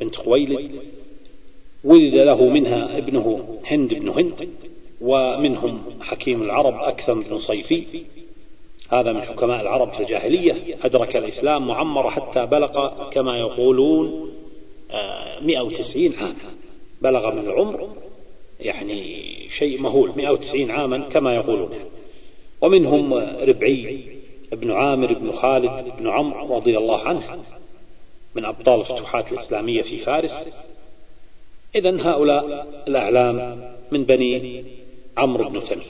بنت 0.00 0.16
خويلد 0.16 0.70
ولد 1.84 2.14
له 2.14 2.48
منها 2.48 2.98
ابنه 2.98 3.58
هند 3.64 3.94
بن 3.94 4.08
هند. 4.08 4.48
ومنهم 5.04 5.80
حكيم 6.00 6.42
العرب 6.42 6.74
أكثم 6.82 7.20
بن 7.20 7.40
صيفي. 7.40 7.84
هذا 8.88 9.12
من 9.12 9.22
حكماء 9.22 9.60
العرب 9.60 9.92
في 9.92 10.00
الجاهلية. 10.00 10.76
أدرك 10.82 11.16
الإسلام 11.16 11.66
معمر 11.66 12.10
حتى 12.10 12.46
بلغ 12.46 13.08
كما 13.10 13.38
يقولون 13.38 14.30
190 15.42 16.14
آه، 16.14 16.18
عاما. 16.18 16.34
بلغ 17.02 17.34
من 17.34 17.38
العمر 17.38 17.88
يعني 18.60 19.24
شيء 19.58 19.80
مهول 19.80 20.12
190 20.16 20.70
عاما 20.70 20.98
كما 20.98 21.34
يقولون. 21.34 21.70
ومنهم 22.60 23.14
ربعي 23.48 24.00
بن 24.52 24.70
عامر 24.70 25.12
بن 25.12 25.32
خالد 25.32 25.92
بن 25.98 26.08
عمرو 26.08 26.56
رضي 26.56 26.78
الله 26.78 27.00
عنه 27.00 27.44
من 28.34 28.44
أبطال 28.44 28.80
الفتوحات 28.80 29.32
الإسلامية 29.32 29.82
في 29.82 29.98
فارس. 29.98 30.48
إذا 31.74 32.02
هؤلاء 32.02 32.66
الأعلام 32.88 33.64
من 33.92 34.04
بني 34.04 34.64
عمرو 35.16 35.48
بن 35.48 35.64
تميم 35.64 35.84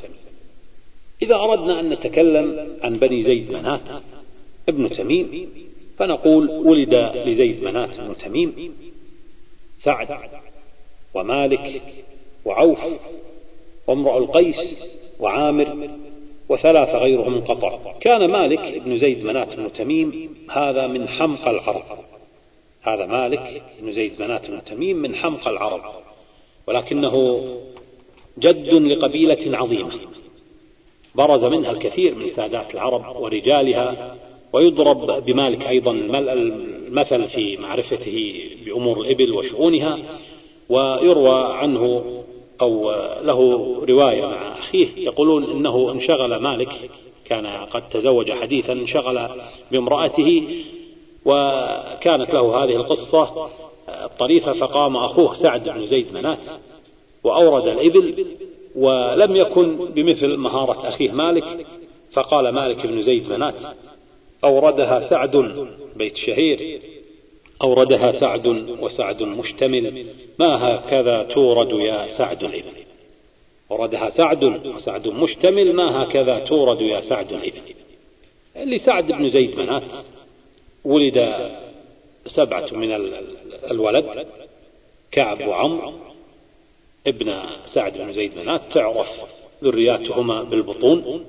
إذا 1.23 1.35
أردنا 1.35 1.81
أن 1.81 1.91
نتكلم 1.91 2.77
عن 2.83 2.97
بني 2.97 3.23
زيد 3.23 3.51
منات 3.51 4.03
ابن 4.69 4.91
تميم 4.91 5.49
فنقول 5.99 6.51
ولد 6.51 6.95
لزيد 7.27 7.63
منات 7.63 8.01
بن 8.01 8.17
تميم 8.17 8.75
سعد 9.79 10.19
ومالك 11.15 11.83
وعوف 12.45 12.79
وامرؤ 13.87 14.19
القيس 14.19 14.75
وعامر 15.21 15.89
وثلاثة 16.49 16.99
غيرهم 16.99 17.33
من 17.33 17.41
قطر 17.41 17.95
كان 18.01 18.31
مالك 18.31 18.83
بن 18.85 18.99
زيد 18.99 19.25
منات 19.25 19.57
بن 19.57 19.73
تميم 19.73 20.35
هذا 20.51 20.87
من 20.87 21.09
حمق 21.09 21.49
العرب. 21.49 21.85
هذا 22.83 23.07
مالك 23.07 23.63
بن 23.81 23.93
زيد 23.93 24.23
منات 24.23 24.51
بن 24.51 24.65
تميم 24.65 24.97
من 24.97 25.15
حمق 25.15 25.49
العرب. 25.49 25.83
ولكنه 26.67 27.45
جد 28.39 28.75
لقبيلة 28.75 29.59
عظيمة. 29.59 29.93
برز 31.15 31.45
منها 31.45 31.71
الكثير 31.71 32.15
من 32.15 32.29
سادات 32.29 32.75
العرب 32.75 33.17
ورجالها 33.17 34.17
ويضرب 34.53 35.25
بمالك 35.25 35.67
أيضا 35.67 35.93
المثل 35.93 37.29
في 37.29 37.57
معرفته 37.57 38.43
بأمور 38.67 39.01
الإبل 39.01 39.33
وشؤونها 39.33 39.99
ويروى 40.69 41.45
عنه 41.45 42.05
أو 42.61 42.91
له 43.23 43.41
رواية 43.89 44.27
مع 44.27 44.59
أخيه 44.59 44.89
يقولون 44.97 45.45
إنه 45.45 45.93
انشغل 45.93 46.37
مالك 46.37 46.91
كان 47.25 47.47
قد 47.47 47.89
تزوج 47.89 48.33
حديثا 48.33 48.73
انشغل 48.73 49.29
بامرأته 49.73 50.43
وكانت 51.25 52.35
له 52.35 52.65
هذه 52.65 52.77
القصة 52.77 53.49
الطريفة 53.89 54.53
فقام 54.53 54.97
أخوه 54.97 55.35
سعد 55.35 55.69
بن 55.69 55.87
زيد 55.87 56.15
منات 56.15 56.39
وأورد 57.25 57.69
الإبل 57.69 58.27
ولم 58.75 59.37
يكن 59.37 59.77
بمثل 59.77 60.37
مهارة 60.37 60.89
أخيه 60.89 61.13
مالك 61.13 61.67
فقال 62.13 62.49
مالك 62.49 62.87
بن 62.87 63.03
زيد 63.03 63.29
منات 63.29 63.55
أوردها 64.45 65.09
سعد 65.11 65.67
بيت 65.97 66.17
شهير. 66.17 66.81
أوردها 67.63 68.13
سعد 68.13 68.47
وسعد 68.81 69.23
مشتمل. 69.23 70.07
ما 70.39 70.65
هكذا 70.65 71.23
تورد 71.23 71.71
يا 71.71 72.09
سعد 72.09 72.45
الإبل؟ 72.45 72.73
أوردها 73.71 74.11
سعد 74.11 74.45
وسعد 74.67 75.09
مشتمل. 75.09 75.73
ما 75.73 76.03
هكذا 76.03 76.39
تورد 76.39 76.81
يا 76.81 77.01
سعد 77.01 77.33
الإبل؟ 77.33 77.61
لسعد 78.57 79.13
بن 79.13 79.31
زيد 79.31 79.59
منات 79.59 79.93
ولد 80.85 81.51
سبعة 82.27 82.67
من 82.73 82.93
الولد 83.71 84.27
كعب 85.13 85.49
وعمر. 85.49 85.95
ابن 87.07 87.35
سعد 87.67 87.99
بن 87.99 88.13
زيد 88.13 88.39
منات 88.39 88.63
تعرف 88.73 89.09
ذرياتهما 89.65 90.43
بالبطون 90.43 91.25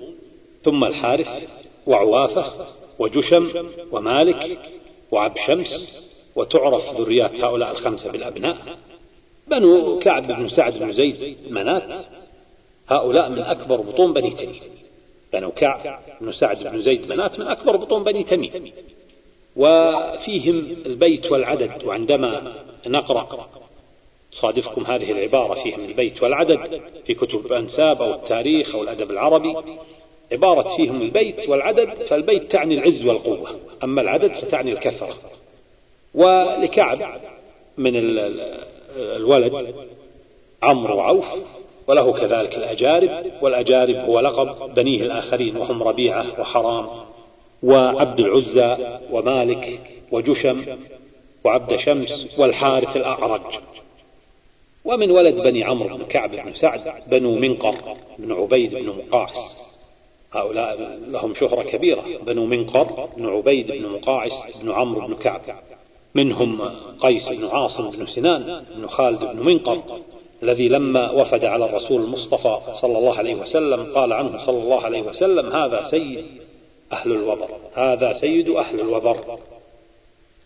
ثم 0.64 0.84
الحارث 0.84 1.30
وعوافة 1.88 2.68
وجشم 3.00 3.68
ومالك 3.92 4.58
وعبد 5.12 5.38
شمس 5.48 6.02
وتعرف 6.36 7.02
ذريات 7.02 7.36
هؤلاء 7.36 7.72
الخمسة 7.72 8.12
بالأبناء. 8.12 8.58
بنو 9.48 10.00
كعب 10.00 10.28
بن 10.28 10.50
سعد 10.50 10.80
بن 10.80 10.94
زيد 10.94 11.38
منات 11.50 12.06
هؤلاء 12.88 13.30
من 13.30 13.40
أكبر 13.40 13.82
بطون 13.82 14.14
بني 14.14 14.32
تميم. 14.32 14.62
بنو 15.34 15.52
كعب 15.52 16.00
بن 16.22 16.32
سعد 16.32 16.64
بن 16.64 16.82
زيد 16.82 17.10
منات 17.10 17.40
من 17.40 17.48
أكبر 17.48 17.76
بطون 17.76 18.04
بني 18.04 18.24
تميم. 18.24 18.72
وفيهم 19.56 20.76
البيت 20.86 21.32
والعدد 21.32 21.84
وعندما 21.84 22.54
نقرأ 22.88 23.50
صادفكم 24.42 24.86
هذه 24.86 25.12
العبارة 25.12 25.64
فيهم 25.64 25.86
البيت 25.86 26.24
والعدد 26.24 26.82
في 27.06 27.14
كتب 27.14 27.46
الأنساب 27.46 28.02
أو 28.02 28.14
التاريخ 28.14 28.76
أو 28.76 28.84
الأدب 28.84 29.12
العربي. 29.12 29.56
عبارة 30.32 30.76
فيهم 30.76 31.02
البيت 31.02 31.50
والعدد 31.50 31.90
فالبيت 32.10 32.52
تعني 32.52 32.76
العز 32.76 33.06
والقوة. 33.06 33.60
أما 33.84 34.02
العدد 34.02 34.32
فتعني 34.32 34.72
الكثرة. 34.72 35.16
ولكعب 36.14 37.20
من 37.78 37.92
الولد 38.98 39.76
عمرو 40.64 40.98
وعوف 40.98 41.26
وله 41.88 42.14
كذلك 42.14 42.56
الأجارب 42.56 43.32
والأجارب 43.42 43.96
هو 43.96 44.20
لقب 44.20 44.74
بنيه 44.76 45.02
الآخرين 45.02 45.58
وهم 45.58 45.84
ربيعة 45.84 46.42
وحرام 46.42 46.88
وعبد 47.64 48.20
العزى 48.20 49.00
ومالك 49.12 49.80
وجشم 50.12 50.66
وعبد 51.44 51.78
شمس 51.80 52.28
والحارث 52.38 52.96
الأعرج. 52.96 53.42
ومن 54.86 55.12
ولد 55.12 55.36
بني 55.36 55.64
عمرو 55.64 55.98
بن 55.98 56.06
كعب 56.06 56.32
بن 56.32 56.54
سعد 56.54 56.82
بنو 57.08 57.36
منقر 57.36 57.98
بن 58.20 58.32
عبيد 58.32 58.76
بن 58.76 58.88
مقاعس. 58.88 59.56
هؤلاء 60.32 61.00
لهم 61.08 61.36
شهرة 61.36 61.64
كبيرة. 61.64 62.04
بنو 62.26 62.46
منقر 62.46 63.10
بن 63.18 63.26
عبيد 63.30 63.72
بن 63.72 63.88
مقاعس 63.90 64.34
بن 64.62 64.72
عمرو 64.72 65.08
بن 65.08 65.16
كعب. 65.16 65.42
منهم 66.16 66.72
قيس 67.00 67.30
بن 67.30 67.46
عاصم 67.46 67.90
بن 67.90 68.06
سنان 68.06 68.64
بن 68.76 68.88
خالد 68.88 69.26
بن 69.26 69.46
منقر 69.46 69.82
الذي 70.44 70.68
لما 70.68 71.12
وفد 71.12 71.46
على 71.46 71.66
الرسول 71.66 72.02
المصطفى 72.02 72.60
صلى 72.74 72.98
الله 72.98 73.18
عليه 73.18 73.36
وسلم 73.36 73.94
قال 73.96 74.14
عنه 74.14 74.46
صلى 74.46 74.64
الله 74.64 74.82
عليه 74.82 75.02
وسلم 75.02 75.54
هذا 75.54 75.84
سيد 75.84 76.26
أهل 76.94 77.12
الوبر 77.12 77.50
هذا 77.74 78.14
سيد 78.14 78.50
أهل 78.50 78.80
الوبر 78.80 79.40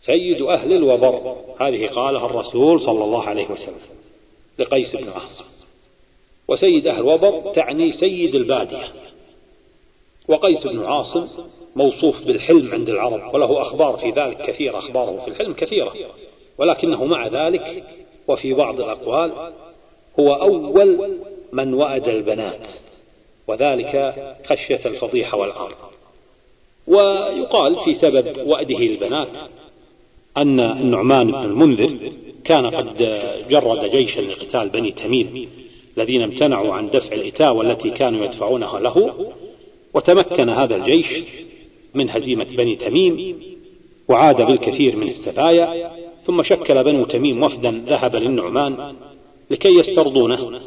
سيد 0.02 0.42
أهل 0.42 0.74
الوبر. 0.74 1.36
هذه 1.60 1.88
قالها 1.88 2.26
الرسول 2.26 2.82
صلى 2.82 3.04
الله 3.04 3.24
عليه 3.24 3.52
وسلم. 3.52 3.99
لقيس 4.60 4.96
بن 4.96 5.10
عاصم. 5.10 5.44
وسيد 6.48 6.88
أهل 6.88 7.00
الوبر 7.00 7.54
تعني 7.54 7.92
سيد 7.92 8.36
البادية. 8.36 8.94
وقيس 10.28 10.68
بن 10.68 10.86
عاصم 10.86 11.28
موصوف 11.76 12.24
بالحلم 12.24 12.72
عند 12.72 12.90
العرب 12.90 13.34
وله 13.34 13.62
أخبار 13.62 13.98
في 13.98 14.10
ذلك 14.10 14.42
كثيرة 14.42 14.78
أخباره 14.78 15.22
في 15.26 15.28
الحلم 15.28 15.54
كثيرة. 15.54 15.94
ولكنه 16.58 17.06
مع 17.06 17.28
ذلك 17.28 17.84
وفي 18.28 18.54
بعض 18.54 18.82
الأقوال 18.82 19.54
هو 20.20 20.34
أول 20.34 21.18
من 21.52 21.74
وأد 21.74 22.08
البنات. 22.08 22.68
وذلك 23.48 24.14
خشية 24.46 24.82
الفضيحة 24.86 25.38
والعار. 25.38 25.76
ويقال 26.88 27.80
في 27.86 27.94
سبب 27.94 28.48
وأده 28.48 28.78
البنات 28.78 29.30
أن 30.38 30.60
النعمان 30.60 31.32
بن 31.32 31.44
المنذر 31.44 32.12
كان 32.50 32.66
قد 32.66 32.98
جرد 33.50 33.92
جيشا 33.92 34.22
لقتال 34.22 34.70
بني 34.70 34.92
تميم 34.92 35.50
الذين 35.98 36.22
امتنعوا 36.22 36.74
عن 36.74 36.90
دفع 36.90 37.16
الإتاوة 37.16 37.72
التي 37.72 37.90
كانوا 37.90 38.26
يدفعونها 38.26 38.80
له 38.80 39.14
وتمكن 39.94 40.50
هذا 40.50 40.76
الجيش 40.76 41.08
من 41.94 42.10
هزيمة 42.10 42.48
بني 42.58 42.76
تميم 42.76 43.40
وعاد 44.08 44.42
بالكثير 44.42 44.96
من 44.96 45.08
السبايا 45.08 45.92
ثم 46.26 46.44
شكل 46.44 46.84
بنو 46.84 47.06
تميم 47.06 47.44
وفدا 47.44 47.84
ذهب 47.88 48.16
للنعمان 48.16 48.96
لكي 49.50 49.70
يسترضونه 49.70 50.60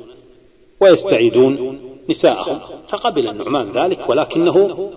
ويستعيدون 0.80 1.78
نساءهم. 2.10 2.58
فقبل 2.88 3.28
النعمان 3.28 3.72
ذلك 3.72 4.08
ولكنه 4.08 4.90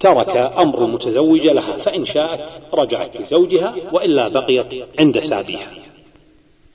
ترك 0.00 0.36
أمر 0.36 0.84
المتزوجة 0.84 1.52
لها 1.52 1.76
فإن 1.78 2.06
شاءت 2.06 2.48
رجعت 2.74 3.16
لزوجها 3.16 3.74
وإلا 3.92 4.28
بقيت 4.28 4.66
عند 4.98 5.20
سابيها. 5.20 5.89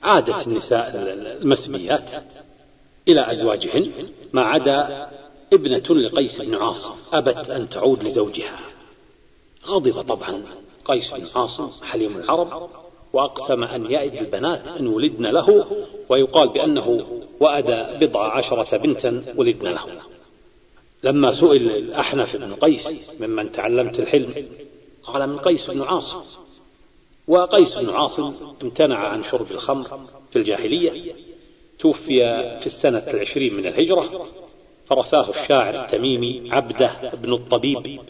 عادت 0.02 0.46
النساء 0.46 0.92
المسبيات 1.42 2.10
إلى 3.08 3.32
أزواجهن 3.32 3.92
ما 4.32 4.42
عدا 4.42 5.08
ابنة 5.52 6.00
لقيس 6.00 6.40
بن 6.40 6.54
عاصم 6.54 6.94
أبت 7.12 7.50
أن 7.50 7.68
تعود 7.68 8.04
لزوجها. 8.04 8.60
غضب 9.66 10.02
طبعا 10.02 10.42
قيس 10.84 11.14
بن 11.14 11.26
عاصم 11.34 11.70
حليم 11.82 12.16
العرب 12.16 12.70
وأقسم 13.12 13.64
أن 13.64 13.90
يأد 13.90 14.14
البنات 14.14 14.66
أن 14.80 14.86
ولدن 14.86 15.26
له 15.26 15.66
ويقال 16.08 16.48
بأنه 16.48 17.06
وأد 17.40 17.98
بضع 18.04 18.36
عشرة 18.36 18.76
بنتا 18.76 19.24
ولدن 19.36 19.68
له. 19.68 19.86
لما 21.02 21.32
سئل 21.32 21.70
الأحنف 21.70 22.36
بن 22.36 22.54
قيس 22.54 22.88
ممن 23.20 23.52
تعلمت 23.52 23.98
الحلم 23.98 24.46
قال 25.02 25.28
من 25.28 25.38
قيس 25.38 25.70
بن 25.70 25.82
عاصم. 25.82 26.22
وقيس 27.28 27.78
بن 27.78 27.90
عاصم 27.90 28.32
امتنع 28.62 28.96
عن 28.96 29.22
شرب 29.22 29.50
الخمر 29.50 30.00
في 30.30 30.36
الجاهلية. 30.36 31.12
توفي 31.78 32.20
في 32.60 32.66
السنة 32.66 33.02
العشرين 33.06 33.54
من 33.54 33.66
الهجرة. 33.66 34.26
فرثاه 34.86 35.30
الشاعر 35.30 35.84
التميمي 35.84 36.52
عبده 36.52 37.12
بن 37.14 37.32
الطبيب 37.32 38.00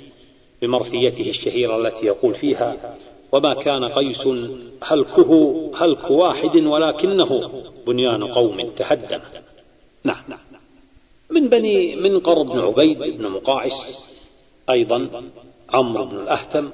بمرثيته 0.62 1.31
الشهيرة 1.31 1.76
التي 1.76 2.07
يقول 2.07 2.35
فيها 2.35 2.96
وما 3.33 3.55
كان 3.55 3.85
قيس 3.85 4.29
هلكه 4.83 5.70
هلك 5.76 6.11
واحد 6.11 6.57
ولكنه 6.57 7.62
بنيان 7.87 8.24
قوم 8.24 8.70
تهدم. 8.76 9.20
نعم. 10.05 10.24
من 11.31 11.48
بني 11.48 11.96
منقر 11.96 12.42
بن 12.42 12.59
عبيد 12.59 12.98
بن 12.98 13.29
مقاعس 13.29 14.07
أيضا 14.70 15.11
عمرو 15.68 16.05
بن 16.05 16.16
الأهتم 16.16 16.70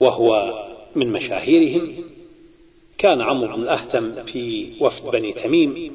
وهو 0.00 0.54
من 0.98 1.12
مشاهيرهم 1.12 1.94
كان 2.98 3.20
عمرو 3.20 3.56
بن 3.56 3.62
الأهتم 3.62 4.24
في 4.24 4.72
وفد 4.80 5.10
بني 5.10 5.32
تميم 5.32 5.92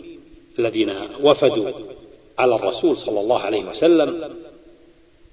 الذين 0.60 0.94
وفدوا 1.24 1.72
على 2.40 2.56
الرسول 2.56 2.98
صلى 2.98 3.20
الله 3.20 3.40
عليه 3.40 3.66
وسلم 3.66 4.36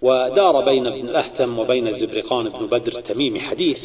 ودار 0.02 0.64
بين 0.64 0.86
ابن 0.86 1.08
الأهتم 1.08 1.58
وبين 1.58 1.88
الزبرقان 1.88 2.48
بن 2.48 2.66
بدر 2.66 2.98
التميمي 2.98 3.40
حديث. 3.40 3.78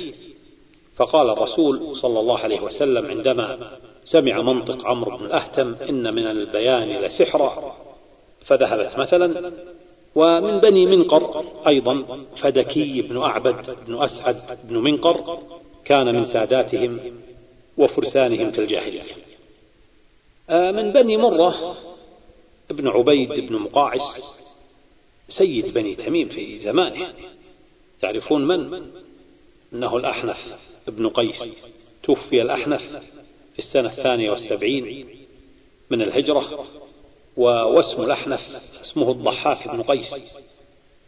فقال 0.95 1.30
الرسول 1.30 1.98
صلى 1.98 2.19
الله 2.19 2.39
عليه 2.39 2.60
وسلم 2.60 3.06
عندما 3.06 3.78
سمع 4.06 4.41
منطق 4.41 4.86
عمرو 4.86 5.17
بن 5.17 5.26
الأهتم 5.26 5.76
إن 5.89 6.13
من 6.13 6.28
البيان 6.28 6.89
لسحرا 6.89 7.76
فذهبت 8.45 8.98
مثلا 8.98 9.52
ومن 10.15 10.60
بني 10.60 10.86
منقر 10.86 11.43
أيضا 11.67 12.04
فدكي 12.38 13.02
بن 13.02 13.17
أعبد 13.17 13.78
بن 13.88 14.04
أسعد 14.04 14.36
بن 14.63 14.78
منقر 14.78 15.39
كان 15.86 16.15
من 16.15 16.26
ساداتهم 16.26 17.00
وفرسانهم 17.78 18.52
في 18.52 18.62
الجاهلية. 18.62 19.04
آه، 20.50 20.71
من 20.71 20.93
بني 20.93 21.17
مرة 21.17 21.78
ابن 22.71 22.88
عبيد 22.88 23.30
بن 23.30 23.56
مقاعس 23.56 24.21
سيد 25.30 25.74
بني 25.74 25.95
تميم 25.95 26.30
في 26.30 26.60
زمانه. 26.60 27.13
تعرفون 28.02 28.48
من؟ 28.48 28.91
إنه 29.74 29.98
الأحنف 29.98 30.56
ابن 30.88 31.10
قيس. 31.10 31.43
توفي 32.04 32.41
الأحنف 32.41 32.82
في 33.54 33.60
السنة 33.60 33.89
الثانية 33.89 34.32
والسبعين 34.32 35.08
من 35.89 36.02
الهجرة 36.02 36.65
واسم 37.38 38.04
الأحنف 38.04 38.62
اسمه 38.82 39.12
الضحاك 39.12 39.67
بن 39.67 39.82
قيس. 39.82 40.15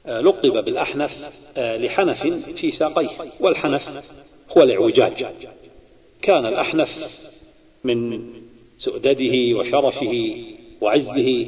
آه، 0.05 0.21
لقب 0.21 0.65
بالأحنف 0.65 1.31
آه، 1.57 1.77
لحنف 1.77 2.27
في 2.55 2.71
ساقيه 2.71 3.09
والحنف 3.39 4.03
هو 4.57 4.63
الاعوجاج 4.63 5.25
كان 6.21 6.45
الأحنف 6.45 6.89
من 7.83 8.23
سؤدده 8.77 9.57
وشرفه 9.59 10.35
وعزه. 10.81 11.45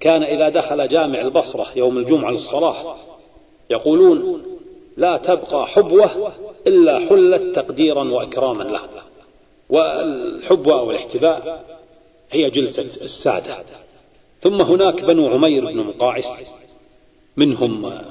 كان 0.00 0.22
إذا 0.22 0.48
دخل 0.48 0.88
جامع 0.88 1.20
البصرة 1.20 1.66
يوم 1.76 1.98
الجمعة 1.98 2.30
للصلاة 2.30 2.96
يقولون 3.70 4.42
لا 4.96 5.16
تبقى 5.16 5.66
حبوة 5.66 6.32
إلا 6.66 6.98
حلت 7.08 7.56
تقديرا 7.56 8.12
وإكراما 8.12 8.62
له. 8.62 8.80
والحبوة 9.70 10.80
أو 10.80 10.90
الاحتباء 10.90 11.64
هي 12.30 12.50
جلسة 12.50 12.82
السادة. 12.82 13.64
ثم 14.40 14.62
هناك 14.62 15.04
بنو 15.04 15.28
عمير 15.28 15.64
بن 15.64 15.76
مقاعس 15.76 16.28
منهم 17.36 18.02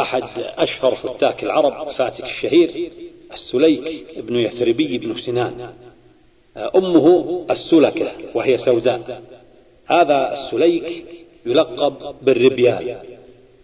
أحد 0.00 0.22
أشهر 0.36 0.94
فتاك 0.94 1.44
العرب 1.44 1.90
فاتك 1.90 2.24
الشهير 2.24 2.92
السليك 3.32 4.18
بن 4.18 4.36
يثربي 4.36 4.98
بن 4.98 5.18
سنان. 5.18 5.74
أمه 6.56 7.46
السلكة 7.50 8.12
وهي 8.34 8.58
سوداء. 8.58 9.22
هذا 9.86 10.32
السليك 10.32 11.04
يلقب 11.46 12.14
بالربيال. 12.22 12.96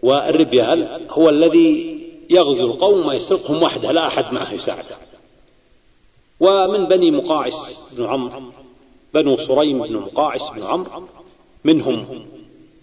والربيال 0.03 1.01
هو 1.11 1.29
الذي 1.29 1.99
يغزو 2.31 2.67
القوم 2.67 3.07
ويسرقهم 3.07 3.63
وحده 3.63 3.93
لا 3.93 4.07
أحد 4.07 4.33
معه 4.33 4.53
يساعده 4.53 4.97
ومن 6.41 6.85
بني 6.85 7.11
مقاعس 7.11 7.81
بن 7.93 8.05
عمرو 8.05 8.43
بنو 9.15 9.37
صريم 9.37 9.83
بن 9.83 9.97
مقاعس 9.97 10.51
بن 10.51 10.63
عمرو 10.63 11.03
منهم 11.65 12.27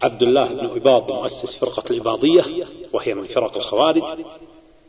عبد 0.02 0.24
الله 0.24 0.48
بن 0.54 0.66
إباض 0.66 1.12
مؤسس 1.12 1.58
فرقة 1.58 1.84
الإباضية 1.92 2.68
وهي 2.94 3.14
من 3.14 3.28
فرق 3.28 3.58
الخوارج. 3.58 4.04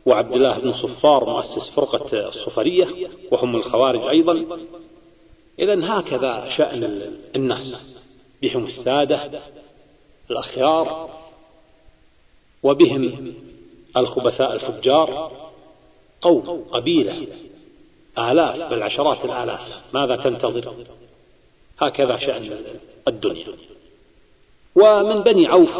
وعبد 0.05 0.35
الله 0.35 0.57
بن 0.57 0.73
صفار 0.73 1.29
مؤسس 1.29 1.69
فرقة 1.69 2.27
الصفرية 2.27 3.09
وهم 3.31 3.55
الخوارج 3.55 4.07
أيضا. 4.07 4.57
إذا 5.59 5.99
هكذا 5.99 6.49
شأن 6.49 7.11
الناس. 7.35 7.95
بهم 8.41 8.65
السادة 8.65 9.41
الأخيار 10.31 11.09
وبهم 12.63 13.33
الخبثاء 13.97 14.53
الفجار 14.53 15.31
قوم 16.21 16.65
قبيلة 16.71 17.27
آلاف 18.17 18.71
بل 18.71 18.83
عشرات 18.83 19.25
الآلاف. 19.25 19.81
ماذا 19.93 20.15
تنتظر؟ 20.15 20.73
هكذا 21.79 22.17
شأن 22.17 22.59
الدنيا. 23.07 23.45
ومن 24.75 25.23
بني 25.23 25.47
عوف 25.47 25.79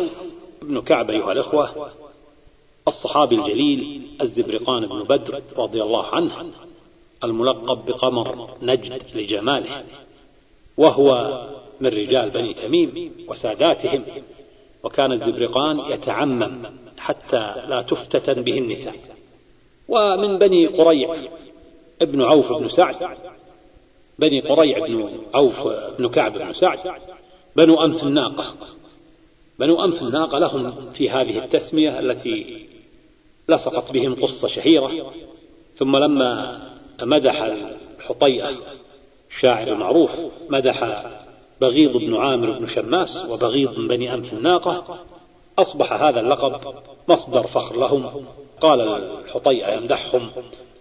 بن 0.61 0.81
كعب 0.81 1.09
أيها 1.09 1.31
الإخوة 1.31 1.91
الصحابي 2.87 3.35
الجليل 3.35 4.01
الزبرقان 4.21 4.85
بن 4.85 5.03
بدر 5.03 5.41
رضي 5.57 5.83
الله 5.83 6.05
عنه 6.05 6.51
الملقب 7.23 7.85
بقمر 7.85 8.57
نجد 8.61 9.01
لجماله 9.15 9.83
وهو 10.77 11.41
من 11.79 11.87
رجال 11.87 12.29
بني 12.29 12.53
تميم 12.53 13.11
وساداتهم 13.27 14.03
وكان 14.83 15.11
الزبرقان 15.11 15.79
يتعمم 15.91 16.65
حتى 16.97 17.53
لا 17.67 17.81
تفتتن 17.81 18.41
به 18.41 18.57
النساء. 18.57 18.95
ومن 19.89 20.37
بني 20.39 20.67
قريع 20.67 21.27
ابن 22.01 22.21
عوف 22.21 22.53
بن 22.53 22.69
سعد 22.69 23.17
بني 24.19 24.41
قريع 24.41 24.87
بن 24.87 25.09
عوف 25.33 25.67
بن 25.99 26.09
كعب 26.09 26.37
بن 26.37 26.53
سعد 26.53 26.79
بنو 27.55 27.85
أنف 27.85 28.03
الناقة. 28.03 28.55
بنو 29.59 29.85
أنف 29.85 30.01
الناقة 30.01 30.39
لهم 30.39 30.91
في 30.93 31.09
هذه 31.09 31.37
التسمية 31.37 31.99
التي 31.99 32.65
لصقت 33.49 33.91
بهم 33.91 34.15
قصة 34.23 34.47
شهيرة 34.47 35.11
ثم 35.75 35.97
لما 35.97 36.59
مدح 37.01 37.41
الحطيئة 37.41 38.49
الشاعر 39.31 39.67
المعروف 39.67 40.11
مدح 40.49 41.05
بغيض 41.61 41.97
بن 41.97 42.15
عامر 42.15 42.51
بن 42.51 42.67
شماس 42.67 43.25
وبغيض 43.29 43.79
من 43.79 43.87
بني 43.87 44.13
أنف 44.13 44.33
الناقة 44.33 44.99
أصبح 45.59 45.93
هذا 45.93 46.19
اللقب 46.19 46.73
مصدر 47.07 47.47
فخر 47.47 47.79
لهم. 47.79 48.25
قال 48.61 48.81
الحطيئة 48.81 49.73
يمدحهم 49.73 50.31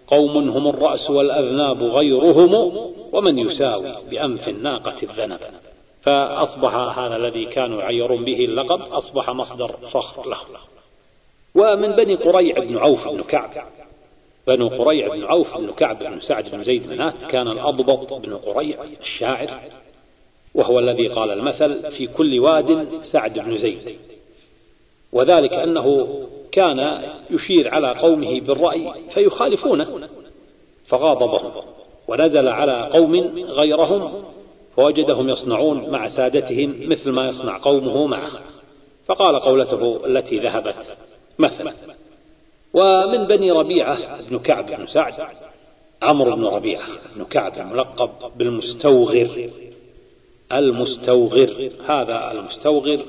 قوم 0.07 0.49
هم 0.49 0.69
الرأس 0.69 1.11
والأذناب 1.11 1.83
غيرهم 1.83 2.55
ومن 3.13 3.39
يساوي 3.39 3.95
بأنف 4.11 4.49
الناقة 4.49 4.97
الذنب. 5.03 5.41
فأصبح 6.03 6.99
هذا 6.99 7.17
الذي 7.17 7.45
كانوا 7.45 7.81
يعيرون 7.81 8.25
به 8.25 8.45
اللقب 8.45 8.81
أصبح 8.81 9.31
مصدر 9.31 9.69
فخر 9.69 10.29
له 10.29 10.39
ومن 11.55 11.93
بني 11.93 12.15
قريع 12.15 12.59
بن 12.59 12.77
عوف 12.79 13.09
بن 13.09 13.23
كعب. 13.23 13.51
بنو 14.47 14.69
قريع 14.69 15.09
بن 15.09 15.25
عوف 15.25 15.59
بن 15.59 15.71
كعب 15.71 15.99
بن 15.99 16.21
سعد 16.21 16.51
بن 16.51 16.63
زيد 16.63 16.87
منات 16.87 17.15
كان 17.31 17.49
الأضبط 17.49 18.13
بن 18.13 18.37
قريع 18.37 18.85
الشاعر 19.01 19.61
وهو 20.55 20.79
الذي 20.79 21.09
قال 21.09 21.31
المثل 21.31 21.91
في 21.91 22.07
كل 22.07 22.41
واد 22.41 22.89
سعد 23.03 23.39
بن 23.39 23.59
زيد. 23.59 23.99
وذلك 25.13 25.53
أنه 25.53 26.19
كان 26.53 27.03
يشير 27.31 27.75
على 27.75 27.93
قومه 27.93 28.41
بالرأي 28.41 28.93
فيخالفونه 29.11 30.09
فغاضبهم 30.87 31.53
ونزل 32.09 32.49
على 32.49 32.91
قوم 32.93 33.15
غيرهم 33.49 34.25
فوجدهم 34.77 35.29
يصنعون 35.29 35.91
مع 35.91 36.09
سادتهم 36.09 36.75
مثل 36.83 37.11
ما 37.11 37.29
يصنع 37.29 37.59
قومه 37.59 38.07
معه. 38.07 38.31
فقال 39.07 39.41
قولته 39.41 40.07
التي 40.07 40.39
ذهبت 40.39 40.75
مثلا. 41.39 41.73
ومن 42.75 43.27
بني 43.27 43.51
ربيعة 43.51 44.23
بن 44.31 44.39
كعب 44.39 44.67
بن 44.67 44.87
سعد 44.87 45.15
عمرو 46.03 46.37
بن 46.37 46.45
ربيعة 46.45 46.89
بن 47.17 47.25
كعب 47.25 47.59
الملقب 47.59 48.11
بالمستوغر. 48.37 49.51
المستوغر 50.53 51.71
هذا 51.87 52.33
المستوغر 52.33 53.05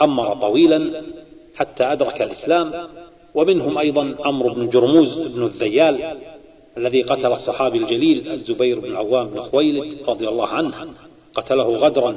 عمر 0.00 0.34
طويلا 0.34 1.02
حتى 1.56 1.84
أدرك 1.84 2.22
الإسلام 2.22 2.88
ومنهم 3.34 3.78
أيضا 3.78 4.16
عمرو 4.20 4.54
بن 4.54 4.68
جرموز 4.68 5.18
بن 5.18 5.44
الذيال 5.44 6.18
الذي 6.76 7.02
قتل 7.02 7.32
الصحابي 7.32 7.78
الجليل 7.78 8.32
الزبير 8.32 8.80
بن 8.80 8.86
العوام 8.86 9.26
بن 9.26 9.42
خويلد 9.42 9.96
رضي 10.08 10.28
الله 10.28 10.48
عنه 10.48 10.88
قتله 11.34 11.76
غدرا 11.76 12.12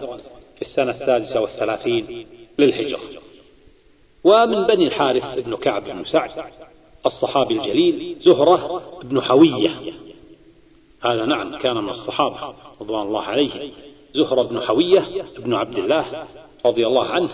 في 0.55 0.61
السنة 0.61 0.91
السادسة 0.91 1.41
والثلاثين 1.41 2.25
للهجرة. 2.59 2.99
ومن 4.23 4.67
بني 4.67 4.87
الحارث 4.87 5.39
بن 5.39 5.55
كعب 5.55 5.83
بن 5.83 6.05
سعد 6.05 6.31
الصحابي 7.05 7.53
الجليل 7.53 8.17
زهرة 8.21 8.81
بن 9.03 9.21
حوية. 9.21 9.69
هذا 11.01 11.25
نعم 11.25 11.57
كان 11.57 11.77
من 11.77 11.89
الصحابة 11.89 12.53
رضوان 12.81 13.07
الله 13.07 13.21
عليه 13.21 13.71
زهرة 14.15 14.41
بن 14.41 14.61
حوية 14.61 15.25
بن 15.39 15.53
عبد 15.53 15.77
الله 15.77 16.27
رضي 16.65 16.87
الله 16.87 17.05
عنه 17.05 17.29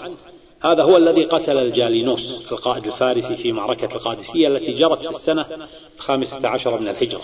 هذا 0.62 0.84
هو 0.84 0.98
الذي 0.98 1.24
قتل 1.24 1.58
الجالينوس 1.58 2.52
القائد 2.52 2.86
الفارسي 2.86 3.36
في 3.36 3.52
معركة 3.52 3.96
القادسية 3.96 4.48
التي 4.48 4.72
جرت 4.72 5.04
في 5.04 5.10
السنة 5.10 5.68
الخامسة 5.98 6.48
عشر 6.48 6.80
من 6.80 6.88
الهجرة. 6.88 7.22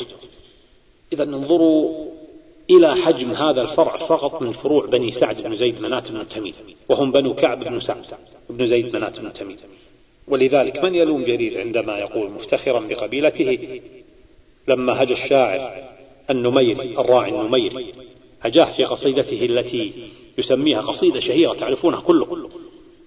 إذا 1.13 1.23
انظروا 1.23 2.05
إلى 2.71 2.95
حجم 2.95 3.31
هذا 3.31 3.61
الفرع 3.61 3.97
فقط 3.97 4.41
من 4.41 4.51
فروع 4.51 4.85
بني 4.85 5.11
سعد 5.11 5.41
بن 5.41 5.55
زيد 5.55 5.81
منات 5.81 6.11
بن 6.11 6.27
تميم 6.27 6.53
وهم 6.89 7.11
بنو 7.11 7.33
كعب 7.33 7.63
بن 7.63 7.79
سعد 7.79 8.05
بن 8.49 8.67
زيد 8.67 8.95
منات 8.95 9.19
بن 9.19 9.33
تميم 9.33 9.57
ولذلك 10.27 10.83
من 10.83 10.95
يلوم 10.95 11.23
جرير 11.23 11.61
عندما 11.61 11.97
يقول 11.97 12.31
مفتخرا 12.31 12.79
بقبيلته 12.79 13.81
لما 14.67 15.03
هجى 15.03 15.13
الشاعر 15.13 15.83
النميري 16.29 16.99
الراعي 16.99 17.29
النميري 17.29 17.93
هجاه 18.41 18.65
في 18.65 18.83
قصيدته 18.83 19.45
التي 19.45 20.09
يسميها 20.37 20.81
قصيدة 20.81 21.19
شهيرة 21.19 21.53
تعرفونها 21.53 22.01
كلكم. 22.01 22.49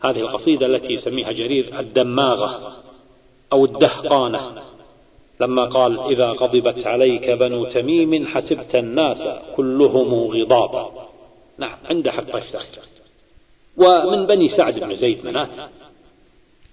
هذه 0.05 0.21
القصيدة 0.21 0.67
التي 0.67 0.93
يسميها 0.93 1.33
جرير 1.33 1.81
الدماغة 1.81 2.77
أو 3.53 3.65
الدهقانة. 3.65 4.62
لما 5.41 5.64
قال 5.64 6.01
إذا 6.01 6.30
غضبت 6.30 6.87
عليك 6.87 7.30
بنو 7.30 7.64
تميم 7.64 8.26
حسبت 8.26 8.74
الناس 8.74 9.24
كلهم 9.57 10.14
غضابا. 10.14 11.09
نعم 11.59 11.78
عنده 11.85 12.12
حق 12.12 12.37
يفتخر 12.37 12.82
ومن 13.76 14.26
بني 14.26 14.49
سعد 14.49 14.80
بن 14.80 14.95
زيد 14.95 15.26
منات. 15.26 15.57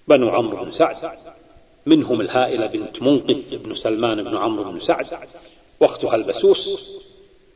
بنو 0.08 0.28
عمرو 0.28 0.64
بن 0.64 0.72
سعد. 0.72 0.96
منهم 1.86 2.20
الهائلة 2.20 2.66
بنت 2.66 3.02
منقذ 3.02 3.56
بن 3.56 3.74
سلمان 3.74 4.22
بن 4.22 4.36
عمرو 4.36 4.72
بن 4.72 4.80
سعد. 4.80 5.06
وأختها 5.80 6.14
البسوس 6.14 6.90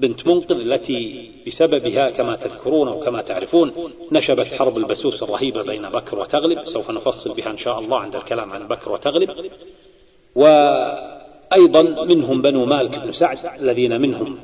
بنت 0.01 0.27
منقذ 0.27 0.57
التي 0.57 1.31
بسببها 1.47 2.11
كما 2.11 2.37
تذكرون 2.37 2.89
وكما 2.89 3.23
تعرفون 3.23 3.93
نشبت 4.13 4.47
حرب 4.47 4.79
البسوس 4.79 5.23
الرهيبة 5.23 5.63
بين 5.63 5.89
بكر 5.89 6.19
وتغلب. 6.19 6.69
سوف 6.69 6.91
نفصل 6.91 7.35
بها 7.35 7.51
إن 7.51 7.59
شاء 7.59 7.79
الله 7.79 7.99
عند 7.99 8.17
الكلام 8.17 8.51
عن 8.51 8.69
بكر 8.69 8.93
وتغلب. 8.93 9.51
وأيضا 10.37 12.05
منهم 12.05 12.43
بنو 12.43 12.65
مالك 12.65 12.99
بن 12.99 13.13
سعد 13.13 13.39
الذين 13.61 14.01
منهم 14.01 14.39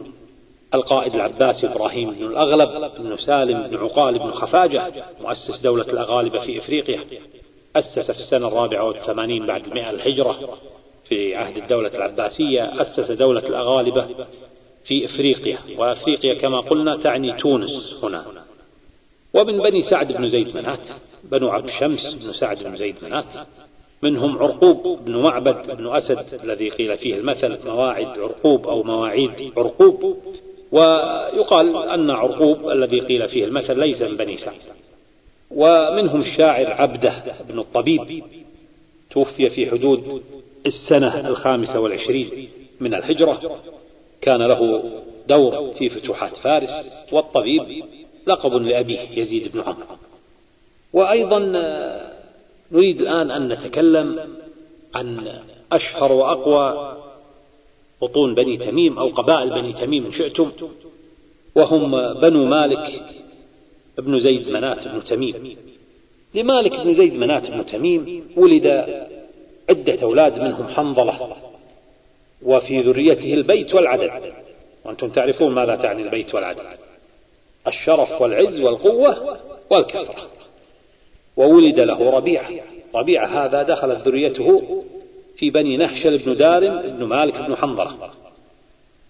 القائد 0.74 1.14
العباسي 1.14 1.66
إبراهيم 1.66 2.10
بن 2.10 2.26
الأغلب 2.26 2.92
بن 2.98 3.16
سالم 3.16 3.62
بن 3.62 3.76
عقال 3.76 4.18
بن 4.18 4.30
خفاجة 4.30 4.92
مؤسس 5.20 5.60
دولة 5.60 5.84
الأغالبة 5.84 6.38
في 6.38 6.58
إفريقيا 6.58 7.04
أسس 7.76 8.10
في 8.10 8.18
السنة 8.18 8.48
الرابعة 8.48 8.84
والثمانين 8.84 9.46
بعد 9.46 9.66
المئة 9.66 9.90
الهجرة 9.90 10.58
في 11.08 11.34
عهد 11.34 11.56
الدولة 11.56 11.88
العباسية 11.88 12.80
أسس 12.80 13.12
دولة 13.12 13.40
الأغالبة 13.40 14.08
في 14.84 15.04
إفريقيا 15.04 15.58
وأفريقيا 15.78 16.34
كما 16.34 16.60
قلنا 16.60 16.96
تعني 16.96 17.32
تونس 17.32 18.00
هنا. 18.04 18.24
ومن 19.34 19.58
بني 19.58 19.82
سعد 19.82 20.12
بن 20.12 20.28
زيد 20.28 20.56
منات 20.56 20.88
بنو 21.24 21.48
عبد 21.48 21.70
شمس 21.70 22.14
بن 22.14 22.32
سعد 22.32 22.62
بن 22.62 22.76
زيد 22.76 22.96
منات. 23.02 23.26
منهم 24.02 24.38
عرقوب 24.38 24.98
بن 25.04 25.16
معبد 25.16 25.76
بن 25.76 25.96
أسد 25.96 26.40
الذي 26.44 26.68
قيل 26.68 26.98
فيه 26.98 27.14
المثل 27.14 27.58
مواعد 27.64 28.18
عرقوب 28.18 28.66
أو 28.66 28.82
مواعيد 28.82 29.52
عرقوب. 29.56 30.16
ويقال 30.72 31.76
أن 31.76 32.10
عرقوب 32.10 32.68
الذي 32.68 33.00
قيل 33.00 33.28
فيه 33.28 33.44
المثل 33.44 33.78
ليس 33.78 34.02
من 34.02 34.16
بني 34.16 34.36
سعد. 34.36 34.60
ومنهم 35.50 36.20
الشاعر 36.20 36.72
عبده 36.72 37.22
بن 37.48 37.58
الطبيب 37.58 38.24
توفي 39.10 39.50
في 39.50 39.70
حدود 39.70 40.22
السنة 40.66 41.28
الخامسة 41.28 41.80
والعشرين 41.80 42.48
من 42.80 42.94
الهجرة. 42.94 43.60
كان 44.20 44.42
له 44.42 44.84
دور 45.28 45.74
في 45.78 45.88
فتوحات 45.88 46.36
فارس 46.36 46.70
والطبيب 47.12 47.84
لقب 48.26 48.52
لأبيه 48.52 49.08
يزيد 49.16 49.52
بن 49.52 49.60
عمرو. 49.60 49.86
وأيضا 50.92 51.38
نريد 52.72 53.00
الآن 53.00 53.30
أن 53.30 53.48
نتكلم 53.48 54.20
عن 54.94 55.32
أشهر 55.72 56.12
وأقوى 56.12 56.96
بطون 58.02 58.34
بني 58.34 58.56
تميم 58.56 58.98
أو 58.98 59.08
قبائل 59.08 59.50
بني 59.50 59.72
تميم 59.72 60.06
إن 60.06 60.12
شئتم 60.12 60.52
وهم 61.54 62.12
بنو 62.20 62.44
مالك 62.44 63.02
بن 63.98 64.18
زيد 64.18 64.48
منات 64.48 64.88
بن 64.88 65.04
تميم. 65.04 65.56
لمالك 66.34 66.80
بن 66.80 66.94
زيد 66.94 67.14
منات 67.14 67.50
بن 67.50 67.66
تميم 67.66 68.28
ولد 68.36 68.66
عدة 69.70 70.02
أولاد 70.02 70.38
منهم 70.38 70.68
حنظلة 70.68 71.36
وفي 72.42 72.80
ذريته 72.80 73.34
البيت 73.34 73.74
والعدد. 73.74 74.32
وأنتم 74.84 75.08
تعرفون 75.08 75.54
ماذا 75.54 75.76
تعني 75.76 76.02
البيت 76.02 76.34
والعدد. 76.34 76.66
الشرف 77.66 78.20
والعز 78.20 78.60
والقوة 78.60 79.38
والكثرة. 79.70 80.28
وولد 81.36 81.80
له 81.80 82.10
ربيعة. 82.10 82.50
ربيعة 82.94 83.26
هذا 83.26 83.62
دخلت 83.62 84.08
ذريته 84.08 84.62
في 85.36 85.50
بني 85.50 85.76
نهشل 85.76 86.18
بن 86.18 86.36
دارم 86.36 86.82
بن 86.82 87.04
مالك 87.04 87.34
بن 87.34 87.56
حنظلة. 87.56 88.10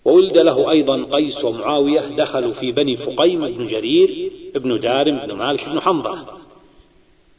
وولد 0.05 0.39
له 0.39 0.70
أيضا 0.70 1.05
قيس 1.05 1.45
ومعاوية 1.45 2.01
دخلوا 2.01 2.53
في 2.53 2.73
بني 2.73 2.97
فقيم 2.97 3.57
بن 3.57 3.66
جرير 3.66 4.33
بن 4.55 4.81
دارم 4.81 5.18
بن 5.27 5.33
مالك 5.33 5.68
بن 5.68 5.81
حنظلة. 5.81 6.25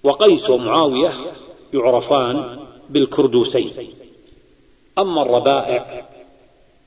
وقيس 0.04 0.50
ومعاوية 0.50 1.12
يعرفان 1.74 2.60
بالكردوسين. 2.90 3.72
أما 4.98 5.22
الربائع 5.22 6.06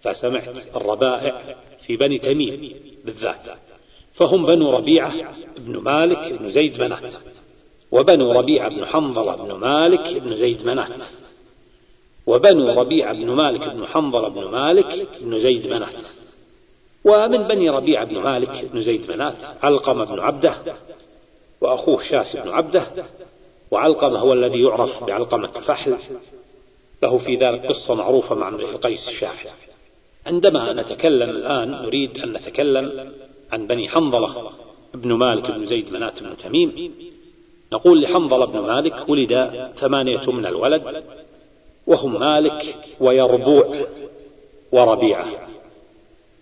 فسمعت 0.02 0.76
الربائع 0.76 1.56
في 1.86 1.96
بني 1.96 2.18
تميم 2.18 2.74
بالذات. 3.04 3.42
فهم 4.14 4.46
بنو 4.46 4.70
ربيعة 4.70 5.12
بن 5.58 5.76
مالك 5.78 6.32
بن 6.32 6.50
زيد 6.50 6.80
منات 6.80 7.12
وبنو 7.96 8.32
ربيعة 8.32 8.68
بن 8.68 8.86
حنظلة 8.86 9.36
بن 9.36 9.54
مالك 9.54 10.16
بن 10.16 10.36
زيد 10.36 10.66
منات. 10.66 11.02
وبنو 12.26 12.80
ربيعة 12.80 13.12
بن 13.12 13.30
مالك 13.30 13.68
بن 13.68 13.86
حنظلة 13.86 14.28
بن 14.28 14.44
مالك 14.44 15.08
بن 15.20 15.38
زيد 15.38 15.66
منات. 15.66 16.04
ومن 17.04 17.48
بني 17.48 17.70
ربيعة 17.70 18.04
بن 18.04 18.18
مالك 18.18 18.64
بن 18.72 18.82
زيد 18.82 19.10
منات 19.10 19.36
علقمة 19.62 20.04
بن 20.04 20.20
عبده 20.20 20.54
وأخوه 21.60 22.02
شاس 22.02 22.36
بن 22.36 22.48
عبده. 22.48 22.86
وعلقمة 23.70 24.18
هو 24.18 24.32
الذي 24.32 24.62
يعرف 24.62 25.04
بعلقمة 25.04 25.50
الفحل 25.56 25.96
له 27.02 27.18
في 27.18 27.36
ذلك 27.36 27.66
قصة 27.66 27.94
معروفة 27.94 28.34
مع 28.34 28.48
امرئ 28.48 28.76
قيس 28.76 29.08
الشاعر 29.08 29.46
عندما 30.26 30.72
نتكلم 30.72 31.30
الآن 31.30 31.70
نريد 31.70 32.18
أن 32.18 32.32
نتكلم 32.32 33.12
عن 33.52 33.66
بني 33.66 33.88
حنظلة 33.88 34.50
بن 34.94 35.12
مالك 35.12 35.50
بن 35.50 35.66
زيد 35.66 35.92
منات 35.92 36.22
بن 36.22 36.36
تميم. 36.36 36.94
نقول 37.76 38.02
لحنظلة 38.02 38.46
بن 38.46 38.58
مالك 38.58 39.08
ولد 39.08 39.50
ثمانية 39.76 40.30
من 40.30 40.46
الولد 40.46 41.04
وهم 41.86 42.20
مالك 42.20 42.76
ويربوع 43.00 43.86
وربيعة 44.72 45.26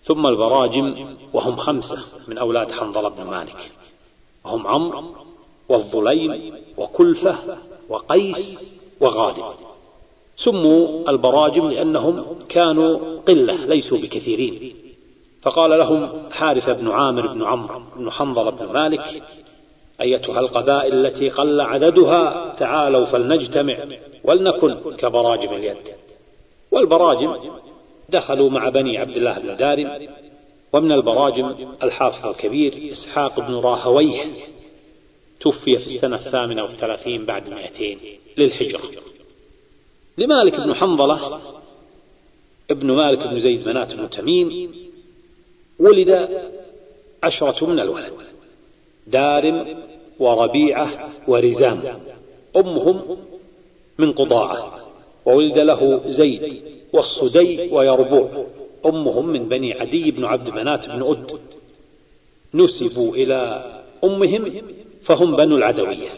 ثم 0.03 0.27
البراجم 0.27 1.17
وهم 1.33 1.57
خمسة 1.57 1.99
من 2.29 2.39
أولاد 2.39 2.73
حنظلة 2.73 3.09
بن 3.09 3.25
مالك 3.25 3.73
وهم 4.45 4.67
عمرو 4.67 5.05
والظليم 5.69 6.55
وكلفة 6.77 7.37
وقيس 7.89 8.75
وغالب 9.01 9.45
سموا 10.37 11.11
البراجم 11.11 11.69
لأنهم 11.69 12.25
كانوا 12.49 13.21
قلة 13.29 13.55
ليسوا 13.55 13.99
بكثيرين. 13.99 14.75
فقال 15.43 15.71
لهم 15.71 16.11
حارث 16.33 16.71
بن 16.71 16.91
عامر 16.91 17.27
بن 17.27 17.43
عمرو 17.45 17.83
بن 17.97 18.11
حنظلة 18.11 18.51
بن 18.51 18.73
مالك 18.73 19.23
أيتها 20.01 20.41
القبائل 20.41 21.07
التي 21.07 21.29
قل 21.29 21.61
عددها 21.61 22.55
تعالوا 22.59 23.05
فلنجتمع 23.05 23.87
ولنكن 24.25 24.75
كبراجم 24.99 25.55
اليد. 25.55 25.77
والبراجم 26.71 27.37
دخلوا 28.09 28.51
مع 28.51 28.69
بني 28.69 28.99
عبد 28.99 29.17
الله 29.17 29.39
بن 29.39 29.57
دارم 29.57 30.09
ومن 30.73 30.93
البراجم 30.93 31.55
الحافظ 31.83 32.27
الكبير 32.27 32.93
إسحاق 32.93 33.41
بن 33.41 33.55
راهويه. 33.55 34.25
توفي 35.41 35.79
في 35.79 35.87
السنة 35.87 36.17
الثامنة 36.17 36.63
والثلاثين 36.63 37.25
بعد 37.25 37.49
مئتين 37.49 37.99
للهجرة. 38.37 38.91
لمالك 40.19 40.55
بن 40.55 40.75
حنظلة 40.75 41.41
ابن 42.71 42.91
مالك 42.93 43.19
بن 43.19 43.41
زيد 43.41 43.69
منات 43.69 43.95
بن 43.95 44.11
تميم 44.11 44.75
ولد 45.79 46.29
عشرة 47.23 47.67
من 47.67 47.81
الولد. 47.81 48.13
دارم 49.07 49.77
وربيعة 50.19 51.11
ورزام. 51.29 51.83
أمهم 52.57 53.17
من 53.99 54.13
قضاعة 54.13 54.79
وولد 55.27 55.59
له 55.59 56.01
زيد 56.07 56.63
والصدي 56.93 57.69
ويربوع. 57.73 58.47
أمهم 58.87 59.27
من 59.27 59.49
بني 59.49 59.73
عدي 59.73 60.11
بن 60.11 60.25
عبد 60.25 60.51
منات 60.51 60.89
بن 60.89 61.03
أد. 61.03 61.39
نسبوا 62.55 63.15
إلى 63.15 63.65
أمهم 64.05 64.63
فهم 65.03 65.37
بنو 65.37 65.57
العدوية. 65.57 66.11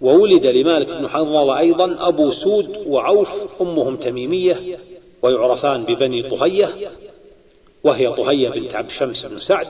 وولد 0.00 0.46
لمالك 0.46 0.86
بن 0.86 1.08
حنظلة 1.08 1.58
أيضا 1.58 2.08
أبو 2.08 2.30
سود 2.30 2.84
وعوف 2.86 3.28
أمهم 3.60 3.96
تميمية 3.96 4.78
ويعرفان 5.22 5.84
ببني 5.84 6.22
طهية 6.22 6.90
وهي 7.84 8.12
طهية 8.12 8.48
بنت 8.48 8.74
عبد 8.74 8.90
شمس 8.90 9.26
بن 9.26 9.38
سعد. 9.38 9.66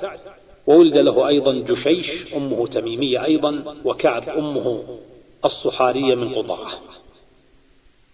وولد 0.68 0.96
له 0.96 1.28
أيضا 1.28 1.52
جشيش 1.54 2.34
أمه 2.36 2.66
تميمية 2.66 3.24
أيضا 3.24 3.76
وكعب 3.84 4.28
أمه 4.28 4.98
الصحارية 5.44 6.14
من 6.14 6.34
قضاعة. 6.34 6.78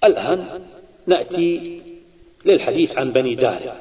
الآن 0.05 0.63
نأتي 1.07 1.81
للحديث 2.45 2.99
عن 2.99 3.13
بني 3.13 3.35
دارم 3.35 3.75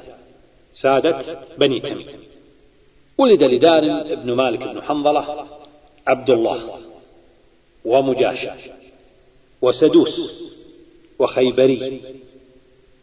سادة 0.74 1.38
بني 1.58 1.80
تميم. 1.80 2.06
ولد 3.18 3.42
لدارم 3.42 3.90
ابن 3.90 4.32
مالك 4.32 4.58
بن 4.58 4.82
حنظلة 4.82 5.46
عبد 6.06 6.30
الله 6.30 6.80
ومجاشع 7.84 8.54
وسدوس 9.62 10.42
وخيبري. 11.18 12.00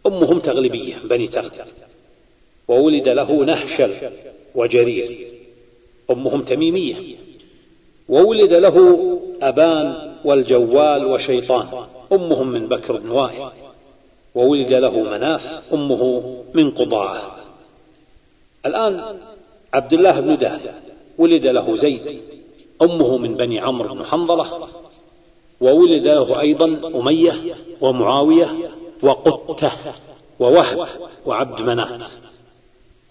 أمهم 0.05 0.39
تغلبية 0.39 0.95
بني 1.03 1.27
تغلب. 1.27 1.67
وولد 2.67 3.09
له 3.09 3.45
نهشل 3.45 3.93
وجرير. 4.55 5.30
أمهم 6.11 6.41
تميمية. 6.41 6.95
وولد 8.09 8.53
له 8.53 8.97
أبان 9.41 10.13
والجوال 10.25 11.05
وشيطان. 11.05 11.67
أمهم 12.11 12.47
من 12.47 12.67
بكر 12.67 12.97
بن 12.97 13.09
وائل. 13.09 13.49
وولد 14.35 14.73
له 14.73 14.99
مناف 14.99 15.73
أمه 15.73 16.33
من 16.53 16.71
قضاعة. 16.71 17.35
الآن 18.65 19.19
عبد 19.73 19.93
الله 19.93 20.19
بن 20.19 20.37
دهل 20.37 20.59
ولد 21.17 21.45
له 21.47 21.75
زيد 21.77 22.21
أمه 22.81 23.17
من 23.17 23.35
بني 23.35 23.59
عمرو 23.59 23.95
بن 23.95 24.05
حنظلة. 24.05 24.67
وولد 25.61 26.07
له 26.07 26.41
أيضا 26.41 26.65
أمية 26.95 27.55
ومعاوية 27.81 28.69
وقتة 29.03 29.71
ووهب 30.39 30.87
وعبد 31.25 31.61
منات 31.61 32.03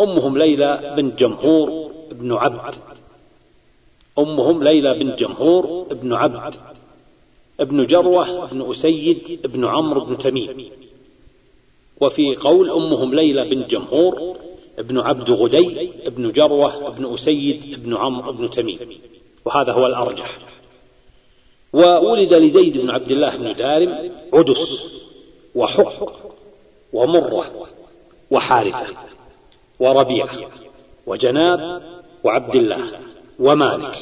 أمهم 0.01 0.38
ليلى 0.38 0.94
بنت 0.96 1.18
جمهور 1.18 1.90
بن 2.12 2.32
عبد. 2.32 2.74
أمهم 4.18 4.62
ليلى 4.62 4.94
بنت 4.94 5.18
جمهور 5.18 5.86
بن 5.90 6.12
عبد. 6.12 6.55
ابن 7.61 7.86
جروة 7.86 8.46
بن 8.46 8.70
أسيد 8.70 9.40
بن 9.44 9.64
عمرو 9.64 10.05
بن 10.05 10.18
تميم. 10.18 10.70
وفي 12.01 12.36
قول 12.36 12.70
أمهم 12.70 13.14
ليلى 13.14 13.44
بنت 13.48 13.70
جمهور 13.70 14.36
ابن 14.78 14.98
عبد 14.98 15.30
غدي 15.30 15.90
ابن 16.07 16.32
جروة 16.32 16.86
ابن 16.88 17.14
أسيد 17.14 17.72
ابن 17.72 17.96
عمرو 17.96 18.32
بن 18.32 18.51
تميم. 18.51 18.78
وهذا 19.44 19.72
هو 19.72 19.86
الأرجح. 19.86 20.38
وولد 21.72 22.34
لزيد 22.34 22.78
بن 22.78 22.90
عبد 22.90 23.11
الله 23.11 23.36
بن 23.36 23.55
دارم 23.55 24.12
عدس 24.32 24.94
وحق 25.55 26.12
ومرة 26.92 27.68
وحارثة. 28.30 28.96
وربيعة 29.81 30.51
وجناب 31.07 31.83
وعبد 32.24 32.57
الله 32.57 33.01
ومالك. 33.39 33.99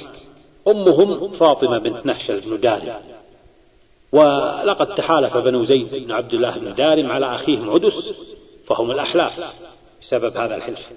أمهم 0.68 1.32
فاطمة 1.32 1.78
بنت 1.78 2.06
نحشل 2.06 2.40
بن 2.40 2.60
دارم. 2.60 2.94
ولقد 4.12 4.94
تحالف 4.94 5.36
بنو 5.36 5.64
زيد 5.64 5.94
بن 5.94 6.12
عبد 6.12 6.34
الله 6.34 6.58
بن 6.58 6.74
دارم 6.74 7.12
على 7.12 7.26
أخيهم 7.26 7.70
عدس 7.70 8.24
فهم 8.66 8.90
الأحلاف 8.90 9.52
بسبب 10.02 10.36
هذا 10.36 10.56
الحلف. 10.56 10.88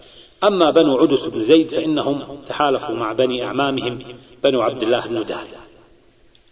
أما 0.44 0.70
بنو 0.70 0.98
عدس 0.98 1.26
بن 1.26 1.42
زيد 1.42 1.68
فإنهم 1.68 2.38
تحالفوا 2.50 2.96
مع 2.96 3.14
بني 3.14 3.46
أعمامهم 3.46 4.00
بنو 4.44 4.62
عبد 4.62 4.84
الله 4.84 5.08
بن 5.08 5.26
دارم. 5.26 5.48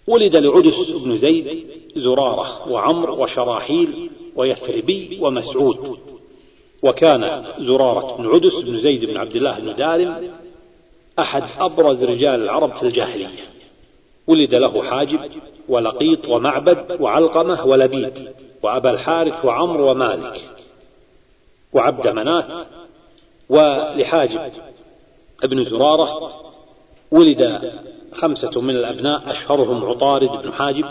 ولد 0.08 0.36
لعدس 0.36 0.90
بن 0.90 1.18
زيد 1.18 1.68
زرارة 1.96 2.72
وعمر 2.72 3.12
وشراحيل 3.12 4.10
ويثربي 4.36 5.20
ومسعود. 5.22 6.00
وكان 6.84 7.46
زرارة 7.60 8.18
بن 8.18 8.28
عدس 8.28 8.56
بن 8.56 8.80
زيد 8.80 9.06
بن 9.06 9.18
عبد 9.18 9.36
الله 9.36 9.60
بن 9.60 9.76
دارم 9.76 10.32
أحد 11.20 11.44
أبرز 11.60 12.04
رجال 12.04 12.44
العرب 12.44 12.74
في 12.74 12.84
الجاهلية. 12.84 13.28
ولد 14.28 14.56
له 14.56 14.84
حاجب 14.84 15.20
ولقيط 15.70 16.30
ومعبد 16.30 17.02
وعلقمة 17.02 17.66
ولبيد 17.66 18.32
وأبا 18.64 18.92
الحارث 18.92 19.46
وعمر 19.46 19.82
ومالك 19.82 20.50
وعبد 21.74 22.08
منات 22.08 22.68
ولحاجب 23.50 24.52
ابن 25.44 25.64
زرارة. 25.64 26.32
ولد 27.12 27.74
خمسة 28.14 28.62
من 28.62 28.76
الأبناء 28.76 29.32
أشهرهم 29.32 29.86
عطارد 29.86 30.30
بن 30.44 30.54
حاجب 30.54 30.86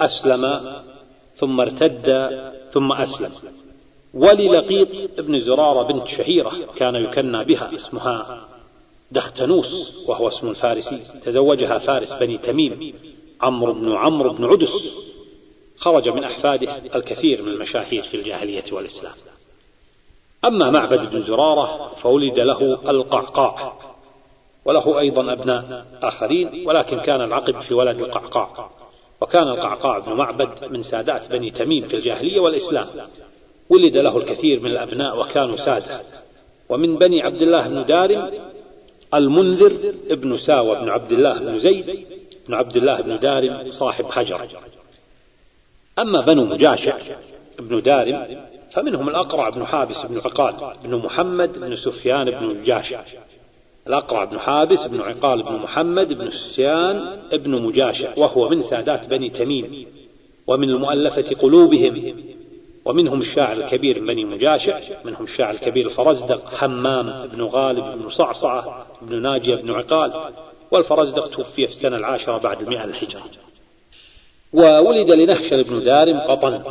أسلم 0.00 0.72
ثم 1.36 1.60
ارتد 1.60 2.28
ثم 2.72 2.92
أسلم. 2.92 3.30
وللقيط 4.14 4.88
ابن 5.18 5.40
زرارة 5.40 5.82
بنت 5.82 6.08
شهيرة 6.08 6.52
كان 6.76 6.94
يكنى 6.94 7.44
بها 7.44 7.74
اسمها 7.74 8.48
دختنوس 9.10 10.04
وهو 10.08 10.28
اسم 10.28 10.54
فارسي 10.54 10.98
تزوجها 11.24 11.78
فارس 11.78 12.12
بني 12.12 12.38
تميم 12.38 12.94
عمرو 13.40 13.72
بن 13.72 13.92
عمرو 13.92 14.32
بن 14.32 14.44
عدس. 14.44 14.88
خرج 15.76 16.08
من 16.08 16.24
أحفاده 16.24 16.76
الكثير 16.94 17.42
من 17.42 17.48
المشاهير 17.48 18.02
في 18.02 18.16
الجاهلية 18.16 18.64
والإسلام. 18.72 19.12
أما 20.44 20.70
معبد 20.70 21.10
بن 21.10 21.22
زرارة 21.22 21.94
فولد 22.02 22.40
له 22.40 22.90
القعقاع 22.90 23.72
وله 24.64 24.98
أيضا 24.98 25.32
أبناء 25.32 25.86
آخرين 26.02 26.66
ولكن 26.66 27.00
كان 27.00 27.20
العقب 27.20 27.60
في 27.60 27.74
ولد 27.74 28.00
القعقاع. 28.00 28.70
وكان 29.20 29.48
القعقاع 29.48 29.98
بن 29.98 30.12
معبد 30.12 30.64
من 30.64 30.82
سادات 30.82 31.30
بني 31.32 31.50
تميم 31.50 31.88
في 31.88 31.96
الجاهلية 31.96 32.40
والإسلام. 32.40 32.86
ولد 33.70 33.96
له 33.96 34.18
الكثير 34.18 34.60
من 34.60 34.70
الأبناء 34.70 35.20
وكانوا 35.20 35.56
سادة. 35.56 36.00
ومن 36.68 36.96
بني 36.96 37.22
عبد 37.22 37.42
الله 37.42 37.68
بن 37.68 37.84
دارم 37.84 38.30
المنذر 39.14 39.94
ابن 40.10 40.36
ساوى 40.36 40.80
بن 40.80 40.88
عبد 40.88 41.12
الله 41.12 41.38
بن 41.38 41.58
زيد 41.58 42.06
بن 42.48 42.54
عبد 42.54 42.76
الله 42.76 43.00
بن 43.00 43.18
دارم 43.18 43.70
صاحب 43.70 44.04
حجر. 44.04 44.48
أما 45.98 46.20
بنو 46.20 46.44
مجاشع 46.44 46.98
بن 47.58 47.82
دارم 47.82 48.46
فمنهم 48.72 49.08
الأقرع 49.08 49.48
بن 49.48 49.64
حابس 49.64 50.06
بن 50.06 50.18
عقال 50.18 50.54
بن 50.84 50.96
محمد 50.96 51.58
بن 51.58 51.76
سفيان 51.76 52.30
بن 52.30 52.46
مجاشع 52.46 53.02
الأقرع 53.86 54.24
بن 54.24 54.38
حابس 54.38 54.86
بن 54.86 55.00
عقال 55.00 55.42
بن 55.42 55.52
محمد 55.52 56.12
بن 56.12 56.30
سفيان 56.30 57.18
بن 57.32 57.62
مجاشع 57.62 58.12
وهو 58.16 58.48
من 58.48 58.62
سادات 58.62 59.08
بني 59.08 59.30
تميم. 59.30 59.86
ومن 60.46 60.70
المؤلفة 60.70 61.36
قلوبهم 61.42 62.14
ومنهم 62.88 63.20
الشاعر 63.20 63.56
الكبير 63.56 63.98
بني 63.98 64.24
مجاشع 64.24 64.80
منهم 65.04 65.24
الشاعر 65.24 65.54
الكبير 65.54 65.86
الفرزدق 65.86 66.54
حمام 66.54 67.26
بن 67.26 67.42
غالب 67.42 68.02
بن 68.02 68.10
صعصعة 68.10 68.86
بن 69.02 69.22
ناجية 69.22 69.54
بن 69.54 69.70
عقال 69.70 70.32
والفرزدق 70.70 71.28
توفي 71.28 71.66
في 71.66 71.72
السنة 71.72 71.96
العاشرة 71.96 72.38
بعد 72.38 72.62
المئة 72.62 72.84
الهجرة. 72.84 73.22
وولد 74.52 75.12
لنهشل 75.12 75.64
بن 75.64 75.82
دارم 75.82 76.20
قطن 76.20 76.62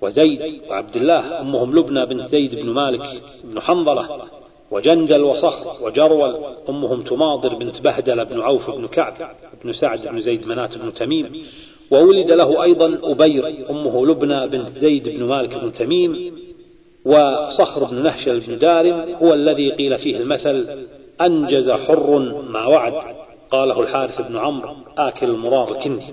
وزيد 0.00 0.62
وعبد 0.68 0.96
الله 0.96 1.40
أمهم 1.40 1.78
لبنى 1.78 2.06
بنت 2.06 2.26
زيد 2.26 2.54
بن 2.54 2.70
مالك 2.70 3.22
بن 3.44 3.60
حنظلة 3.60 4.22
وجندل 4.70 5.22
وصخر 5.22 5.86
وجرول 5.86 6.54
أمهم 6.68 7.02
تماضر 7.02 7.54
بنت 7.54 7.80
بهدل 7.80 8.24
بن 8.24 8.40
عوف 8.40 8.70
بن 8.70 8.86
كعب 8.86 9.14
بن 9.64 9.72
سعد 9.72 10.08
بن 10.08 10.20
زيد 10.20 10.48
منات 10.48 10.78
بن 10.78 10.94
تميم. 10.94 11.46
وولد 11.90 12.30
له 12.30 12.62
أيضا 12.62 12.98
أبير 13.02 13.70
أمه 13.70 14.06
لبنى 14.06 14.48
بنت 14.48 14.78
زيد 14.78 15.08
بن 15.08 15.24
مالك 15.24 15.54
بن 15.54 15.72
تميم 15.72 16.32
وصخر 17.04 17.84
بن 17.84 18.02
نهشل 18.02 18.40
بن 18.40 18.58
دارم 18.58 19.16
هو 19.22 19.34
الذي 19.34 19.70
قيل 19.70 19.98
فيه 19.98 20.16
المثل 20.16 20.86
أنجز 21.20 21.70
حر 21.70 22.18
ما 22.48 22.66
وعد 22.66 22.94
قاله 23.50 23.80
الحارث 23.80 24.20
بن 24.20 24.36
عمرو 24.36 24.76
آكل 24.98 25.26
المرار 25.26 25.72
الكندي. 25.72 26.04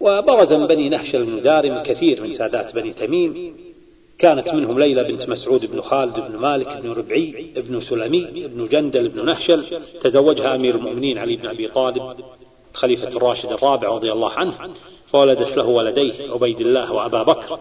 وبرز 0.00 0.52
من 0.52 0.66
بني 0.66 0.88
نهشل 0.88 1.24
بن 1.24 1.42
دارم 1.42 1.72
الكثير 1.72 2.22
من 2.22 2.32
سادات 2.32 2.74
بني 2.74 2.92
تميم. 2.92 3.54
كانت 4.18 4.54
منهم 4.54 4.78
ليلى 4.78 5.04
بنت 5.04 5.28
مسعود 5.28 5.66
بن 5.72 5.80
خالد 5.80 6.14
بن 6.14 6.36
مالك 6.36 6.82
بن 6.82 6.90
ربعي 6.90 7.52
بن 7.56 7.80
سلمي 7.80 8.24
بن 8.24 8.68
جندل 8.68 9.08
بن 9.08 9.24
نهشل 9.24 9.64
تزوجها 10.00 10.54
أمير 10.54 10.74
المؤمنين 10.74 11.18
علي 11.18 11.36
بن 11.36 11.48
أبي 11.48 11.68
طالب 11.68 12.16
خليفة 12.74 13.08
الراشد 13.08 13.52
الرابع 13.52 13.88
رضي 13.88 14.12
الله 14.12 14.30
عنه. 14.30 14.54
فولدت 15.12 15.56
له 15.56 15.66
ولديه 15.66 16.32
عبيد 16.32 16.60
الله 16.60 16.92
وأبا 16.92 17.22
بكر. 17.22 17.60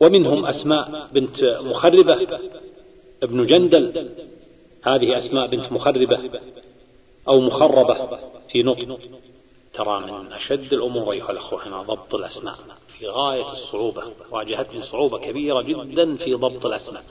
ومنهم 0.00 0.46
أسماء 0.46 1.08
بنت 1.12 1.44
مخربة 1.44 2.28
ابن 3.22 3.46
جندل. 3.46 4.10
هذه 4.82 5.18
أسماء 5.18 5.46
بنت 5.46 5.72
مخربة 5.72 6.18
أو 7.28 7.40
مخربة 7.40 8.18
في 8.48 8.62
نطق. 8.62 8.98
ترى 9.74 10.00
من 10.00 10.32
أشد 10.32 10.72
الأمور 10.72 11.12
أيها 11.12 11.30
الأخوة 11.30 11.68
هنا 11.68 11.82
ضبط 11.82 12.14
الأسماء 12.14 12.54
في 12.98 13.08
غاية 13.08 13.44
الصعوبة. 13.44 14.02
واجهتني 14.30 14.82
صعوبة 14.82 15.18
كبيرة 15.18 15.62
جدا 15.62 16.16
في 16.16 16.34
ضبط 16.34 16.66
الأسماء. 16.66 17.02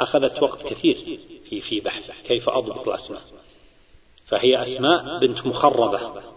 أخذت 0.00 0.42
وقت 0.42 0.66
كثير 0.66 1.18
في 1.50 1.60
في 1.60 1.80
بحث 1.80 2.10
كيف 2.28 2.48
أضبط 2.48 2.88
الأسماء. 2.88 3.22
فهي 4.26 4.62
أسماء 4.62 5.18
بنت 5.18 5.46
مخربة. 5.46 6.30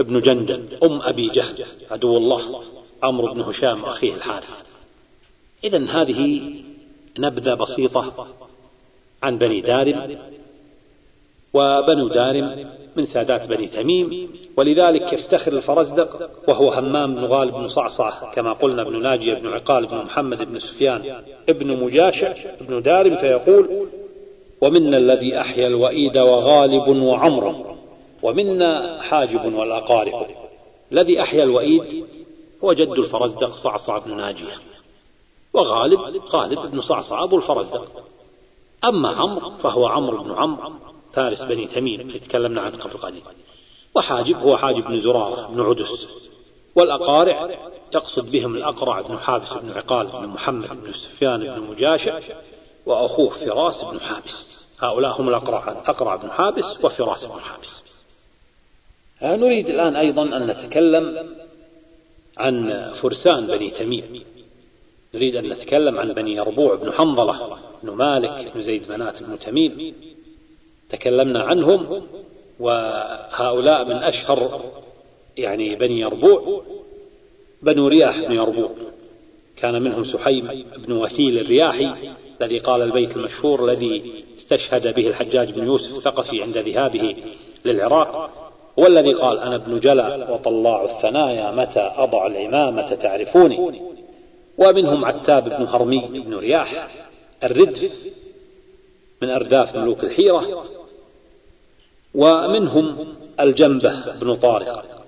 ابن 0.00 0.20
جندل 0.20 0.78
أم 0.82 1.02
أبي 1.02 1.28
جهل 1.28 1.64
عدو 1.90 2.16
الله 2.16 2.62
عمرو 3.02 3.34
بن 3.34 3.40
هشام 3.40 3.84
أخيه 3.84 4.14
الحارث. 4.14 4.62
إذا 5.64 5.84
هذه 5.84 6.42
نبذة 7.18 7.54
بسيطة 7.54 8.26
عن 9.22 9.38
بني 9.38 9.60
دارم 9.60 10.18
وبنو 11.54 12.08
دارم 12.08 12.66
من 12.96 13.06
سادات 13.06 13.46
بني 13.46 13.66
تميم 13.66 14.30
ولذلك 14.56 15.12
يفتخر 15.12 15.52
الفرزدق 15.52 16.30
وهو 16.48 16.72
همام 16.72 17.14
بن 17.14 17.24
غالب 17.24 17.54
بن 17.54 17.68
صعصع 17.68 18.32
كما 18.32 18.52
قلنا 18.52 18.82
ابن 18.82 19.02
ناجية 19.02 19.34
بن 19.34 19.46
عقال 19.46 19.86
بن 19.86 19.96
محمد 19.96 20.42
بن 20.42 20.58
سفيان 20.58 21.22
ابن 21.48 21.84
مجاشع 21.84 22.34
بن 22.60 22.82
دارم 22.82 23.16
فيقول 23.16 23.86
ومنا 24.60 24.96
الذي 24.96 25.40
أحيا 25.40 25.66
الوئيد 25.66 26.18
وغالب 26.18 26.88
وعمر 26.88 27.76
ومنا 28.22 29.02
حاجب 29.02 29.54
والأقارب. 29.54 30.26
الذي 30.92 31.22
أحيا 31.22 31.44
الوئيد 31.44 32.06
هو 32.64 32.72
جد 32.72 32.98
الفرزدق 32.98 33.56
صعصع 33.56 33.98
بن 33.98 34.16
ناجية 34.16 34.54
وغالب 35.52 36.00
غالب 36.28 36.70
بن 36.70 36.80
صعصع 36.80 37.24
أبو 37.24 37.36
الفرزدق. 37.36 38.02
أما 38.84 39.08
عمرو 39.08 39.50
فهو 39.50 39.86
عمرو 39.86 40.22
بن 40.22 40.32
عمرو 40.32 40.72
فارس 41.12 41.42
بني 41.42 41.66
تميم 41.66 42.00
اللي 42.00 42.18
تكلمنا 42.18 42.60
عنه 42.60 42.78
قبل 42.78 42.98
قليل. 42.98 43.22
وحاجب 43.94 44.36
هو 44.36 44.56
حاجب 44.56 44.84
بن 44.84 45.00
زرارة 45.00 45.48
بن 45.48 45.60
عدس. 45.60 46.06
والأقارع 46.76 47.48
يقصد 47.94 48.30
بهم 48.30 48.56
الأقرع 48.56 49.00
بن 49.00 49.18
حابس 49.18 49.52
بن 49.52 49.70
عقال 49.70 50.06
بن 50.06 50.26
محمد 50.26 50.84
بن 50.84 50.92
سفيان 50.92 51.40
بن 51.40 51.60
مجاشع 51.60 52.20
وأخوه 52.86 53.30
فراس 53.30 53.84
بن 53.84 54.00
حابس. 54.00 54.70
هؤلاء 54.80 55.20
هم 55.20 55.28
الأقرع 55.28 55.82
أقرع 55.86 56.16
بن 56.16 56.30
حابس 56.30 56.84
وفراس 56.84 57.26
بن 57.26 57.40
حابس. 57.40 57.89
نريد 59.22 59.68
الآن 59.68 59.96
أيضا 59.96 60.22
أن 60.22 60.46
نتكلم 60.46 61.28
عن 62.38 62.84
فرسان 63.02 63.46
بني 63.46 63.70
تميم. 63.70 64.24
نريد 65.14 65.36
أن 65.36 65.48
نتكلم 65.48 65.98
عن 65.98 66.12
بني 66.12 66.34
يربوع 66.34 66.74
بن 66.74 66.92
حنظلة 66.92 67.58
بن 67.82 67.90
مالك 67.90 68.52
بن 68.54 68.62
زيد 68.62 68.92
منات 68.92 69.22
بن 69.22 69.38
تميم. 69.38 69.94
تكلمنا 70.90 71.42
عنهم 71.42 72.02
وهؤلاء 72.60 73.84
من 73.84 73.96
أشهر 73.96 74.62
يعني 75.36 75.74
بني 75.74 76.00
يربوع 76.00 76.62
بنو 77.62 77.88
رياح 77.88 78.20
بن 78.20 78.32
يربوع 78.32 78.70
كان 79.56 79.82
منهم 79.82 80.04
سحيم 80.04 80.64
بن 80.76 80.92
وثيل 80.92 81.38
الرياحي 81.38 82.14
الذي 82.40 82.58
قال 82.58 82.82
البيت 82.82 83.16
المشهور 83.16 83.64
الذي 83.64 84.24
استشهد 84.36 84.94
به 84.94 85.06
الحجاج 85.06 85.52
بن 85.52 85.64
يوسف 85.64 85.96
الثقفي 85.96 86.42
عند 86.42 86.58
ذهابه 86.58 87.16
للعراق. 87.64 88.39
والذي 88.80 89.12
قال 89.12 89.38
أنا 89.38 89.56
ابن 89.56 89.80
جلأ 89.80 90.30
وطلاع 90.30 90.84
الثنايا 90.84 91.50
متى 91.50 91.92
أضع 91.96 92.26
العمامة 92.26 92.94
تعرفوني؟ 92.94 93.82
ومنهم 94.58 95.04
عتاب 95.04 95.44
بن 95.44 95.66
هرمي 95.66 96.08
بن 96.08 96.34
رياح 96.34 96.88
الردف 97.44 97.92
من 99.22 99.30
أرداف 99.30 99.76
ملوك 99.76 100.04
الحيرة 100.04 100.64
ومنهم 102.14 103.14
الجنبة 103.40 104.12
بن 104.20 104.34
طارق 104.34 105.04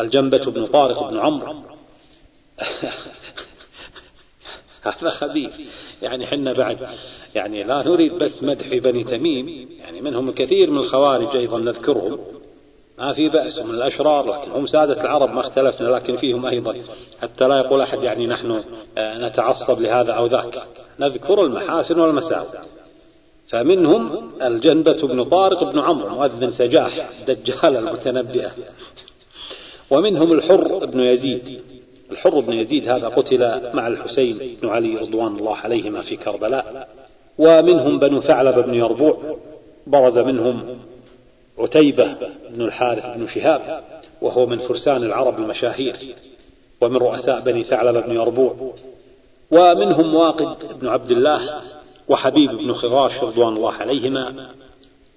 الجنبة 0.00 0.50
بن 0.50 0.66
طارق 0.66 1.10
بن 1.10 1.18
عمرو. 1.18 1.54
هذا 4.82 5.10
خبيث. 5.10 5.60
يعني 6.02 6.26
حنا 6.26 6.52
بعد 6.52 6.88
يعني 7.34 7.62
لا 7.62 7.82
نريد 7.82 8.12
بس 8.12 8.42
مدح 8.42 8.68
بني 8.68 9.04
تميم 9.04 9.68
يعني 9.78 10.00
منهم 10.00 10.28
الكثير 10.28 10.70
من 10.70 10.78
الخوارج 10.78 11.36
أيضا 11.36 11.58
نذكرهم. 11.58 12.39
ما 13.00 13.12
في 13.12 13.28
بأس 13.28 13.58
من 13.58 13.74
الأشرار 13.74 14.26
لكن 14.26 14.50
هم 14.50 14.66
سادة 14.66 15.00
العرب 15.00 15.34
ما 15.34 15.40
اختلفنا 15.40 15.88
لكن 15.88 16.16
فيهم 16.16 16.46
أيضا. 16.46 16.74
حتى 17.22 17.48
لا 17.48 17.58
يقول 17.58 17.80
أحد 17.80 18.02
يعني 18.02 18.26
نحن 18.26 18.62
آه، 18.98 19.18
نتعصب 19.18 19.80
لهذا 19.80 20.12
أو 20.12 20.26
ذاك. 20.26 20.62
نذكر 21.00 21.44
المحاسن 21.44 22.00
والمساوئ 22.00 22.46
فمنهم 23.48 24.30
الجنبة 24.42 25.02
بن 25.02 25.24
طارق 25.24 25.64
بن 25.64 25.78
عمرو 25.78 26.08
مؤذن 26.08 26.50
سجاح 26.50 27.10
دجال 27.26 27.76
المتنبئة. 27.76 28.50
ومنهم 29.90 30.32
الحر 30.32 30.86
بن 30.86 31.00
يزيد. 31.00 31.60
الحر 32.10 32.40
بن 32.40 32.52
يزيد 32.52 32.88
هذا 32.88 33.08
قتل 33.08 33.60
مع 33.74 33.86
الحسين 33.86 34.56
بن 34.62 34.68
علي 34.68 34.96
رضوان 34.96 35.36
الله 35.36 35.56
عليهما 35.56 36.02
في 36.02 36.16
كربلاء. 36.16 36.88
ومنهم 37.38 37.98
بنو 37.98 38.20
ثعلب 38.20 38.58
بن 38.66 38.74
يربوع. 38.74 39.36
برز 39.86 40.18
منهم 40.18 40.78
عتيبة 41.60 42.16
بن 42.50 42.62
الحارث 42.62 43.16
بن 43.16 43.26
شهاب 43.26 43.82
وهو 44.22 44.46
من 44.46 44.58
فرسان 44.58 45.02
العرب 45.02 45.38
المشاهير 45.38 46.16
ومن 46.80 46.96
رؤساء 46.96 47.40
بني 47.40 47.64
ثعلب 47.64 48.06
بن 48.06 48.14
يربوع 48.14 48.74
ومنهم 49.50 50.14
واقد 50.14 50.78
بن 50.80 50.88
عبد 50.88 51.10
الله 51.10 51.62
وحبيب 52.08 52.50
بن 52.50 52.72
خراش 52.72 53.22
رضوان 53.22 53.56
الله 53.56 53.72
عليهما. 53.72 54.50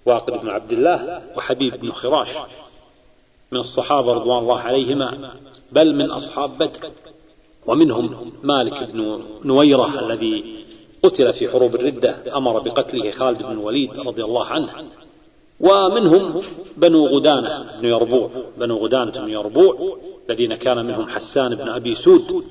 واقد 0.06 0.42
بن 0.42 0.50
عبد 0.50 0.72
الله 0.72 1.22
وحبيب 1.38 1.80
بن 1.80 1.92
خراش 1.92 2.28
من 3.52 3.60
الصحابة 3.60 4.14
رضوان 4.14 4.38
الله 4.38 4.60
عليهما 4.60 5.34
بل 5.72 5.96
من 5.96 6.12
أصحاب 6.12 6.58
بدر 6.58 6.92
ومنهم 7.66 8.32
مالك 8.44 8.84
بن 8.84 9.24
نويرة 9.46 10.00
الذي 10.00 10.64
قتل 11.04 11.34
في 11.34 11.50
حروب 11.50 11.76
الردة 11.76 12.38
أمر 12.38 12.60
بقتله 12.60 13.12
خالد 13.12 13.44
بن 13.44 13.52
الوليد 13.52 14.00
رضي 14.00 14.24
الله 14.24 14.46
عنه. 14.46 14.70
ومنهم 15.64 16.42
بنو 16.78 17.08
غدانة 17.08 17.80
بن 17.80 17.88
يربوع. 17.88 18.30
بنو 18.58 18.78
غدانة 18.78 19.12
بن 19.12 19.30
يربوع 19.30 19.98
الذين 20.30 20.56
كان 20.56 20.86
منهم 20.86 21.10
حسان 21.10 21.56
بن 21.56 21.70
أبي 21.70 21.96
سود 21.96 22.46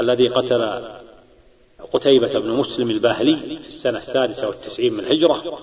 الذي 0.00 0.28
قتل 0.28 0.82
قتيبة 1.92 2.40
بن 2.40 2.50
مسلم 2.50 2.90
الباهلي 2.90 3.36
في 3.36 3.68
السنة 3.68 3.98
السادسة 3.98 4.48
والتسعين 4.48 4.92
من 4.92 5.00
الهجرة. 5.00 5.58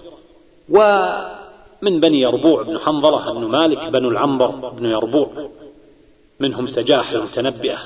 ومن 0.70 1.99
بني 1.99 2.22
يربوع 2.22 2.63
بن 2.63 2.80
حنظلة 2.80 3.34
بن 3.34 3.45
مالك 3.45 3.88
بنو 3.89 4.09
العنبر 4.09 4.47
بن 4.70 4.86
يربوع 4.86 5.49
منهم 6.39 6.68
سجاح 6.68 7.11
المتنبئة 7.11 7.78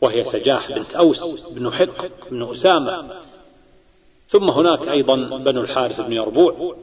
وهي 0.00 0.24
سجاح 0.24 0.72
بنت 0.72 0.94
أوس 0.94 1.52
بن 1.56 1.72
حق 1.72 2.06
بن 2.30 2.50
أسامة. 2.50 3.22
ثم 4.28 4.50
هناك 4.50 4.88
أيضا 4.88 5.16
بنو 5.38 5.60
الحارث 5.60 6.00
بن 6.00 6.12
يربوع 6.12 6.74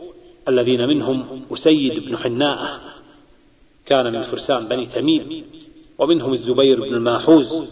الذين 0.49 0.87
منهم 0.87 1.41
أسيد 1.53 2.05
بن 2.05 2.17
حناء 2.17 2.79
كان 3.85 4.13
من 4.13 4.21
فرسان 4.21 4.67
بني 4.67 4.85
تميم 4.85 5.45
ومنهم 5.97 6.33
الزبير 6.33 6.81
بن 6.81 6.95
الماحوز 6.95 7.63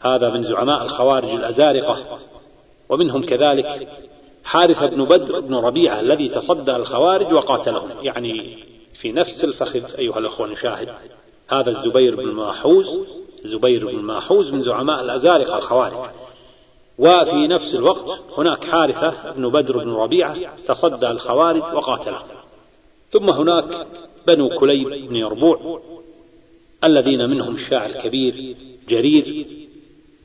هذا 0.00 0.30
من 0.30 0.42
زعماء 0.42 0.84
الخوارج 0.84 1.30
الأزارقة 1.30 2.18
ومنهم 2.88 3.26
كذلك 3.26 3.88
حارثة 4.44 4.86
بن 4.86 5.04
بدر 5.04 5.40
بن 5.40 5.54
ربيعة 5.54 6.00
الذي 6.00 6.28
تصدى 6.28 6.76
الخوارج 6.76 7.32
وقاتلهم 7.32 7.90
يعني 8.02 8.58
في 8.94 9.12
نفس 9.12 9.44
الفخذ 9.44 9.84
أيها 9.98 10.18
الأخوة 10.18 10.46
نشاهد 10.46 10.94
هذا 11.48 11.70
الزبير 11.70 12.16
بن 12.16 12.26
ماحوز 12.26 12.98
زبير 13.44 13.86
بن 13.86 13.98
ماحوز 13.98 14.52
من 14.52 14.62
زعماء 14.62 15.00
الأزارقة 15.00 15.58
الخوارج. 15.58 16.10
وفي 16.98 17.46
نفس 17.46 17.74
الوقت 17.74 18.20
هناك 18.38 18.64
حارثة 18.64 19.30
بن 19.30 19.48
بدر 19.50 19.78
بن 19.78 19.92
ربيعة 19.92 20.36
تصدى 20.66 21.10
الخوارج 21.10 21.62
وقاتلهم 21.62 22.26
ثم 23.10 23.30
هناك 23.30 23.86
بنو 24.26 24.48
كليب 24.58 25.08
بن 25.08 25.16
يربوع 25.16 25.80
الذين 26.84 27.30
منهم 27.30 27.54
الشاعر 27.54 27.90
الكبير 27.90 28.56
جرير 28.88 29.46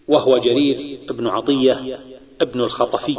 وهو 0.07 0.37
جرير 0.37 0.99
بن 1.09 1.27
عطية 1.27 1.99
ابن 2.41 2.61
الخطفي. 2.61 3.17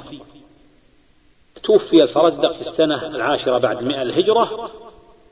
توفي 1.63 2.03
الفرزدق 2.03 2.53
في 2.53 2.61
السنة 2.61 3.07
العاشرة 3.07 3.59
بعد 3.59 3.83
مئة 3.83 4.03
الهجرة 4.03 4.71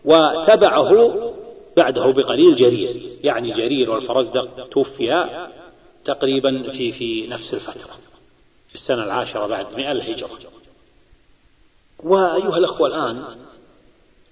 وتبعه 0.05 1.13
بعده 1.77 2.13
بقليل 2.13 2.57
جرير. 2.57 3.19
يعني 3.23 3.53
جرير 3.53 3.91
والفرزدق 3.91 4.69
توفيا 4.69 5.51
تقريبا 6.05 6.71
في 6.73 6.93
في 6.93 7.27
نفس 7.27 7.55
الفترة. 7.55 8.12
في 8.73 8.79
السنة 8.79 9.05
العاشرة 9.05 9.47
بعد 9.47 9.75
مئة 9.77 9.93
الهجرة. 9.93 10.39
وأيها 12.05 12.57
الأخوة 12.59 12.89
الآن 12.89 13.25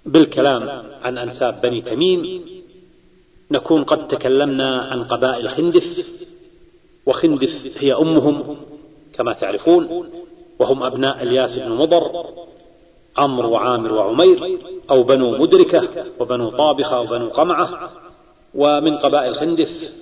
بالكلام 0.06 0.86
عن 1.02 1.18
أنساب 1.18 1.60
بني 1.60 1.80
تميم 1.80 2.44
نكون 3.50 3.84
قد 3.84 4.08
تكلمنا 4.08 4.82
عن 4.82 5.04
قبائل 5.04 5.48
خندف 5.48 6.06
وخندف 7.06 7.76
هي 7.78 7.94
أمهم 7.94 8.56
كما 9.12 9.32
تعرفون 9.32 10.10
وهم 10.58 10.82
أبناء 10.82 11.22
الياس 11.22 11.56
بن 11.56 11.72
مضر 11.72 12.26
عمرو 13.16 13.50
وعامر 13.50 13.92
وعمير 13.92 14.58
أو 14.90 15.02
بنو 15.02 15.38
مدركة 15.38 16.04
وبنو 16.18 16.50
طابخة 16.50 17.00
وبنو 17.00 17.28
قمعة. 17.28 17.90
ومن 18.54 18.98
قبائل 18.98 19.34
خندف 19.34 19.92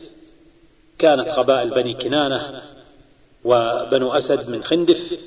كانت 0.98 1.28
قبائل 1.28 1.70
بني 1.70 1.94
كنانة 1.94 2.62
وبنو 3.48 4.12
أسد 4.12 4.50
من 4.50 4.62
خندف 4.62 5.20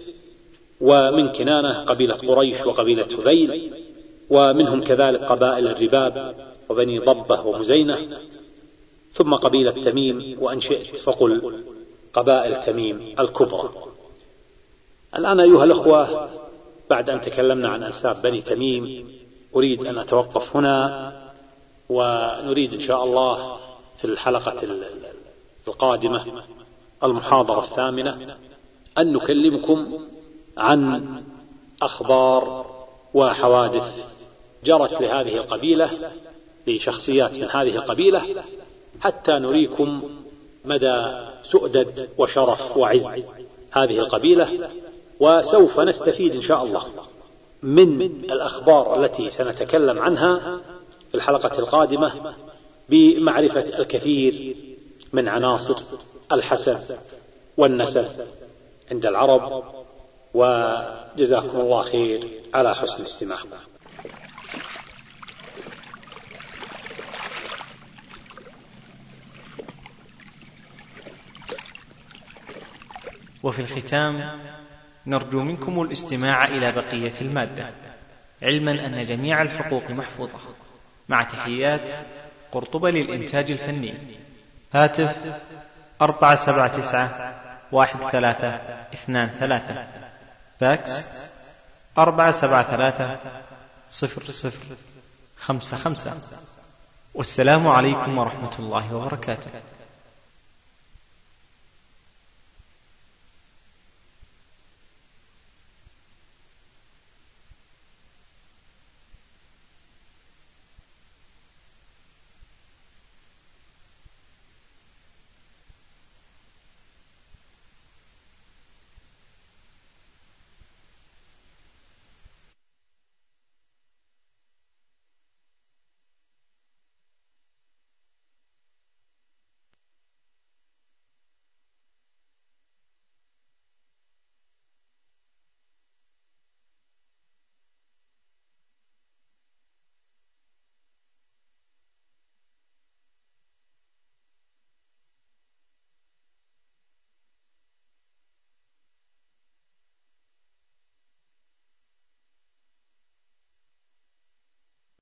ومن 0.82 1.30
كنانة 1.30 1.84
قبيلة 1.84 2.15
قريش 2.15 2.65
وقبيلة 2.65 3.07
هذيل 3.19 3.74
ومنهم 4.30 4.84
كذلك 4.84 5.22
قبائل 5.24 5.67
الرباب 5.67 6.36
وبني 6.69 6.99
ضبة 6.99 7.41
ومزينة 7.41 7.97
ثم 9.13 9.34
قبيلة 9.34 9.72
تميم 9.72 10.38
وأن 10.39 10.61
شئت 10.61 10.97
فقل 10.97 11.63
قبائل 12.13 12.65
تميم 12.65 13.15
الكبرى. 13.19 13.69
الآن 15.17 15.39
أيها 15.39 15.63
الأخوة 15.63 16.30
بعد 16.89 17.09
أن 17.09 17.22
تكلمنا 17.22 17.69
عن 17.69 17.84
أنساب 17.84 18.22
بني 18.24 18.41
تميم 18.41 19.07
أريد 19.55 19.86
أن 19.86 19.97
أتوقف 19.97 20.55
هنا 20.55 21.11
ونريد 21.89 22.74
إن 22.74 22.82
شاء 22.82 23.03
الله 23.03 23.57
في 23.97 24.05
الحلقة 24.05 24.61
القادمة 25.67 26.43
المحاضرة 27.03 27.63
الثامنة 27.63 28.37
أن 28.97 29.13
نكلمكم 29.13 29.99
عن 30.57 31.07
أخبار 31.81 32.65
وحوادث 33.13 34.05
جرت 34.63 35.01
لهذه 35.01 35.37
القبيلة 35.37 36.11
لشخصيات 36.67 37.39
من 37.39 37.47
هذه 37.51 37.75
القبيلة 37.75 38.43
حتى 39.01 39.31
نريكم 39.31 40.03
مدى 40.65 41.03
سؤدد 41.43 42.09
وشرف 42.17 42.77
وعز 42.77 43.23
هذه 43.71 43.99
القبيلة 43.99 44.69
وسوف 45.19 45.79
نستفيد 45.79 46.35
إن 46.35 46.41
شاء 46.41 46.63
الله 46.63 46.85
من 47.63 48.01
الأخبار 48.11 49.03
التي 49.03 49.29
سنتكلم 49.29 49.99
عنها 49.99 50.59
في 51.09 51.15
الحلقة 51.15 51.59
القادمة 51.59 52.33
بمعرفة 52.89 53.79
الكثير 53.79 54.55
من 55.14 55.28
عناصر 55.28 55.76
الحسب 56.32 56.99
والنسب 57.57 58.28
عند 58.91 59.05
العرب 59.05 59.64
وجزاكم 60.34 61.59
الله 61.59 61.84
خير 61.84 62.30
على 62.53 62.76
حسن 62.76 62.97
الاستماع. 62.97 63.39
وفي 73.43 73.59
الختام 73.59 74.39
نرجو 75.07 75.39
منكم 75.39 75.82
الاستماع 75.82 76.45
إلى 76.45 76.72
بقية 76.72 77.14
المادة 77.22 77.70
علما 78.41 78.86
أن 78.86 79.05
جميع 79.05 79.41
الحقوق 79.41 79.91
محفوظة. 79.91 80.39
مع 81.09 81.24
تحيات 81.24 81.89
قرطبة 82.51 82.89
للإنتاج 82.89 83.51
الفني. 83.51 83.93
هاتف 84.74 85.26
أربعة 86.01 86.36
سبعة 86.36 86.67
تسعة 86.67 87.34
واحد 87.72 87.99
ثلاثة 88.11 88.47
اثنان 88.93 89.30
ثلاثة. 89.39 89.86
فاكس 90.59 91.09
أربعة 91.97 92.32
سبعة 92.32 92.63
ثلاثة 92.63 93.17
صفر 93.89 94.32
صفر 94.32 94.76
خمسة 95.38 95.78
خمسة. 95.78 96.22
والسلام 97.13 97.67
عليكم 97.67 98.17
ورحمة 98.17 98.59
الله 98.59 98.95
وبركاته. 98.95 99.51